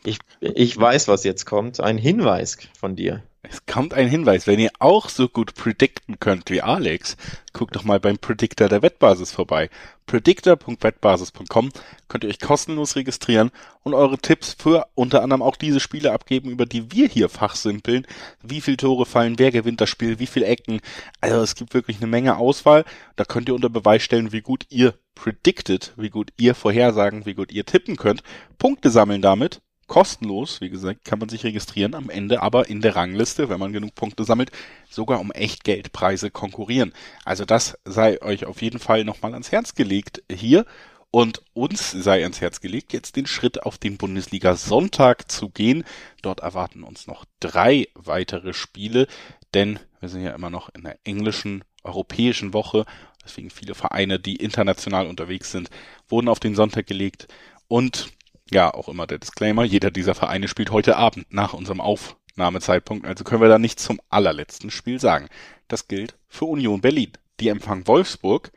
Ich, 0.05 0.19
ich 0.41 0.77
weiß, 0.77 1.09
was 1.09 1.25
jetzt 1.25 1.45
kommt. 1.45 1.81
Ein 1.81 1.99
Hinweis 1.99 2.59
von 2.79 2.97
dir. 2.97 3.23
Es 3.45 3.67
kommt 3.67 3.93
ein 3.93 4.07
Hinweis, 4.07 4.47
wenn 4.47 4.61
ihr 4.61 4.71
auch 4.79 5.09
so 5.09 5.29
gut 5.29 5.57
predikten 5.57 6.21
könnt 6.21 6.49
wie 6.49 6.63
Alex, 6.63 7.17
guckt 7.53 7.75
doch 7.75 7.83
mal 7.83 7.99
beim 7.99 8.17
Predictor 8.17 8.69
der 8.69 8.83
Wettbasis 8.83 9.33
vorbei. 9.33 9.69
Predictor.wettbasis.com 10.07 11.71
könnt 12.07 12.23
ihr 12.23 12.31
euch 12.31 12.39
kostenlos 12.39 12.95
registrieren 12.95 13.51
und 13.83 13.95
eure 13.95 14.19
Tipps 14.19 14.55
für 14.57 14.87
unter 14.95 15.23
anderem 15.25 15.43
auch 15.43 15.57
diese 15.57 15.81
Spiele 15.81 16.13
abgeben, 16.13 16.51
über 16.51 16.67
die 16.67 16.93
wir 16.93 17.09
hier 17.09 17.29
fachsimpeln. 17.29 18.07
Wie 18.45 18.61
viel 18.61 18.77
Tore 18.77 19.07
fallen, 19.07 19.41
wer 19.41 19.51
gewinnt 19.51 19.81
das 19.81 19.91
Spiel, 19.91 20.21
wie 20.21 20.29
viel 20.29 20.45
Ecken. 20.45 20.81
Also 21.21 21.43
es 21.43 21.57
gibt 21.57 21.75
wirklich 21.75 21.97
eine 21.97 22.07
Menge 22.07 22.37
Auswahl. 22.37 22.85
Da 23.17 23.25
könnt 23.25 23.49
ihr 23.49 23.57
unter 23.57 23.71
Beweis 23.71 24.05
stellen, 24.05 24.31
wie 24.31 24.43
gut 24.43 24.67
ihr 24.69 24.95
predicted, 25.17 25.95
wie 25.97 26.11
gut 26.11 26.33
ihr 26.37 26.55
vorhersagen, 26.55 27.27
wie 27.27 27.35
gut 27.35 27.51
ihr 27.51 27.67
tippen 27.67 27.97
könnt. 27.97 28.23
Punkte 28.57 28.89
sammeln 28.91 29.21
damit 29.21 29.61
kostenlos, 29.93 30.63
wie 30.63 30.71
gesagt, 30.71 31.05
kann 31.05 31.19
man 31.19 31.29
sich 31.29 31.45
registrieren, 31.45 31.95
am 31.95 32.09
Ende 32.09 32.41
aber 32.41 32.71
in 32.71 32.81
der 32.81 32.97
Rangliste, 32.97 33.51
wenn 33.51 33.61
man 33.61 33.75
genug 33.75 33.95
Punkte 33.95 34.25
sammelt, 34.25 34.51
sogar 34.89 35.21
um 35.21 35.31
Echtgeldpreise 35.31 36.31
konkurrieren. 36.31 36.95
Also 37.27 37.45
das 37.45 37.77
sei 37.85 38.23
euch 38.23 38.47
auf 38.47 38.63
jeden 38.63 38.79
Fall 38.79 39.05
nochmal 39.05 39.35
ans 39.35 39.53
Herz 39.53 39.75
gelegt 39.75 40.23
hier. 40.33 40.65
Und 41.11 41.43
uns 41.53 41.91
sei 41.91 42.23
ans 42.23 42.41
Herz 42.41 42.63
gelegt, 42.63 42.95
jetzt 42.95 43.17
den 43.17 43.27
Schritt 43.27 43.65
auf 43.65 43.77
den 43.77 43.99
Bundesliga 43.99 44.57
Sonntag 44.57 45.31
zu 45.31 45.51
gehen. 45.51 45.85
Dort 46.23 46.41
erwarten 46.41 46.85
uns 46.85 47.07
noch 47.07 47.27
drei 47.39 47.87
weitere 47.95 48.55
Spiele, 48.55 49.07
denn 49.53 49.79
wir 50.01 50.09
sind 50.09 50.23
ja 50.23 50.35
immer 50.35 50.49
noch 50.49 50.71
in 50.71 50.85
der 50.85 50.97
englischen, 51.05 51.65
europäischen 51.85 52.55
Woche. 52.55 52.87
Deswegen 53.27 53.51
viele 53.51 53.75
Vereine, 53.75 54.19
die 54.19 54.37
international 54.37 55.07
unterwegs 55.07 55.53
sind, 55.53 55.69
wurden 56.09 56.31
auf 56.31 56.41
den 56.41 56.55
Sonntag 56.55 56.87
gelegt. 56.87 57.29
Und 57.69 58.09
ja, 58.53 58.73
auch 58.73 58.89
immer 58.89 59.07
der 59.07 59.19
Disclaimer, 59.19 59.65
jeder 59.65 59.91
dieser 59.91 60.15
Vereine 60.15 60.49
spielt 60.49 60.71
heute 60.71 60.97
Abend 60.97 61.27
nach 61.33 61.53
unserem 61.53 61.81
Aufnahmezeitpunkt, 61.81 63.07
also 63.07 63.25
können 63.25 63.43
wir 63.43 63.49
da 63.49 63.59
nichts 63.59 63.85
zum 63.85 64.01
allerletzten 64.09 64.71
Spiel 64.71 65.01
sagen. 65.01 65.29
Das 65.69 65.89
gilt 65.89 66.17
für 66.29 66.45
Union 66.47 66.81
Berlin. 66.81 67.13
Die 67.41 67.49
empfangen 67.49 67.87
Wolfsburg 67.87 68.53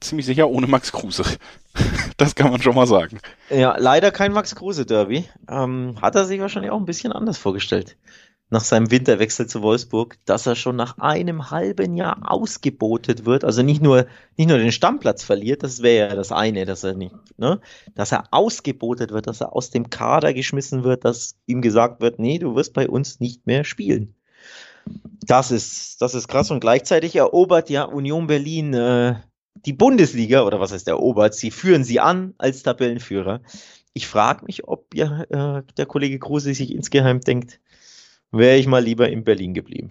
ziemlich 0.00 0.26
sicher 0.26 0.48
ohne 0.48 0.66
Max 0.66 0.92
Kruse. 0.92 1.24
das 2.16 2.34
kann 2.34 2.50
man 2.50 2.62
schon 2.62 2.74
mal 2.74 2.86
sagen. 2.86 3.20
Ja, 3.50 3.76
leider 3.76 4.10
kein 4.10 4.32
Max 4.32 4.54
Kruse 4.54 4.86
Derby. 4.86 5.28
Ähm, 5.48 5.96
hat 6.00 6.14
er 6.14 6.24
sich 6.24 6.40
wahrscheinlich 6.40 6.70
auch 6.70 6.78
ein 6.78 6.86
bisschen 6.86 7.12
anders 7.12 7.38
vorgestellt 7.38 7.96
nach 8.50 8.64
seinem 8.64 8.90
Winterwechsel 8.90 9.46
zu 9.46 9.62
Wolfsburg, 9.62 10.18
dass 10.24 10.46
er 10.46 10.56
schon 10.56 10.74
nach 10.74 10.98
einem 10.98 11.50
halben 11.50 11.96
Jahr 11.96 12.30
ausgebotet 12.30 13.24
wird. 13.24 13.44
Also 13.44 13.62
nicht 13.62 13.80
nur, 13.80 14.06
nicht 14.36 14.48
nur 14.48 14.58
den 14.58 14.72
Stammplatz 14.72 15.22
verliert, 15.22 15.62
das 15.62 15.82
wäre 15.82 16.08
ja 16.10 16.16
das 16.16 16.32
eine, 16.32 16.66
dass 16.66 16.82
er 16.82 16.94
nicht, 16.94 17.14
ne, 17.38 17.60
dass 17.94 18.10
er 18.10 18.24
ausgebotet 18.32 19.12
wird, 19.12 19.28
dass 19.28 19.40
er 19.40 19.54
aus 19.54 19.70
dem 19.70 19.88
Kader 19.88 20.34
geschmissen 20.34 20.82
wird, 20.82 21.04
dass 21.04 21.36
ihm 21.46 21.62
gesagt 21.62 22.00
wird, 22.00 22.18
nee, 22.18 22.38
du 22.38 22.56
wirst 22.56 22.74
bei 22.74 22.88
uns 22.88 23.20
nicht 23.20 23.46
mehr 23.46 23.64
spielen. 23.64 24.14
Das 25.24 25.52
ist, 25.52 26.02
das 26.02 26.14
ist 26.14 26.26
krass 26.26 26.50
und 26.50 26.60
gleichzeitig 26.60 27.14
erobert 27.14 27.70
ja 27.70 27.84
Union 27.84 28.26
Berlin 28.26 28.74
äh, 28.74 29.14
die 29.54 29.72
Bundesliga 29.72 30.42
oder 30.42 30.58
was 30.58 30.72
heißt 30.72 30.88
erobert? 30.88 31.34
Sie 31.34 31.52
führen 31.52 31.84
sie 31.84 32.00
an 32.00 32.34
als 32.38 32.64
Tabellenführer. 32.64 33.42
Ich 33.92 34.08
frage 34.08 34.44
mich, 34.44 34.66
ob 34.66 34.94
ja 34.94 35.22
äh, 35.24 35.62
der 35.76 35.86
Kollege 35.86 36.18
Kruse 36.18 36.54
sich 36.54 36.72
insgeheim 36.72 37.20
denkt, 37.20 37.60
wäre 38.32 38.56
ich 38.56 38.66
mal 38.66 38.82
lieber 38.82 39.08
in 39.08 39.24
Berlin 39.24 39.54
geblieben. 39.54 39.90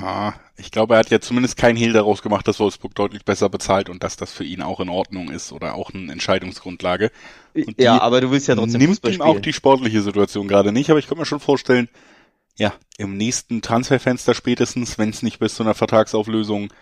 Ah, 0.00 0.34
ich 0.56 0.70
glaube, 0.70 0.94
er 0.94 1.00
hat 1.00 1.10
ja 1.10 1.20
zumindest 1.20 1.56
kein 1.56 1.76
Hehl 1.76 1.92
daraus 1.92 2.22
gemacht, 2.22 2.46
dass 2.46 2.60
Wolfsburg 2.60 2.94
deutlich 2.94 3.24
besser 3.24 3.48
bezahlt 3.48 3.88
und 3.88 4.04
dass 4.04 4.16
das 4.16 4.32
für 4.32 4.44
ihn 4.44 4.62
auch 4.62 4.78
in 4.78 4.88
Ordnung 4.88 5.30
ist 5.30 5.52
oder 5.52 5.74
auch 5.74 5.92
eine 5.92 6.12
Entscheidungsgrundlage. 6.12 7.10
Und 7.54 7.80
ja, 7.80 8.00
aber 8.00 8.20
du 8.20 8.30
willst 8.30 8.46
ja 8.46 8.54
trotzdem 8.54 8.80
nimmt 8.80 9.04
ihm 9.06 9.20
auch 9.20 9.40
die 9.40 9.52
sportliche 9.52 10.02
Situation 10.02 10.46
gerade 10.46 10.70
nicht, 10.70 10.90
aber 10.90 10.98
ich 10.98 11.06
könnte 11.06 11.20
mir 11.20 11.26
schon 11.26 11.40
vorstellen, 11.40 11.88
ja, 12.56 12.72
im 12.98 13.16
nächsten 13.16 13.62
Transferfenster 13.62 14.34
spätestens, 14.34 14.98
wenn 14.98 15.10
es 15.10 15.22
nicht 15.22 15.38
bis 15.38 15.54
zu 15.54 15.62
einer 15.62 15.74
Vertragsauflösung 15.74 16.72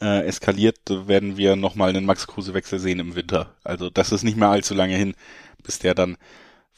äh, 0.00 0.24
eskaliert, 0.26 0.78
werden 0.88 1.36
wir 1.36 1.56
nochmal 1.56 1.90
einen 1.90 2.06
Max 2.06 2.26
Kruse-Wechsel 2.26 2.78
sehen 2.78 3.00
im 3.00 3.16
Winter. 3.16 3.54
Also 3.64 3.90
das 3.90 4.12
ist 4.12 4.22
nicht 4.22 4.36
mehr 4.36 4.50
allzu 4.50 4.74
lange 4.74 4.96
hin, 4.96 5.14
bis 5.62 5.78
der 5.78 5.94
dann 5.94 6.16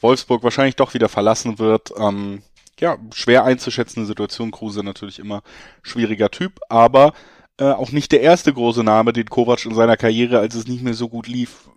Wolfsburg 0.01 0.43
wahrscheinlich 0.43 0.75
doch 0.75 0.93
wieder 0.93 1.09
verlassen 1.09 1.59
wird. 1.59 1.93
Ähm, 1.97 2.41
ja, 2.79 2.97
schwer 3.13 3.43
einzuschätzende 3.43 4.07
Situation. 4.07 4.51
Kruse 4.51 4.83
natürlich 4.83 5.19
immer 5.19 5.41
schwieriger 5.81 6.31
Typ, 6.31 6.59
aber 6.69 7.13
äh, 7.59 7.65
auch 7.65 7.91
nicht 7.91 8.11
der 8.11 8.21
erste 8.21 8.53
große 8.53 8.83
Name, 8.83 9.13
den 9.13 9.29
Kovac 9.29 9.65
in 9.65 9.75
seiner 9.75 9.97
Karriere, 9.97 10.39
als 10.39 10.55
es 10.55 10.67
nicht 10.67 10.83
mehr 10.83 10.93
so 10.93 11.09
gut 11.09 11.27
lief, 11.27 11.69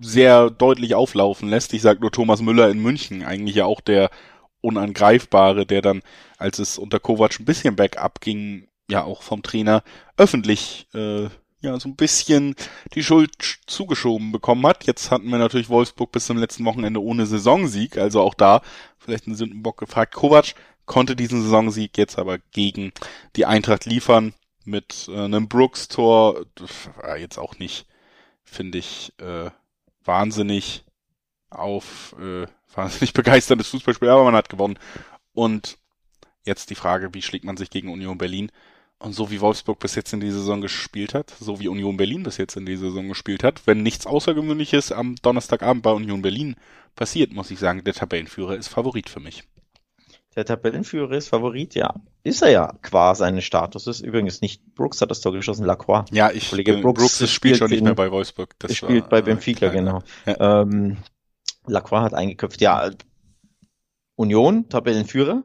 sehr 0.00 0.50
deutlich 0.50 0.94
auflaufen 0.94 1.48
lässt. 1.48 1.72
Ich 1.74 1.82
sag 1.82 2.00
nur 2.00 2.12
Thomas 2.12 2.40
Müller 2.40 2.70
in 2.70 2.80
München, 2.80 3.24
eigentlich 3.24 3.56
ja 3.56 3.64
auch 3.64 3.80
der 3.80 4.10
unangreifbare, 4.60 5.66
der 5.66 5.82
dann, 5.82 6.02
als 6.38 6.58
es 6.58 6.78
unter 6.78 7.00
Kovac 7.00 7.38
ein 7.38 7.44
bisschen 7.44 7.76
bergab 7.76 8.20
ging, 8.20 8.68
ja 8.90 9.04
auch 9.04 9.22
vom 9.22 9.42
Trainer 9.42 9.82
öffentlich 10.16 10.88
äh, 10.94 11.28
ja 11.60 11.78
so 11.80 11.88
ein 11.88 11.96
bisschen 11.96 12.54
die 12.94 13.02
Schuld 13.02 13.32
zugeschoben 13.66 14.32
bekommen 14.32 14.66
hat. 14.66 14.86
Jetzt 14.86 15.10
hatten 15.10 15.28
wir 15.28 15.38
natürlich 15.38 15.68
Wolfsburg 15.68 16.12
bis 16.12 16.26
zum 16.26 16.38
letzten 16.38 16.64
Wochenende 16.64 17.02
ohne 17.02 17.26
Saisonsieg, 17.26 17.98
also 17.98 18.20
auch 18.20 18.34
da 18.34 18.62
vielleicht 18.98 19.26
einen 19.26 19.36
Sündenbock 19.36 19.78
gefragt. 19.78 20.14
Kovac 20.14 20.54
konnte 20.86 21.16
diesen 21.16 21.42
Saisonsieg 21.42 21.96
jetzt 21.98 22.18
aber 22.18 22.38
gegen 22.38 22.92
die 23.36 23.46
Eintracht 23.46 23.84
liefern 23.86 24.34
mit 24.64 25.08
äh, 25.08 25.24
einem 25.24 25.48
Brooks-Tor. 25.48 26.46
War 26.96 27.16
jetzt 27.16 27.38
auch 27.38 27.58
nicht, 27.58 27.86
finde 28.44 28.78
ich, 28.78 29.12
äh, 29.18 29.50
wahnsinnig 30.04 30.84
auf 31.50 32.14
äh, 32.20 32.46
wahnsinnig 32.74 33.12
begeisterndes 33.12 33.68
Fußballspiel, 33.68 34.08
aber 34.08 34.24
man 34.24 34.36
hat 34.36 34.48
gewonnen. 34.48 34.78
Und 35.32 35.78
jetzt 36.44 36.70
die 36.70 36.74
Frage, 36.74 37.14
wie 37.14 37.22
schlägt 37.22 37.44
man 37.44 37.56
sich 37.56 37.70
gegen 37.70 37.90
Union 37.90 38.18
Berlin? 38.18 38.50
Und 39.00 39.12
so 39.12 39.30
wie 39.30 39.40
Wolfsburg 39.40 39.78
bis 39.78 39.94
jetzt 39.94 40.12
in 40.12 40.20
die 40.20 40.30
Saison 40.30 40.60
gespielt 40.60 41.14
hat, 41.14 41.32
so 41.38 41.60
wie 41.60 41.68
Union 41.68 41.96
Berlin 41.96 42.24
bis 42.24 42.36
jetzt 42.36 42.56
in 42.56 42.66
die 42.66 42.76
Saison 42.76 43.08
gespielt 43.08 43.44
hat, 43.44 43.66
wenn 43.66 43.82
nichts 43.82 44.06
Außergewöhnliches 44.06 44.90
am 44.90 45.14
Donnerstagabend 45.22 45.84
bei 45.84 45.92
Union 45.92 46.20
Berlin 46.20 46.56
passiert, 46.96 47.32
muss 47.32 47.50
ich 47.52 47.60
sagen, 47.60 47.84
der 47.84 47.94
Tabellenführer 47.94 48.56
ist 48.56 48.66
Favorit 48.66 49.08
für 49.08 49.20
mich. 49.20 49.44
Der 50.34 50.44
Tabellenführer 50.44 51.12
ist 51.12 51.28
Favorit, 51.28 51.74
ja. 51.74 51.94
Ist 52.22 52.42
er 52.42 52.50
ja 52.50 52.72
qua 52.82 53.14
seines 53.14 53.44
Statuses. 53.44 54.00
Übrigens 54.00 54.40
nicht 54.40 54.74
Brooks 54.74 55.00
hat 55.00 55.10
das 55.10 55.20
Tor 55.20 55.32
geschossen, 55.32 55.64
Lacroix. 55.64 56.04
Ja, 56.12 56.30
ich 56.30 56.50
Kollege 56.50 56.74
bin, 56.74 56.82
Brooks, 56.82 57.18
Brooks 57.18 57.30
spielt 57.30 57.56
schon 57.56 57.70
nicht 57.70 57.82
mehr 57.82 57.94
bei 57.94 58.10
Wolfsburg. 58.10 58.54
Das 58.58 58.76
spielt 58.76 59.08
bei 59.08 59.22
Benfica, 59.22 59.68
genau. 59.68 60.02
Ja. 60.26 60.62
Ähm, 60.62 60.98
Lacroix 61.66 62.02
hat 62.02 62.14
eingeköpft. 62.14 62.60
Ja, 62.60 62.90
Union, 64.16 64.68
Tabellenführer. 64.68 65.44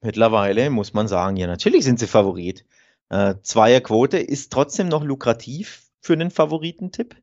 Mittlerweile 0.00 0.68
muss 0.70 0.92
man 0.92 1.08
sagen, 1.08 1.36
ja, 1.36 1.46
natürlich 1.46 1.84
sind 1.84 1.98
sie 1.98 2.06
Favorit. 2.06 2.64
Äh, 3.14 3.36
Zweierquote 3.42 4.18
ist 4.18 4.52
trotzdem 4.52 4.88
noch 4.88 5.04
lukrativ 5.04 5.84
für 6.00 6.14
einen 6.14 6.32
Favoritentipp. 6.32 7.14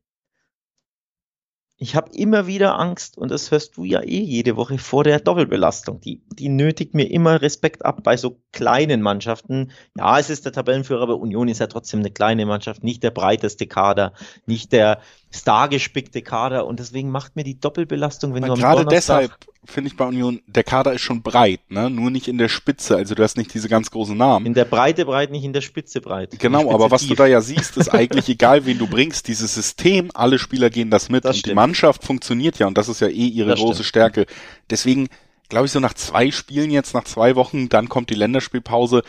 Ich 1.76 1.96
habe 1.96 2.12
immer 2.14 2.46
wieder 2.46 2.78
Angst, 2.78 3.18
und 3.18 3.30
das 3.30 3.50
hörst 3.50 3.76
du 3.76 3.84
ja 3.84 4.00
eh 4.00 4.22
jede 4.22 4.56
Woche, 4.56 4.78
vor 4.78 5.04
der 5.04 5.20
Doppelbelastung. 5.20 6.00
Die, 6.00 6.22
die 6.32 6.48
nötigt 6.48 6.94
mir 6.94 7.10
immer 7.10 7.42
Respekt 7.42 7.84
ab 7.84 8.02
bei 8.04 8.16
so 8.16 8.40
kleinen 8.52 9.02
Mannschaften. 9.02 9.70
Ja, 9.94 10.18
es 10.18 10.30
ist 10.30 10.46
der 10.46 10.52
Tabellenführer, 10.52 11.02
aber 11.02 11.18
Union 11.18 11.48
ist 11.48 11.58
ja 11.58 11.66
trotzdem 11.66 12.00
eine 12.00 12.10
kleine 12.10 12.46
Mannschaft, 12.46 12.82
nicht 12.82 13.02
der 13.02 13.10
breiteste 13.10 13.66
Kader, 13.66 14.14
nicht 14.46 14.72
der 14.72 15.00
stargespickte 15.30 16.22
Kader. 16.22 16.66
Und 16.66 16.80
deswegen 16.80 17.10
macht 17.10 17.36
mir 17.36 17.44
die 17.44 17.60
Doppelbelastung, 17.60 18.32
wenn 18.32 18.42
Weil 18.42 18.48
du 18.48 18.54
am 18.54 18.60
Gerade 18.60 18.86
deshalb 18.86 19.36
finde 19.64 19.88
ich 19.88 19.96
bei 19.96 20.04
Union, 20.04 20.40
der 20.46 20.64
Kader 20.64 20.92
ist 20.92 21.02
schon 21.02 21.22
breit, 21.22 21.60
ne? 21.70 21.88
Nur 21.88 22.10
nicht 22.10 22.26
in 22.26 22.36
der 22.36 22.48
Spitze. 22.48 22.96
Also 22.96 23.14
du 23.14 23.22
hast 23.22 23.36
nicht 23.36 23.54
diese 23.54 23.68
ganz 23.68 23.90
großen 23.90 24.16
Namen. 24.16 24.46
In 24.46 24.54
der 24.54 24.64
Breite 24.64 25.04
breit, 25.04 25.30
nicht 25.30 25.44
in 25.44 25.52
der 25.52 25.60
Spitze 25.60 26.00
breit. 26.00 26.36
Genau, 26.38 26.60
Spitze 26.60 26.74
aber 26.74 26.90
was 26.90 27.02
tief. 27.02 27.10
du 27.10 27.14
da 27.16 27.26
ja 27.26 27.40
siehst, 27.40 27.76
ist 27.76 27.88
eigentlich 27.88 28.28
egal, 28.28 28.66
wen 28.66 28.78
du 28.78 28.86
bringst. 28.86 29.28
Dieses 29.28 29.54
System, 29.54 30.10
alle 30.14 30.38
Spieler 30.38 30.68
gehen 30.70 30.90
das 30.90 31.08
mit 31.08 31.24
das 31.24 31.36
und 31.36 31.38
stimmt. 31.40 31.52
die 31.52 31.54
Mannschaft 31.54 32.04
funktioniert 32.04 32.58
ja 32.58 32.66
und 32.66 32.76
das 32.76 32.88
ist 32.88 33.00
ja 33.00 33.08
eh 33.08 33.26
ihre 33.28 33.50
das 33.50 33.60
große 33.60 33.84
stimmt. 33.84 33.86
Stärke. 33.86 34.26
Deswegen 34.68 35.08
glaube 35.48 35.66
ich 35.66 35.72
so 35.72 35.80
nach 35.80 35.94
zwei 35.94 36.30
Spielen 36.30 36.70
jetzt, 36.70 36.94
nach 36.94 37.04
zwei 37.04 37.36
Wochen, 37.36 37.68
dann 37.68 37.88
kommt 37.88 38.10
die 38.10 38.14
Länderspielpause. 38.14 39.02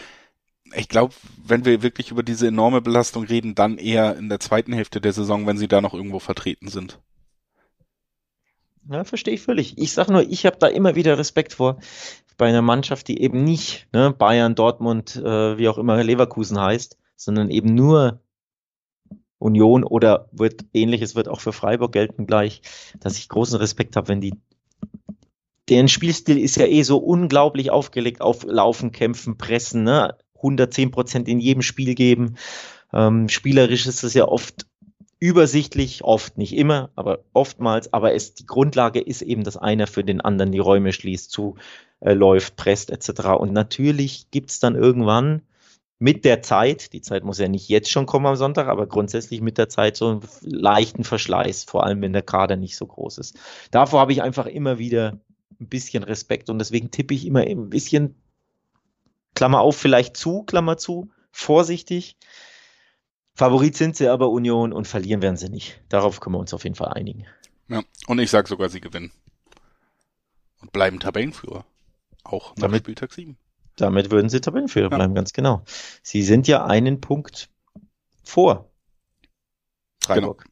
Ich 0.75 0.89
glaube, 0.89 1.13
wenn 1.43 1.65
wir 1.65 1.81
wirklich 1.81 2.11
über 2.11 2.21
diese 2.21 2.47
enorme 2.47 2.81
Belastung 2.81 3.23
reden, 3.23 3.55
dann 3.55 3.77
eher 3.77 4.17
in 4.17 4.29
der 4.29 4.39
zweiten 4.39 4.73
Hälfte 4.73 5.01
der 5.01 5.13
Saison, 5.13 5.47
wenn 5.47 5.57
sie 5.57 5.67
da 5.67 5.81
noch 5.81 5.93
irgendwo 5.93 6.19
vertreten 6.19 6.67
sind. 6.67 6.99
Ja, 8.89 9.03
verstehe 9.03 9.35
ich 9.35 9.41
völlig. 9.41 9.77
Ich 9.77 9.93
sag 9.93 10.09
nur, 10.09 10.21
ich 10.21 10.45
habe 10.45 10.57
da 10.57 10.67
immer 10.67 10.95
wieder 10.95 11.17
Respekt 11.17 11.53
vor 11.53 11.79
bei 12.37 12.47
einer 12.47 12.61
Mannschaft, 12.61 13.07
die 13.07 13.21
eben 13.21 13.43
nicht 13.43 13.87
ne, 13.93 14.11
Bayern, 14.11 14.55
Dortmund, 14.55 15.15
äh, 15.15 15.57
wie 15.57 15.69
auch 15.69 15.77
immer 15.77 16.03
Leverkusen 16.03 16.59
heißt, 16.59 16.97
sondern 17.15 17.49
eben 17.49 17.73
nur 17.75 18.21
Union 19.37 19.83
oder 19.83 20.29
wird 20.31 20.65
ähnliches 20.73 21.15
wird 21.15 21.27
auch 21.27 21.41
für 21.41 21.53
Freiburg 21.53 21.91
gelten 21.91 22.27
gleich, 22.27 22.61
dass 22.99 23.17
ich 23.17 23.29
großen 23.29 23.57
Respekt 23.57 23.95
habe, 23.95 24.07
wenn 24.07 24.21
die 24.21 24.33
deren 25.69 25.87
Spielstil 25.87 26.37
ist 26.37 26.57
ja 26.57 26.65
eh 26.65 26.83
so 26.83 26.97
unglaublich 26.97 27.71
aufgelegt 27.71 28.21
auf 28.21 28.43
Laufen, 28.43 28.91
Kämpfen, 28.91 29.37
Pressen, 29.37 29.83
ne? 29.83 30.17
110 30.35 30.91
Prozent 30.91 31.27
in 31.29 31.39
jedem 31.39 31.61
Spiel 31.61 31.95
geben. 31.95 32.35
Ähm, 32.91 33.29
spielerisch 33.29 33.87
ist 33.87 34.03
es 34.03 34.13
ja 34.13 34.27
oft 34.27 34.65
übersichtlich, 35.23 36.03
oft 36.03 36.37
nicht 36.37 36.53
immer, 36.53 36.89
aber 36.97 37.19
oftmals, 37.31 37.93
aber 37.93 38.13
es, 38.13 38.33
die 38.33 38.45
Grundlage 38.45 38.99
ist 38.99 39.21
eben, 39.21 39.45
dass 39.45 39.55
einer 39.55 39.87
für 39.87 40.03
den 40.03 40.19
anderen 40.19 40.51
die 40.51 40.59
Räume 40.59 40.91
schließt 40.91 41.31
zu 41.31 41.55
äh, 42.01 42.13
presst 42.57 42.89
etc. 42.89 43.27
Und 43.39 43.53
natürlich 43.53 44.31
gibt's 44.31 44.59
dann 44.59 44.75
irgendwann 44.75 45.41
mit 45.97 46.25
der 46.25 46.41
Zeit, 46.41 46.91
die 46.91 46.99
Zeit 46.99 47.23
muss 47.23 47.39
ja 47.39 47.47
nicht 47.47 47.69
jetzt 47.69 47.89
schon 47.89 48.05
kommen 48.05 48.25
am 48.25 48.35
Sonntag, 48.35 48.67
aber 48.67 48.85
grundsätzlich 48.85 49.39
mit 49.39 49.57
der 49.57 49.69
Zeit 49.69 49.95
so 49.95 50.09
einen 50.09 50.21
leichten 50.41 51.05
Verschleiß, 51.05 51.63
vor 51.63 51.85
allem 51.85 52.01
wenn 52.01 52.11
der 52.11 52.21
Kader 52.21 52.57
nicht 52.57 52.75
so 52.75 52.85
groß 52.85 53.19
ist. 53.19 53.39
Davor 53.71 54.01
habe 54.01 54.11
ich 54.11 54.21
einfach 54.21 54.45
immer 54.45 54.77
wieder 54.77 55.21
ein 55.61 55.69
bisschen 55.69 56.03
Respekt 56.03 56.49
und 56.49 56.59
deswegen 56.59 56.91
tippe 56.91 57.13
ich 57.13 57.25
immer 57.25 57.39
ein 57.39 57.69
bisschen, 57.69 58.15
Klammer 59.35 59.61
auf, 59.61 59.77
vielleicht 59.77 60.17
zu, 60.17 60.43
Klammer 60.43 60.75
zu, 60.75 61.11
vorsichtig. 61.31 62.17
Favorit 63.35 63.75
sind 63.75 63.95
sie 63.95 64.07
aber 64.07 64.29
Union 64.29 64.73
und 64.73 64.87
verlieren 64.87 65.21
werden 65.21 65.37
sie 65.37 65.49
nicht. 65.49 65.81
Darauf 65.89 66.19
können 66.19 66.35
wir 66.35 66.39
uns 66.39 66.53
auf 66.53 66.63
jeden 66.63 66.75
Fall 66.75 66.89
einigen. 66.89 67.25
Ja, 67.67 67.81
und 68.07 68.19
ich 68.19 68.29
sage 68.29 68.47
sogar, 68.47 68.69
sie 68.69 68.81
gewinnen. 68.81 69.11
Und 70.61 70.71
bleiben 70.71 70.99
Tabellenführer. 70.99 71.65
Auch 72.23 72.55
nach 72.55 72.63
Damit- 72.63 72.83
Spieltag 72.83 73.11
7. 73.13 73.37
Damit 73.75 74.11
würden 74.11 74.29
sie 74.29 74.39
Tabellenführer 74.39 74.91
Ja. 74.91 74.97
bleiben, 74.97 75.15
ganz 75.15 75.33
genau. 75.33 75.63
Sie 76.03 76.21
sind 76.21 76.47
ja 76.47 76.65
einen 76.65 77.01
Punkt 77.01 77.49
vor 78.23 78.69
Freiburg. 80.03 80.45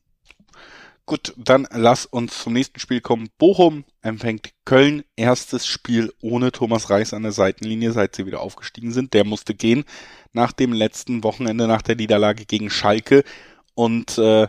Gut, 1.12 1.34
dann 1.36 1.68
lass 1.72 2.06
uns 2.06 2.42
zum 2.42 2.54
nächsten 2.54 2.80
Spiel 2.80 3.02
kommen. 3.02 3.28
Bochum 3.38 3.84
empfängt 4.02 4.54
Köln. 4.64 5.04
Erstes 5.18 5.68
Spiel 5.68 6.14
ohne 6.22 6.54
Thomas 6.54 6.90
Reis 6.90 7.14
an 7.14 7.24
der 7.24 7.34
Seitenlinie, 7.34 7.92
seit 7.92 8.16
sie 8.16 8.26
wieder 8.26 8.40
aufgestiegen 8.40 8.94
sind. 8.94 9.14
Der 9.14 9.26
musste 9.26 9.54
gehen 9.54 9.84
nach 10.32 10.54
dem 10.54 10.72
letzten 10.72 11.22
Wochenende, 11.26 11.68
nach 11.68 11.82
der 11.82 11.98
Niederlage 11.98 12.46
gegen 12.46 12.70
Schalke. 12.70 13.26
Und 13.74 14.18
äh, 14.20 14.48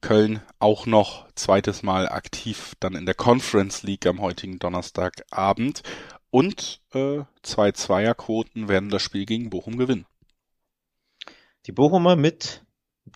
Köln 0.00 0.42
auch 0.58 0.86
noch 0.86 1.28
zweites 1.36 1.84
Mal 1.84 2.08
aktiv 2.08 2.72
dann 2.80 2.96
in 2.96 3.06
der 3.06 3.14
Conference 3.14 3.84
League 3.84 4.06
am 4.06 4.20
heutigen 4.20 4.58
Donnerstagabend. 4.58 5.84
Und 6.30 6.80
äh, 6.94 7.20
zwei 7.44 7.70
Zweierquoten 7.70 8.66
werden 8.66 8.90
das 8.90 9.02
Spiel 9.02 9.24
gegen 9.24 9.50
Bochum 9.50 9.78
gewinnen. 9.78 10.06
Die 11.66 11.72
Bochumer 11.72 12.16
mit 12.16 12.64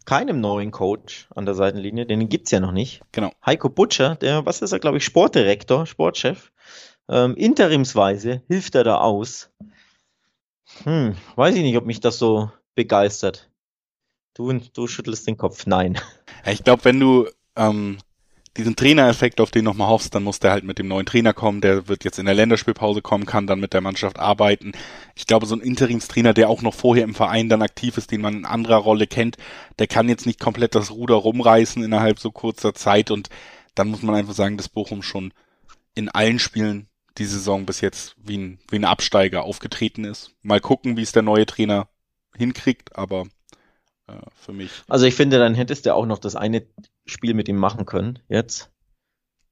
keinem 0.04 0.40
neuen 0.40 0.70
Coach 0.70 1.28
an 1.34 1.46
der 1.46 1.54
Seitenlinie, 1.54 2.06
den 2.06 2.28
gibt's 2.28 2.50
ja 2.50 2.60
noch 2.60 2.72
nicht. 2.72 3.02
Genau. 3.12 3.32
Heiko 3.44 3.68
Butcher, 3.68 4.16
der, 4.16 4.44
was 4.46 4.62
ist 4.62 4.72
er, 4.72 4.78
glaube 4.78 4.98
ich, 4.98 5.04
Sportdirektor, 5.04 5.86
Sportchef. 5.86 6.52
Ähm, 7.08 7.36
interimsweise 7.36 8.42
hilft 8.48 8.74
er 8.74 8.84
da 8.84 8.98
aus. 8.98 9.50
Hm, 10.84 11.14
weiß 11.36 11.54
ich 11.54 11.62
nicht, 11.62 11.76
ob 11.76 11.86
mich 11.86 12.00
das 12.00 12.18
so 12.18 12.50
begeistert. 12.74 13.50
Du, 14.34 14.52
du 14.52 14.86
schüttelst 14.86 15.26
den 15.26 15.36
Kopf. 15.36 15.66
Nein. 15.66 15.98
Ich 16.46 16.64
glaube, 16.64 16.84
wenn 16.84 17.00
du 17.00 17.28
ähm, 17.56 17.98
diesen 18.56 18.76
Trainereffekt 18.76 19.40
auf 19.40 19.50
den 19.50 19.64
nochmal 19.64 19.88
hoffst, 19.88 20.14
dann 20.14 20.22
muss 20.22 20.38
der 20.38 20.52
halt 20.52 20.64
mit 20.64 20.78
dem 20.78 20.86
neuen 20.86 21.06
Trainer 21.06 21.32
kommen. 21.32 21.60
Der 21.60 21.88
wird 21.88 22.04
jetzt 22.04 22.18
in 22.18 22.26
der 22.26 22.34
Länderspielpause 22.34 23.02
kommen, 23.02 23.26
kann 23.26 23.46
dann 23.46 23.58
mit 23.58 23.72
der 23.72 23.80
Mannschaft 23.80 24.18
arbeiten. 24.18 24.72
Ich 25.16 25.26
glaube, 25.26 25.46
so 25.46 25.56
ein 25.56 25.60
Interimstrainer, 25.60 26.34
der 26.34 26.48
auch 26.48 26.62
noch 26.62 26.74
vorher 26.74 27.04
im 27.04 27.14
Verein 27.14 27.48
dann 27.48 27.62
aktiv 27.62 27.98
ist, 27.98 28.12
den 28.12 28.20
man 28.20 28.34
in 28.34 28.44
anderer 28.44 28.76
Rolle 28.76 29.06
kennt, 29.06 29.38
der 29.78 29.88
kann 29.88 30.08
jetzt 30.08 30.26
nicht 30.26 30.38
komplett 30.38 30.74
das 30.74 30.92
Ruder 30.92 31.16
rumreißen 31.16 31.82
innerhalb 31.82 32.20
so 32.20 32.30
kurzer 32.30 32.74
Zeit. 32.74 33.10
Und 33.10 33.28
dann 33.74 33.88
muss 33.88 34.02
man 34.02 34.14
einfach 34.14 34.34
sagen, 34.34 34.56
dass 34.56 34.68
Bochum 34.68 35.02
schon 35.02 35.32
in 35.94 36.08
allen 36.08 36.38
Spielen 36.38 36.88
die 37.18 37.26
Saison 37.26 37.66
bis 37.66 37.80
jetzt 37.80 38.16
wie 38.22 38.38
ein, 38.38 38.58
wie 38.70 38.76
ein 38.76 38.84
Absteiger 38.84 39.44
aufgetreten 39.44 40.04
ist. 40.04 40.32
Mal 40.42 40.60
gucken, 40.60 40.96
wie 40.96 41.02
es 41.02 41.12
der 41.12 41.22
neue 41.22 41.46
Trainer 41.46 41.88
hinkriegt, 42.36 42.96
aber 42.96 43.26
für 44.36 44.52
mich 44.52 44.70
Also 44.88 45.06
ich 45.06 45.14
finde, 45.14 45.38
dann 45.38 45.54
hättest 45.54 45.86
du 45.86 45.94
auch 45.94 46.06
noch 46.06 46.18
das 46.18 46.36
eine 46.36 46.66
Spiel 47.06 47.34
mit 47.34 47.48
ihm 47.48 47.56
machen 47.56 47.86
können, 47.86 48.18
jetzt. 48.28 48.70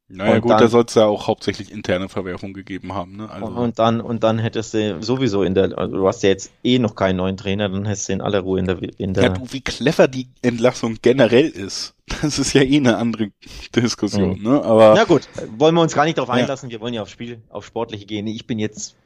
Naja 0.09 0.35
Und 0.35 0.41
gut, 0.43 0.51
dann- 0.51 0.59
da 0.61 0.69
soll 0.69 0.85
es 0.87 0.95
ja 0.95 1.07
auch 1.07 1.27
hauptsächlich 1.27 1.73
interne 1.73 2.11
Verwerfung 2.11 2.53
gegeben 2.53 2.93
haben. 2.93 3.17
Ne? 3.17 3.31
Also, 3.31 3.47
Und, 3.47 3.79
dann, 3.79 4.03
und 4.03 4.23
dann 4.23 4.39
hättest 4.39 4.75
du 4.75 5.03
sowieso 5.03 5.43
in 5.43 5.55
der, 5.55 5.79
also 5.79 5.97
du 5.97 6.07
hast 6.07 6.23
ja 6.23 6.29
jetzt 6.29 6.53
eh 6.65 6.79
noch 6.79 6.95
keinen 6.97 7.17
neuen 7.17 7.39
Trainer, 7.39 7.71
dann 7.71 7.87
hättest 7.87 8.11
du 8.11 8.13
in 8.13 8.21
aller 8.21 8.41
Ruhe 8.41 8.59
in 8.59 8.67
der, 8.67 8.79
in 8.99 9.15
der, 9.15 9.23
ja, 9.23 9.29
du, 9.31 9.51
wie 9.53 9.63
clever 9.63 10.09
die 10.09 10.29
Entlassung 10.43 10.99
generell 11.01 11.49
ist, 11.49 11.95
das 12.21 12.39
ist 12.39 12.53
ja 12.53 12.61
eh 12.61 12.77
eine 12.77 12.99
andere 12.99 13.31
Diskussion. 13.75 14.37
Mhm. 14.39 14.43
Ne? 14.43 14.63
Aber 14.63 14.93
Na 14.95 15.05
gut, 15.05 15.27
wollen 15.57 15.75
wir 15.75 15.81
uns 15.81 15.95
gar 15.95 16.05
nicht 16.05 16.19
darauf 16.19 16.29
Ja. 16.29 16.43
einlassen. 16.43 16.69
Wir 16.69 16.81
wollen 16.81 16.93
ja 16.93 17.01
aufs 17.01 17.13
Spiel, 17.13 17.41
auf 17.49 17.65
Sportliche 17.65 18.05
gehen. 18.05 18.27
Ich 18.27 18.47
bin 18.47 18.59
jetzt, 18.59 18.97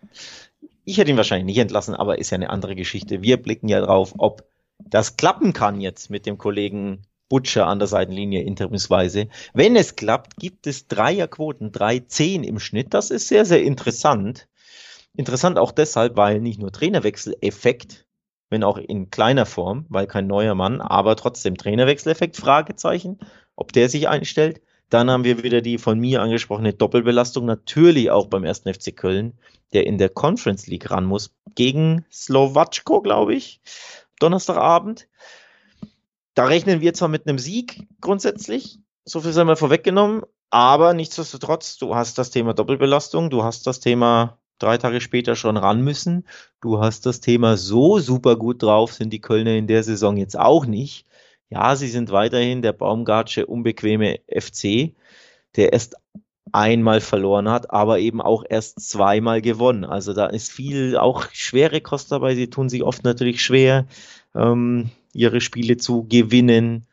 ich 0.84 0.98
hätte 0.98 1.10
ihn 1.10 1.16
wahrscheinlich 1.16 1.46
nicht 1.46 1.58
entlassen, 1.58 1.94
aber 1.94 2.18
ist 2.18 2.30
ja 2.30 2.34
eine 2.36 2.50
andere 2.50 2.74
Geschichte. 2.74 3.22
Wir 3.22 3.36
blicken 3.36 3.68
ja 3.68 3.80
drauf, 3.80 4.14
ob 4.18 4.42
das 4.78 5.16
klappen 5.16 5.52
kann 5.52 5.80
jetzt 5.80 6.10
mit 6.10 6.26
dem 6.26 6.38
Kollegen 6.38 7.02
Butcher 7.28 7.66
an 7.66 7.78
der 7.78 7.88
Seitenlinie 7.88 8.42
interimsweise. 8.42 9.28
Wenn 9.52 9.74
es 9.76 9.96
klappt, 9.96 10.36
gibt 10.36 10.66
es 10.66 10.86
Dreierquoten, 10.86 11.72
3-10 11.72 12.44
im 12.44 12.60
Schnitt. 12.60 12.94
Das 12.94 13.10
ist 13.10 13.28
sehr, 13.28 13.44
sehr 13.44 13.62
interessant. 13.62 14.48
Interessant 15.16 15.58
auch 15.58 15.72
deshalb, 15.72 16.16
weil 16.16 16.40
nicht 16.40 16.60
nur 16.60 16.70
Trainerwechsel-Effekt, 16.70 18.06
wenn 18.48 18.62
auch 18.62 18.78
in 18.78 19.10
kleiner 19.10 19.46
Form, 19.46 19.86
weil 19.88 20.06
kein 20.06 20.26
neuer 20.26 20.54
Mann, 20.54 20.80
aber 20.80 21.16
trotzdem 21.16 21.56
Trainerwechseleffekt, 21.56 22.36
Fragezeichen, 22.36 23.18
ob 23.56 23.72
der 23.72 23.88
sich 23.88 24.08
einstellt. 24.08 24.60
Dann 24.88 25.10
haben 25.10 25.24
wir 25.24 25.42
wieder 25.42 25.62
die 25.62 25.78
von 25.78 25.98
mir 25.98 26.22
angesprochene 26.22 26.72
Doppelbelastung, 26.72 27.44
natürlich 27.44 28.10
auch 28.12 28.26
beim 28.26 28.44
ersten 28.44 28.72
FC 28.72 28.94
Köln, 28.94 29.36
der 29.72 29.84
in 29.84 29.98
der 29.98 30.10
Conference 30.10 30.68
League 30.68 30.90
ran 30.92 31.06
muss, 31.06 31.34
gegen 31.56 32.04
Slowatschko, 32.12 33.00
glaube 33.00 33.34
ich, 33.34 33.60
Donnerstagabend. 34.18 35.08
Da 36.34 36.44
rechnen 36.44 36.80
wir 36.80 36.94
zwar 36.94 37.08
mit 37.08 37.26
einem 37.26 37.38
Sieg 37.38 37.86
grundsätzlich, 38.00 38.78
so 39.04 39.20
viel 39.20 39.32
sei 39.32 39.44
mal 39.44 39.56
vorweggenommen, 39.56 40.22
aber 40.50 40.94
nichtsdestotrotz, 40.94 41.78
du 41.78 41.94
hast 41.94 42.18
das 42.18 42.30
Thema 42.30 42.54
Doppelbelastung, 42.54 43.30
du 43.30 43.42
hast 43.42 43.66
das 43.66 43.80
Thema 43.80 44.38
drei 44.58 44.78
Tage 44.78 45.00
später 45.00 45.36
schon 45.36 45.56
ran 45.56 45.82
müssen, 45.82 46.26
du 46.60 46.80
hast 46.80 47.06
das 47.06 47.20
Thema 47.20 47.56
so 47.56 47.98
super 47.98 48.36
gut 48.36 48.62
drauf, 48.62 48.92
sind 48.92 49.12
die 49.12 49.20
Kölner 49.20 49.52
in 49.52 49.66
der 49.66 49.82
Saison 49.82 50.16
jetzt 50.16 50.38
auch 50.38 50.66
nicht. 50.66 51.06
Ja, 51.48 51.76
sie 51.76 51.88
sind 51.88 52.10
weiterhin 52.10 52.62
der 52.62 52.72
Baumgartsche 52.72 53.46
unbequeme 53.46 54.20
FC, 54.28 54.94
der 55.56 55.72
erst 55.72 55.96
einmal 56.52 57.00
verloren 57.00 57.48
hat, 57.48 57.70
aber 57.70 57.98
eben 57.98 58.20
auch 58.20 58.44
erst 58.48 58.88
zweimal 58.88 59.42
gewonnen. 59.42 59.84
Also 59.84 60.12
da 60.12 60.26
ist 60.26 60.52
viel 60.52 60.96
auch 60.96 61.26
schwere 61.32 61.80
Kost 61.80 62.12
dabei. 62.12 62.34
Sie 62.34 62.48
tun 62.48 62.68
sich 62.68 62.82
oft 62.82 63.04
natürlich 63.04 63.42
schwer, 63.42 63.86
ähm, 64.34 64.90
ihre 65.12 65.40
Spiele 65.40 65.76
zu 65.76 66.04
gewinnen, 66.04 66.86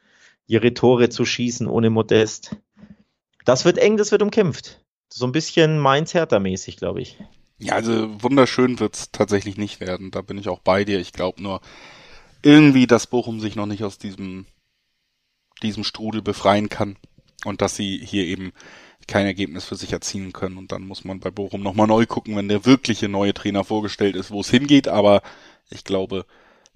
ihre 0.48 0.74
Tore 0.74 1.10
zu 1.10 1.26
schießen 1.26 1.68
ohne 1.68 1.90
Modest. 1.90 2.56
Das 3.46 3.66
wird 3.66 3.78
eng, 3.78 3.98
das 3.98 4.12
wird 4.12 4.22
umkämpft. 4.22 4.82
So 5.10 5.26
ein 5.26 5.32
bisschen 5.32 5.80
Mainz-Hertha-mäßig, 5.80 6.78
glaube 6.78 7.02
ich. 7.02 7.18
ja, 7.60 7.74
also 7.74 8.22
wunderschön 8.22 8.80
wird's 8.80 9.12
tatsächlich 9.12 9.58
nicht 9.58 9.80
werden. 9.80 10.10
Da 10.12 10.22
bin 10.22 10.38
ich 10.38 10.50
auch 10.50 10.60
bei 10.60 10.84
dir. 10.84 11.00
Ich 11.00 11.14
glaube 11.14 11.42
nur 11.42 11.62
irgendwie, 12.42 12.88
dass 12.88 13.08
Bochum 13.08 13.40
sich 13.40 13.56
noch 13.56 13.68
nicht 13.68 13.84
aus 13.84 13.98
diesem 13.98 14.46
diesem 15.62 15.84
Strudel 15.84 16.22
befreien 16.22 16.70
kann 16.70 16.98
und 17.46 17.62
dass 17.62 17.76
sie 17.76 17.98
hier 17.98 18.26
eben 18.26 18.54
kein 19.08 19.26
Ergebnis 19.26 19.66
für 19.66 19.76
sich 19.76 19.94
erzielen 19.94 20.34
können. 20.34 20.58
Und 20.58 20.72
dann 20.72 20.88
muss 20.88 21.04
man 21.04 21.20
bei 21.20 21.32
Bochum 21.32 21.62
nochmal 21.62 21.88
neu 21.88 22.06
gucken, 22.06 22.36
wenn 22.36 22.48
der 22.48 22.66
wirkliche 22.66 23.10
neue 23.10 23.34
Trainer 23.34 23.64
vorgestellt 23.64 24.16
ist, 24.16 24.32
wo 24.32 24.42
es 24.42 24.50
hingeht. 24.50 24.88
Aber 24.88 25.22
ich 25.70 25.84
glaube, 25.84 26.26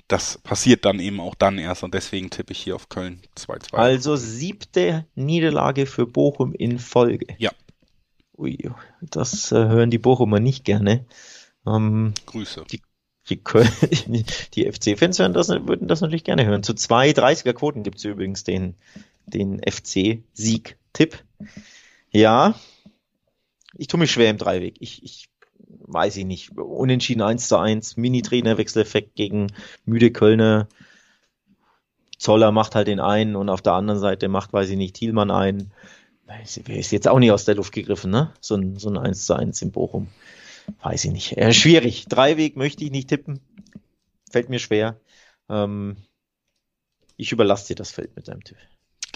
das 0.07 0.37
passiert 0.39 0.85
dann 0.85 0.99
eben 0.99 1.19
auch 1.19 1.35
dann 1.35 1.57
erst. 1.57 1.83
Und 1.83 1.93
deswegen 1.93 2.29
tippe 2.29 2.53
ich 2.53 2.59
hier 2.59 2.75
auf 2.75 2.89
Köln 2.89 3.21
2-2. 3.37 3.73
Also 3.75 4.15
siebte 4.15 5.05
Niederlage 5.15 5.85
für 5.85 6.05
Bochum 6.07 6.53
in 6.53 6.79
Folge. 6.79 7.27
Ja. 7.37 7.51
Ui, 8.37 8.69
das 9.01 9.51
äh, 9.51 9.55
hören 9.55 9.89
die 9.89 9.97
Bochumer 9.97 10.39
nicht 10.39 10.63
gerne. 10.63 11.05
Ähm, 11.65 12.13
Grüße. 12.27 12.65
die 12.69 12.81
Köl- 13.43 13.67
die 14.53 14.71
FC-Fans 14.71 15.19
hören 15.19 15.33
das, 15.33 15.49
würden 15.49 15.87
das 15.87 16.01
natürlich 16.01 16.23
gerne 16.23 16.45
hören. 16.45 16.63
Zu 16.63 16.73
zwei 16.75 17.09
30er 17.09 17.53
Quoten 17.53 17.83
gibt 17.83 17.97
es 17.97 18.05
übrigens 18.05 18.43
den, 18.43 18.75
den 19.25 19.59
FC-Sieg-Tipp. 19.59 21.23
Ja, 22.17 22.55
ich 23.77 23.85
tue 23.85 23.99
mich 23.99 24.11
schwer 24.11 24.31
im 24.31 24.39
Dreiweg. 24.39 24.77
Ich, 24.79 25.03
ich 25.03 25.29
weiß 25.59 26.17
ich 26.17 26.25
nicht. 26.25 26.57
Unentschieden 26.57 27.21
1 27.21 27.47
zu 27.47 27.57
1, 27.57 27.95
Mini-Trainer-Wechseleffekt 27.95 29.13
gegen 29.13 29.53
müde 29.85 30.11
Kölner. 30.11 30.67
Zoller 32.17 32.51
macht 32.51 32.73
halt 32.73 32.87
den 32.87 32.99
einen 32.99 33.35
und 33.35 33.49
auf 33.49 33.61
der 33.61 33.73
anderen 33.73 33.99
Seite 33.99 34.29
macht, 34.29 34.51
weiß 34.51 34.71
ich 34.71 34.77
nicht, 34.77 34.95
Thielmann 34.95 35.29
einen. 35.29 35.71
Wer 36.25 36.79
ist 36.79 36.91
jetzt 36.91 37.07
auch 37.07 37.19
nicht 37.19 37.31
aus 37.31 37.45
der 37.45 37.53
Luft 37.53 37.71
gegriffen, 37.71 38.09
ne? 38.09 38.33
So 38.41 38.55
ein, 38.55 38.77
so 38.77 38.89
ein 38.89 38.97
1 38.97 39.27
zu 39.27 39.35
1 39.35 39.61
in 39.61 39.71
Bochum. 39.71 40.07
Weiß 40.81 41.05
ich 41.05 41.11
nicht. 41.11 41.37
Äh, 41.37 41.53
schwierig. 41.53 42.07
Dreiweg 42.07 42.57
möchte 42.57 42.83
ich 42.83 42.89
nicht 42.89 43.09
tippen. 43.09 43.41
Fällt 44.31 44.49
mir 44.49 44.57
schwer. 44.57 44.99
Ähm, 45.49 45.97
ich 47.15 47.31
überlasse 47.31 47.67
dir 47.67 47.75
das 47.75 47.91
Feld 47.91 48.15
mit 48.15 48.27
deinem 48.27 48.43
Tipp. 48.43 48.57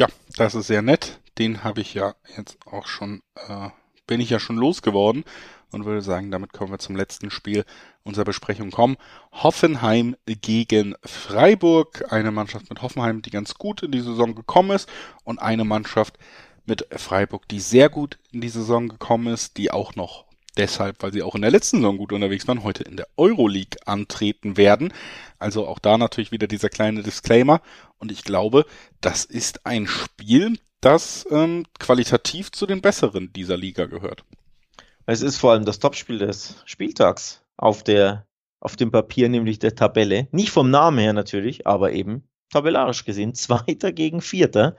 Ja, 0.01 0.07
das 0.35 0.55
ist 0.55 0.65
sehr 0.65 0.81
nett. 0.81 1.19
Den 1.37 1.63
habe 1.63 1.81
ich 1.81 1.93
ja 1.93 2.15
jetzt 2.35 2.57
auch 2.65 2.87
schon, 2.87 3.21
äh, 3.35 3.69
bin 4.07 4.19
ich 4.19 4.31
ja 4.31 4.39
schon 4.39 4.55
losgeworden 4.57 5.23
und 5.71 5.85
würde 5.85 6.01
sagen, 6.01 6.31
damit 6.31 6.53
kommen 6.53 6.71
wir 6.71 6.79
zum 6.79 6.95
letzten 6.95 7.29
Spiel 7.29 7.65
unserer 8.01 8.25
Besprechung 8.25 8.71
kommen. 8.71 8.97
Hoffenheim 9.31 10.15
gegen 10.25 10.95
Freiburg. 11.05 12.11
Eine 12.11 12.31
Mannschaft 12.31 12.71
mit 12.71 12.81
Hoffenheim, 12.81 13.21
die 13.21 13.29
ganz 13.29 13.53
gut 13.53 13.83
in 13.83 13.91
die 13.91 14.01
Saison 14.01 14.33
gekommen 14.33 14.71
ist 14.71 14.89
und 15.23 15.37
eine 15.39 15.65
Mannschaft 15.65 16.17
mit 16.65 16.87
Freiburg, 16.95 17.47
die 17.49 17.59
sehr 17.59 17.89
gut 17.89 18.17
in 18.31 18.41
die 18.41 18.49
Saison 18.49 18.89
gekommen 18.89 19.31
ist, 19.31 19.57
die 19.57 19.69
auch 19.69 19.93
noch 19.93 20.25
deshalb, 20.57 21.01
weil 21.01 21.13
sie 21.13 21.23
auch 21.23 21.35
in 21.35 21.41
der 21.41 21.51
letzten 21.51 21.77
Saison 21.77 21.97
gut 21.97 22.13
unterwegs 22.13 22.47
waren, 22.47 22.63
heute 22.63 22.83
in 22.83 22.97
der 22.97 23.07
Euroleague 23.17 23.79
antreten 23.85 24.57
werden. 24.57 24.93
Also 25.39 25.67
auch 25.67 25.79
da 25.79 25.97
natürlich 25.97 26.31
wieder 26.31 26.47
dieser 26.47 26.69
kleine 26.69 27.03
Disclaimer. 27.03 27.61
Und 27.97 28.11
ich 28.11 28.23
glaube, 28.23 28.65
das 28.99 29.25
ist 29.25 29.65
ein 29.65 29.87
Spiel, 29.87 30.57
das 30.81 31.25
ähm, 31.29 31.65
qualitativ 31.79 32.51
zu 32.51 32.65
den 32.65 32.81
besseren 32.81 33.31
dieser 33.33 33.57
Liga 33.57 33.85
gehört. 33.85 34.23
Es 35.05 35.21
ist 35.21 35.37
vor 35.37 35.51
allem 35.51 35.65
das 35.65 35.79
Topspiel 35.79 36.19
des 36.19 36.61
Spieltags 36.65 37.43
auf 37.57 37.83
der 37.83 38.25
auf 38.59 38.75
dem 38.75 38.91
Papier, 38.91 39.27
nämlich 39.27 39.59
der 39.59 39.75
Tabelle. 39.75 40.27
Nicht 40.31 40.51
vom 40.51 40.69
Namen 40.69 40.99
her 40.99 41.13
natürlich, 41.13 41.65
aber 41.65 41.93
eben 41.93 42.23
tabellarisch 42.51 43.05
gesehen, 43.05 43.33
Zweiter 43.35 43.91
gegen 43.91 44.21
Vierter. 44.21 44.75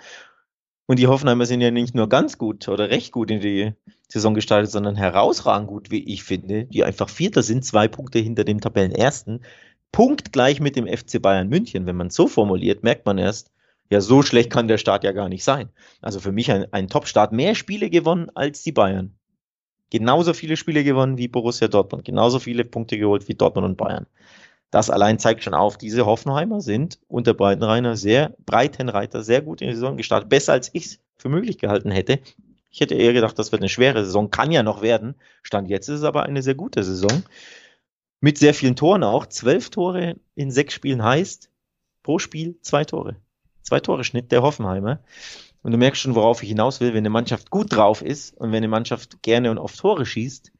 Und 0.92 0.98
die 0.98 1.06
Hoffenheimer 1.06 1.46
sind 1.46 1.62
ja 1.62 1.70
nicht 1.70 1.94
nur 1.94 2.06
ganz 2.06 2.36
gut 2.36 2.68
oder 2.68 2.90
recht 2.90 3.12
gut 3.12 3.30
in 3.30 3.40
die 3.40 3.72
Saison 4.08 4.34
gestartet, 4.34 4.70
sondern 4.70 4.94
herausragend 4.94 5.66
gut, 5.66 5.90
wie 5.90 6.04
ich 6.04 6.22
finde, 6.22 6.66
die 6.66 6.84
einfach 6.84 7.08
Vierter 7.08 7.42
sind, 7.42 7.64
zwei 7.64 7.88
Punkte 7.88 8.18
hinter 8.18 8.44
dem 8.44 8.60
Tabellenersten. 8.60 9.42
Punkt 9.90 10.34
gleich 10.34 10.60
mit 10.60 10.76
dem 10.76 10.86
FC 10.86 11.22
Bayern 11.22 11.48
München. 11.48 11.86
Wenn 11.86 11.96
man 11.96 12.08
es 12.08 12.14
so 12.14 12.28
formuliert, 12.28 12.82
merkt 12.82 13.06
man 13.06 13.16
erst, 13.16 13.50
ja, 13.88 14.02
so 14.02 14.20
schlecht 14.20 14.50
kann 14.50 14.68
der 14.68 14.76
Start 14.76 15.02
ja 15.02 15.12
gar 15.12 15.30
nicht 15.30 15.44
sein. 15.44 15.70
Also 16.02 16.20
für 16.20 16.30
mich 16.30 16.52
ein, 16.52 16.70
ein 16.74 16.88
Top-Start. 16.88 17.32
Mehr 17.32 17.54
Spiele 17.54 17.88
gewonnen 17.88 18.28
als 18.34 18.62
die 18.62 18.72
Bayern 18.72 19.14
genauso 19.92 20.32
viele 20.32 20.56
Spiele 20.56 20.84
gewonnen 20.84 21.18
wie 21.18 21.28
Borussia 21.28 21.68
Dortmund, 21.68 22.06
genauso 22.06 22.38
viele 22.38 22.64
Punkte 22.64 22.96
geholt 22.96 23.28
wie 23.28 23.34
Dortmund 23.34 23.66
und 23.66 23.76
Bayern. 23.76 24.06
Das 24.72 24.88
allein 24.88 25.18
zeigt 25.18 25.44
schon 25.44 25.52
auf, 25.52 25.76
diese 25.76 26.06
Hoffenheimer 26.06 26.62
sind 26.62 26.98
unter 27.06 27.34
Breitenreiter 27.34 27.94
sehr, 27.94 28.34
Breitenreiter 28.46 29.22
sehr 29.22 29.42
gut 29.42 29.60
in 29.60 29.68
die 29.68 29.74
Saison 29.74 29.98
gestartet, 29.98 30.30
besser 30.30 30.54
als 30.54 30.70
ich 30.72 30.86
es 30.86 30.98
für 31.18 31.28
möglich 31.28 31.58
gehalten 31.58 31.90
hätte. 31.90 32.20
Ich 32.70 32.80
hätte 32.80 32.94
eher 32.94 33.12
gedacht, 33.12 33.38
das 33.38 33.52
wird 33.52 33.60
eine 33.60 33.68
schwere 33.68 34.02
Saison, 34.02 34.30
kann 34.30 34.50
ja 34.50 34.62
noch 34.62 34.80
werden. 34.80 35.14
Stand 35.42 35.68
jetzt 35.68 35.88
ist 35.88 35.98
es 35.98 36.04
aber 36.04 36.22
eine 36.22 36.42
sehr 36.42 36.54
gute 36.54 36.82
Saison. 36.82 37.22
Mit 38.20 38.38
sehr 38.38 38.54
vielen 38.54 38.74
Toren 38.74 39.04
auch. 39.04 39.26
Zwölf 39.26 39.68
Tore 39.68 40.16
in 40.36 40.50
sechs 40.50 40.72
Spielen 40.72 41.04
heißt 41.04 41.50
pro 42.02 42.18
Spiel 42.18 42.58
zwei 42.62 42.86
Tore. 42.86 43.16
Zwei 43.60 43.80
Tore 43.80 44.04
Schnitt 44.04 44.32
der 44.32 44.40
Hoffenheimer. 44.40 45.00
Und 45.62 45.72
du 45.72 45.76
merkst 45.76 46.00
schon, 46.00 46.14
worauf 46.14 46.42
ich 46.42 46.48
hinaus 46.48 46.80
will, 46.80 46.94
wenn 46.94 46.98
eine 46.98 47.10
Mannschaft 47.10 47.50
gut 47.50 47.76
drauf 47.76 48.00
ist 48.00 48.34
und 48.38 48.52
wenn 48.52 48.56
eine 48.56 48.68
Mannschaft 48.68 49.22
gerne 49.22 49.50
und 49.50 49.58
oft 49.58 49.78
Tore 49.78 50.06
schießt 50.06 50.50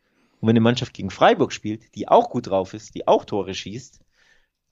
und 0.43 0.49
wenn 0.49 0.57
eine 0.57 0.61
Mannschaft 0.61 0.93
gegen 0.93 1.11
Freiburg 1.11 1.53
spielt, 1.53 1.95
die 1.95 2.09
auch 2.09 2.29
gut 2.29 2.49
drauf 2.49 2.75
ist, 2.75 2.97
die 2.97 3.07
auch 3.07 3.25
Tore 3.25 3.55
schießt, 3.55 4.01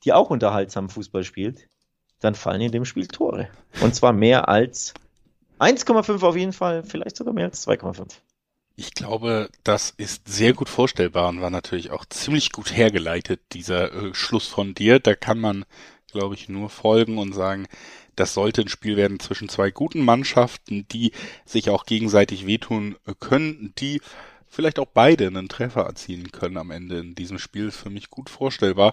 die 0.05 0.13
auch 0.13 0.29
unterhaltsam 0.29 0.91
Fußball 0.91 1.23
spielt, 1.23 1.69
dann 2.19 2.35
fallen 2.35 2.61
in 2.61 2.73
dem 2.73 2.85
Spiel 2.85 3.07
Tore. 3.07 3.49
Und 3.81 3.95
zwar 3.95 4.13
mehr 4.13 4.49
als 4.49 4.95
1,5 5.61 6.23
auf 6.23 6.37
jeden 6.37 6.53
Fall, 6.53 6.83
vielleicht 6.83 7.17
sogar 7.17 7.33
mehr 7.33 7.45
als 7.45 7.65
2,5. 7.69 8.15
Ich 8.75 8.95
glaube, 8.95 9.49
das 9.63 9.95
ist 9.97 10.27
sehr 10.27 10.55
gut 10.55 10.69
vorstellbar 10.69 11.29
und 11.29 11.41
war 11.41 11.51
natürlich 11.51 11.93
auch 11.93 12.05
ziemlich 12.05 12.51
gut 12.51 12.77
hergeleitet, 12.77 13.41
dieser 13.53 13.93
äh, 13.93 14.13
Schluss 14.13 14.49
von 14.49 14.75
dir. 14.75 14.99
Da 14.99 15.15
kann 15.15 15.39
man, 15.39 15.65
glaube 16.11 16.35
ich, 16.35 16.49
nur 16.49 16.69
folgen 16.69 17.17
und 17.19 17.33
sagen, 17.33 17.69
das 18.17 18.35
sollte 18.35 18.63
ein 18.63 18.69
Spiel 18.69 18.97
werden 18.97 19.21
zwischen 19.21 19.49
zwei 19.49 19.71
guten 19.71 20.05
Mannschaften, 20.05 20.89
die 20.89 21.13
sich 21.45 21.71
auch 21.71 21.87
gegenseitig 21.87 22.45
wehtun 22.45 22.97
können, 23.21 23.73
die 23.79 24.01
vielleicht 24.51 24.79
auch 24.79 24.89
beide 24.93 25.29
einen 25.29 25.49
Treffer 25.49 25.83
erzielen 25.83 26.31
können 26.33 26.59
am 26.59 26.71
Ende 26.71 26.99
in 26.99 27.15
diesem 27.15 27.39
Spiel. 27.39 27.71
Für 27.71 27.89
mich 27.89 28.11
gut 28.11 28.29
vorstellbar. 28.29 28.93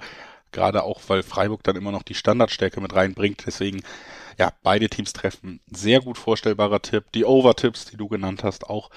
Gerade 0.52 0.84
auch, 0.84 1.02
weil 1.08 1.24
Freiburg 1.24 1.64
dann 1.64 1.76
immer 1.76 1.92
noch 1.92 2.04
die 2.04 2.14
Standardstärke 2.14 2.80
mit 2.80 2.96
reinbringt. 2.96 3.44
Deswegen, 3.46 3.82
ja, 4.38 4.54
beide 4.64 4.90
Teams 4.90 5.12
treffen. 5.12 5.60
Sehr 5.70 6.00
gut 6.00 6.18
vorstellbarer 6.18 6.82
Tipp. 6.82 7.12
Die 7.14 7.26
Overtipps, 7.26 7.86
die 7.86 7.98
du 7.98 8.08
genannt 8.08 8.44
hast, 8.44 8.70
auch 8.70 8.90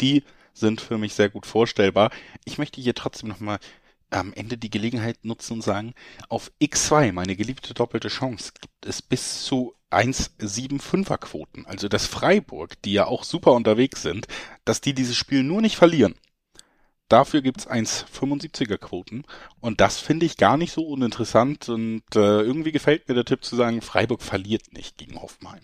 die 0.00 0.22
sind 0.54 0.80
für 0.80 0.98
mich 0.98 1.14
sehr 1.14 1.30
gut 1.30 1.46
vorstellbar. 1.46 2.10
Ich 2.44 2.58
möchte 2.58 2.80
hier 2.80 2.94
trotzdem 2.94 3.28
nochmal 3.28 3.58
am 4.10 4.32
Ende 4.34 4.58
die 4.58 4.70
Gelegenheit 4.70 5.24
nutzen 5.24 5.54
und 5.54 5.62
sagen, 5.62 5.94
auf 6.28 6.52
X2, 6.60 7.12
meine 7.12 7.34
geliebte 7.34 7.72
doppelte 7.72 8.08
Chance, 8.08 8.52
gibt 8.60 8.86
es 8.86 9.00
bis 9.00 9.44
zu 9.44 9.74
1,75er 9.92 11.18
Quoten. 11.18 11.66
Also 11.66 11.88
dass 11.88 12.06
Freiburg, 12.06 12.80
die 12.82 12.92
ja 12.92 13.06
auch 13.06 13.24
super 13.24 13.52
unterwegs 13.52 14.02
sind, 14.02 14.26
dass 14.64 14.80
die 14.80 14.94
dieses 14.94 15.16
Spiel 15.16 15.42
nur 15.42 15.60
nicht 15.60 15.76
verlieren. 15.76 16.14
Dafür 17.08 17.42
gibt's 17.42 17.68
1,75er 17.68 18.78
Quoten 18.78 19.24
und 19.60 19.82
das 19.82 19.98
finde 19.98 20.24
ich 20.24 20.38
gar 20.38 20.56
nicht 20.56 20.72
so 20.72 20.86
uninteressant 20.86 21.68
und 21.68 22.02
äh, 22.14 22.40
irgendwie 22.40 22.72
gefällt 22.72 23.06
mir 23.06 23.14
der 23.14 23.26
Tipp 23.26 23.44
zu 23.44 23.54
sagen, 23.54 23.82
Freiburg 23.82 24.22
verliert 24.22 24.72
nicht 24.72 24.96
gegen 24.96 25.20
Hoffenheim. 25.20 25.60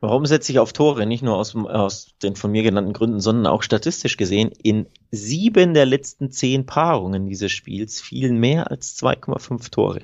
Warum 0.00 0.26
setze 0.26 0.52
ich 0.52 0.60
auf 0.60 0.72
Tore? 0.72 1.06
Nicht 1.06 1.22
nur 1.22 1.36
aus, 1.36 1.56
aus 1.56 2.14
den 2.22 2.36
von 2.36 2.52
mir 2.52 2.62
genannten 2.62 2.92
Gründen, 2.92 3.20
sondern 3.20 3.52
auch 3.52 3.62
statistisch 3.62 4.16
gesehen. 4.16 4.52
In 4.62 4.86
sieben 5.10 5.74
der 5.74 5.86
letzten 5.86 6.30
zehn 6.30 6.66
Paarungen 6.66 7.26
dieses 7.26 7.50
Spiels 7.50 8.00
fielen 8.00 8.38
mehr 8.38 8.70
als 8.70 8.96
2,5 9.02 9.70
Tore. 9.70 10.02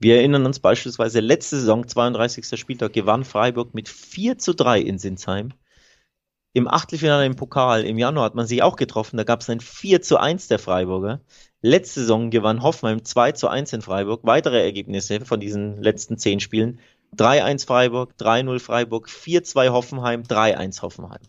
Wir 0.00 0.16
erinnern 0.16 0.46
uns 0.46 0.60
beispielsweise 0.60 1.20
letzte 1.20 1.56
Saison, 1.56 1.86
32. 1.86 2.58
Spieltag, 2.58 2.94
gewann 2.94 3.22
Freiburg 3.24 3.74
mit 3.74 3.86
4 3.88 4.38
zu 4.38 4.54
3 4.54 4.80
in 4.80 4.98
Sinsheim. 4.98 5.52
Im 6.54 6.68
Achtelfinale 6.68 7.26
im 7.26 7.36
Pokal 7.36 7.84
im 7.84 7.98
Januar 7.98 8.24
hat 8.24 8.34
man 8.34 8.46
sich 8.46 8.62
auch 8.62 8.76
getroffen, 8.76 9.18
da 9.18 9.24
gab 9.24 9.42
es 9.42 9.50
ein 9.50 9.60
4 9.60 10.00
zu 10.00 10.18
1 10.18 10.48
der 10.48 10.58
Freiburger. 10.58 11.20
Letzte 11.60 12.00
Saison 12.00 12.30
gewann 12.30 12.62
Hoffenheim 12.62 13.04
2 13.04 13.32
zu 13.32 13.48
1 13.48 13.74
in 13.74 13.82
Freiburg. 13.82 14.20
Weitere 14.24 14.64
Ergebnisse 14.64 15.20
von 15.20 15.38
diesen 15.38 15.82
letzten 15.82 16.16
zehn 16.16 16.40
Spielen. 16.40 16.80
3-1 17.18 17.66
Freiburg, 17.66 18.14
3-0 18.18 18.58
Freiburg, 18.58 19.08
4-2 19.08 19.68
Hoffenheim, 19.68 20.22
3-1 20.22 20.80
Hoffenheim. 20.80 21.20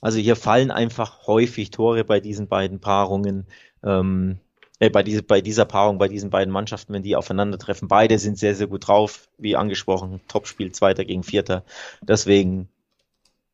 Also 0.00 0.18
hier 0.18 0.36
fallen 0.36 0.70
einfach 0.70 1.26
häufig 1.26 1.70
Tore 1.70 2.04
bei 2.04 2.20
diesen 2.20 2.48
beiden 2.48 2.80
Paarungen, 2.80 3.46
ähm, 3.84 4.40
äh, 4.82 4.90
bei, 4.90 5.04
diese, 5.04 5.22
bei 5.22 5.40
dieser 5.40 5.64
Paarung, 5.64 5.98
bei 5.98 6.08
diesen 6.08 6.30
beiden 6.30 6.52
Mannschaften, 6.52 6.92
wenn 6.92 7.04
die 7.04 7.14
aufeinandertreffen. 7.14 7.86
Beide 7.86 8.18
sind 8.18 8.36
sehr, 8.36 8.56
sehr 8.56 8.66
gut 8.66 8.88
drauf, 8.88 9.28
wie 9.38 9.54
angesprochen. 9.54 10.20
Topspiel 10.26 10.72
Zweiter 10.72 11.04
gegen 11.04 11.22
Vierter. 11.22 11.62
Deswegen 12.00 12.68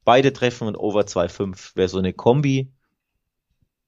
beide 0.05 0.33
treffen 0.33 0.67
und 0.67 0.77
Over 0.77 1.03
2-5 1.03 1.77
wäre 1.77 1.91
so 1.91 1.99
eine 1.99 2.15
Kombi, 2.15 2.69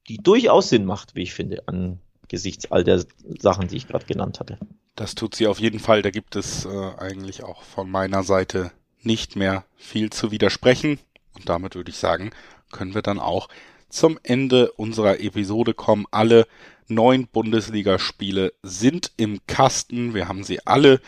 die 0.06 0.18
durchaus 0.18 0.68
Sinn 0.68 0.84
macht, 0.84 1.14
wie 1.14 1.22
ich 1.22 1.32
finde, 1.32 1.66
angesichts 1.66 2.70
all 2.70 2.84
der 2.84 3.06
Sachen, 3.38 3.68
die 3.68 3.78
ich 3.78 3.88
gerade 3.88 4.04
genannt 4.04 4.38
hatte. 4.38 4.58
Das 4.94 5.14
tut 5.14 5.34
sie 5.34 5.46
auf 5.46 5.60
jeden 5.60 5.80
Fall. 5.80 6.02
Da 6.02 6.10
gibt 6.10 6.36
es 6.36 6.66
äh, 6.66 6.90
eigentlich 6.98 7.42
auch 7.42 7.62
von 7.62 7.90
meiner 7.90 8.22
Seite 8.22 8.70
nicht 9.02 9.36
mehr 9.36 9.64
viel 9.78 10.10
zu 10.10 10.30
widersprechen. 10.30 10.98
Und 11.34 11.48
damit 11.48 11.74
würde 11.74 11.88
ich 11.88 11.96
sagen, 11.96 12.32
können 12.70 12.94
wir 12.94 13.00
dann 13.00 13.18
auch 13.18 13.48
zum 13.88 14.18
Ende 14.22 14.72
unserer 14.72 15.20
Episode 15.20 15.72
kommen. 15.72 16.04
Alle 16.10 16.46
neun 16.90 17.26
Bundesligaspiele 17.26 18.52
sind 18.62 19.12
im 19.16 19.40
Kasten. 19.46 20.14
Wir 20.14 20.28
haben 20.28 20.44
sie 20.44 20.66
alle 20.66 21.00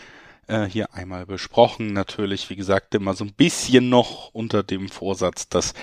äh, 0.47 0.65
hier 0.65 0.95
einmal 0.95 1.27
besprochen. 1.27 1.93
Natürlich, 1.93 2.49
wie 2.51 2.57
gesagt, 2.57 2.95
immer 2.95 3.15
so 3.15 3.25
ein 3.25 3.33
bisschen 3.33 3.89
noch 3.89 4.33
unter 4.33 4.63
dem 4.63 4.89
Vorsatz, 4.89 5.49
dass 5.49 5.75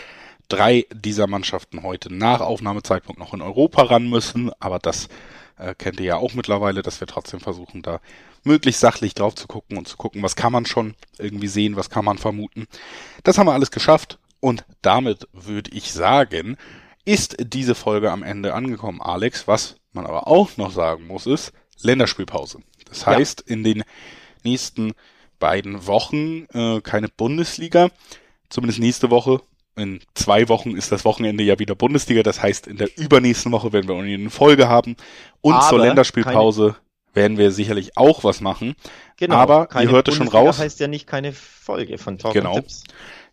drei 0.47 0.85
dieser 0.93 1.27
Mannschaften 1.27 1.83
heute 1.83 2.13
nach 2.13 2.41
Aufnahmezeitpunkt 2.41 3.19
noch 3.19 3.33
in 3.33 3.41
Europa 3.41 3.83
ran 3.83 4.09
müssen. 4.09 4.51
Aber 4.59 4.79
das 4.79 5.09
äh, 5.57 5.75
kennt 5.75 5.99
ihr 5.99 6.05
ja 6.07 6.17
auch 6.17 6.33
mittlerweile, 6.33 6.81
dass 6.81 6.99
wir 6.99 7.07
trotzdem 7.07 7.39
versuchen, 7.39 7.81
da 7.81 7.99
möglichst 8.43 8.81
sachlich 8.81 9.13
drauf 9.13 9.35
zu 9.35 9.47
gucken 9.47 9.77
und 9.77 9.87
zu 9.87 9.97
gucken, 9.97 10.23
was 10.23 10.35
kann 10.35 10.51
man 10.51 10.65
schon 10.65 10.95
irgendwie 11.17 11.47
sehen, 11.47 11.75
was 11.75 11.89
kann 11.89 12.05
man 12.05 12.17
vermuten. 12.17 12.67
Das 13.23 13.37
haben 13.37 13.47
wir 13.47 13.53
alles 13.53 13.71
geschafft 13.71 14.17
und 14.39 14.65
damit 14.81 15.27
würde 15.33 15.71
ich 15.71 15.91
sagen, 15.91 16.57
ist 17.05 17.37
diese 17.39 17.75
Folge 17.75 18.11
am 18.11 18.23
Ende 18.23 18.53
angekommen. 18.53 19.01
Alex, 19.01 19.47
was 19.47 19.75
man 19.91 20.05
aber 20.05 20.27
auch 20.27 20.57
noch 20.57 20.71
sagen 20.71 21.07
muss, 21.07 21.25
ist 21.25 21.51
Länderspielpause. 21.81 22.59
Das 22.87 23.05
heißt, 23.05 23.45
ja. 23.47 23.53
in 23.53 23.63
den 23.63 23.83
nächsten 24.43 24.93
beiden 25.39 25.87
Wochen 25.87 26.45
äh, 26.53 26.81
keine 26.81 27.07
Bundesliga. 27.07 27.89
Zumindest 28.49 28.79
nächste 28.79 29.09
Woche 29.09 29.41
in 29.75 30.01
zwei 30.13 30.49
Wochen 30.49 30.75
ist 30.75 30.91
das 30.91 31.05
Wochenende 31.05 31.43
ja 31.43 31.57
wieder 31.59 31.75
Bundesliga. 31.75 32.23
Das 32.23 32.41
heißt, 32.41 32.67
in 32.67 32.77
der 32.77 32.89
übernächsten 32.97 33.51
Woche 33.51 33.71
werden 33.71 33.87
wir 33.87 33.95
eine 33.95 34.29
Folge 34.29 34.67
haben. 34.67 34.95
Und 35.41 35.53
Aber 35.53 35.69
zur 35.69 35.79
Länderspielpause 35.79 36.75
werden 37.13 37.37
wir 37.37 37.51
sicherlich 37.51 37.97
auch 37.97 38.23
was 38.23 38.41
machen. 38.41 38.75
Genau, 39.17 39.35
aber 39.35 39.69
ihr 39.81 39.89
hörte 39.89 40.11
schon 40.11 40.27
raus. 40.27 40.59
heißt 40.59 40.79
ja 40.79 40.87
nicht 40.87 41.07
keine 41.07 41.33
Folge 41.33 41.97
von 41.97 42.17
Talk 42.17 42.33
genau. 42.33 42.59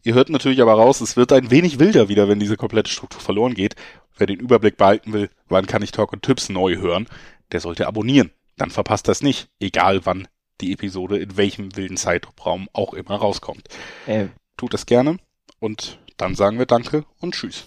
Ihr 0.02 0.14
hört 0.14 0.30
natürlich 0.30 0.62
aber 0.62 0.74
raus, 0.74 1.00
es 1.00 1.16
wird 1.16 1.32
ein 1.32 1.50
wenig 1.50 1.80
wilder 1.80 2.08
wieder, 2.08 2.28
wenn 2.28 2.38
diese 2.38 2.56
komplette 2.56 2.90
Struktur 2.90 3.20
verloren 3.20 3.54
geht. 3.54 3.74
Wer 4.16 4.26
den 4.26 4.40
Überblick 4.40 4.76
behalten 4.76 5.12
will, 5.12 5.30
wann 5.48 5.66
kann 5.66 5.82
ich 5.82 5.92
Talk 5.92 6.12
und 6.12 6.22
Tipps 6.22 6.48
neu 6.48 6.76
hören, 6.76 7.06
der 7.52 7.60
sollte 7.60 7.86
abonnieren. 7.86 8.30
Dann 8.56 8.70
verpasst 8.70 9.08
das 9.08 9.22
nicht, 9.22 9.48
egal 9.60 10.06
wann 10.06 10.28
die 10.60 10.72
Episode 10.72 11.18
in 11.18 11.36
welchem 11.36 11.76
wilden 11.76 11.96
Zeitraum 11.96 12.68
auch 12.72 12.94
immer 12.94 13.16
rauskommt. 13.16 13.68
Äh, 14.06 14.28
Tut 14.56 14.72
das 14.72 14.86
gerne 14.86 15.18
und 15.60 15.98
dann 16.16 16.34
sagen 16.34 16.58
wir 16.58 16.66
Danke 16.66 17.04
und 17.20 17.34
Tschüss. 17.34 17.66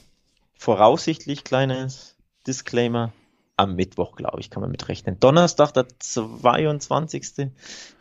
Voraussichtlich 0.55 1.43
kleines 1.43 2.15
Disclaimer. 2.47 3.13
Am 3.57 3.75
Mittwoch, 3.75 4.15
glaube 4.15 4.39
ich, 4.39 4.49
kann 4.49 4.61
man 4.61 4.71
mitrechnen. 4.71 5.19
Donnerstag, 5.19 5.73
der 5.73 5.85
22. 5.99 7.51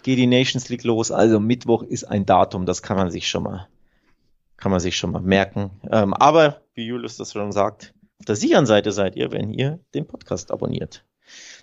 geht 0.05 0.19
die 0.19 0.27
Nations 0.29 0.69
League 0.69 0.85
los. 0.85 1.11
Also 1.11 1.41
Mittwoch 1.41 1.83
ist 1.83 2.05
ein 2.05 2.25
Datum, 2.25 2.65
das 2.65 2.81
kann 2.81 2.97
man 2.97 3.11
sich 3.11 3.29
schon 3.29 3.43
mal, 3.43 3.67
kann 4.57 4.71
man 4.71 4.79
sich 4.79 4.97
schon 4.97 5.11
mal 5.11 5.21
merken. 5.21 5.71
Ähm, 5.91 6.15
aber, 6.15 6.63
wie 6.75 6.87
Julius 6.87 7.17
das 7.17 7.33
schon 7.33 7.51
sagt, 7.51 7.93
auf 8.19 8.27
der 8.27 8.37
sicheren 8.37 8.67
Seite 8.67 8.93
seid 8.93 9.17
ihr, 9.17 9.31
wenn 9.33 9.53
ihr 9.53 9.81
den 9.95 10.07
Podcast 10.07 10.51
abonniert. 10.51 11.05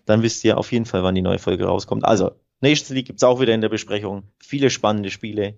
Dann 0.06 0.22
wisst 0.22 0.44
ihr 0.44 0.58
auf 0.58 0.72
jeden 0.72 0.86
Fall, 0.86 1.04
wann 1.04 1.16
die 1.16 1.22
neue 1.22 1.40
Folge 1.40 1.66
rauskommt. 1.66 2.06
Also, 2.06 2.32
Nations 2.62 2.90
League 2.90 3.08
gibt's 3.08 3.24
auch 3.24 3.40
wieder 3.40 3.54
in 3.54 3.62
der 3.62 3.70
Besprechung. 3.70 4.24
Viele 4.40 4.70
spannende 4.70 5.12
Spiele. 5.12 5.58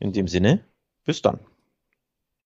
In 0.00 0.12
dem 0.12 0.28
Sinne, 0.28 0.64
bis 1.04 1.22
dann. 1.22 1.40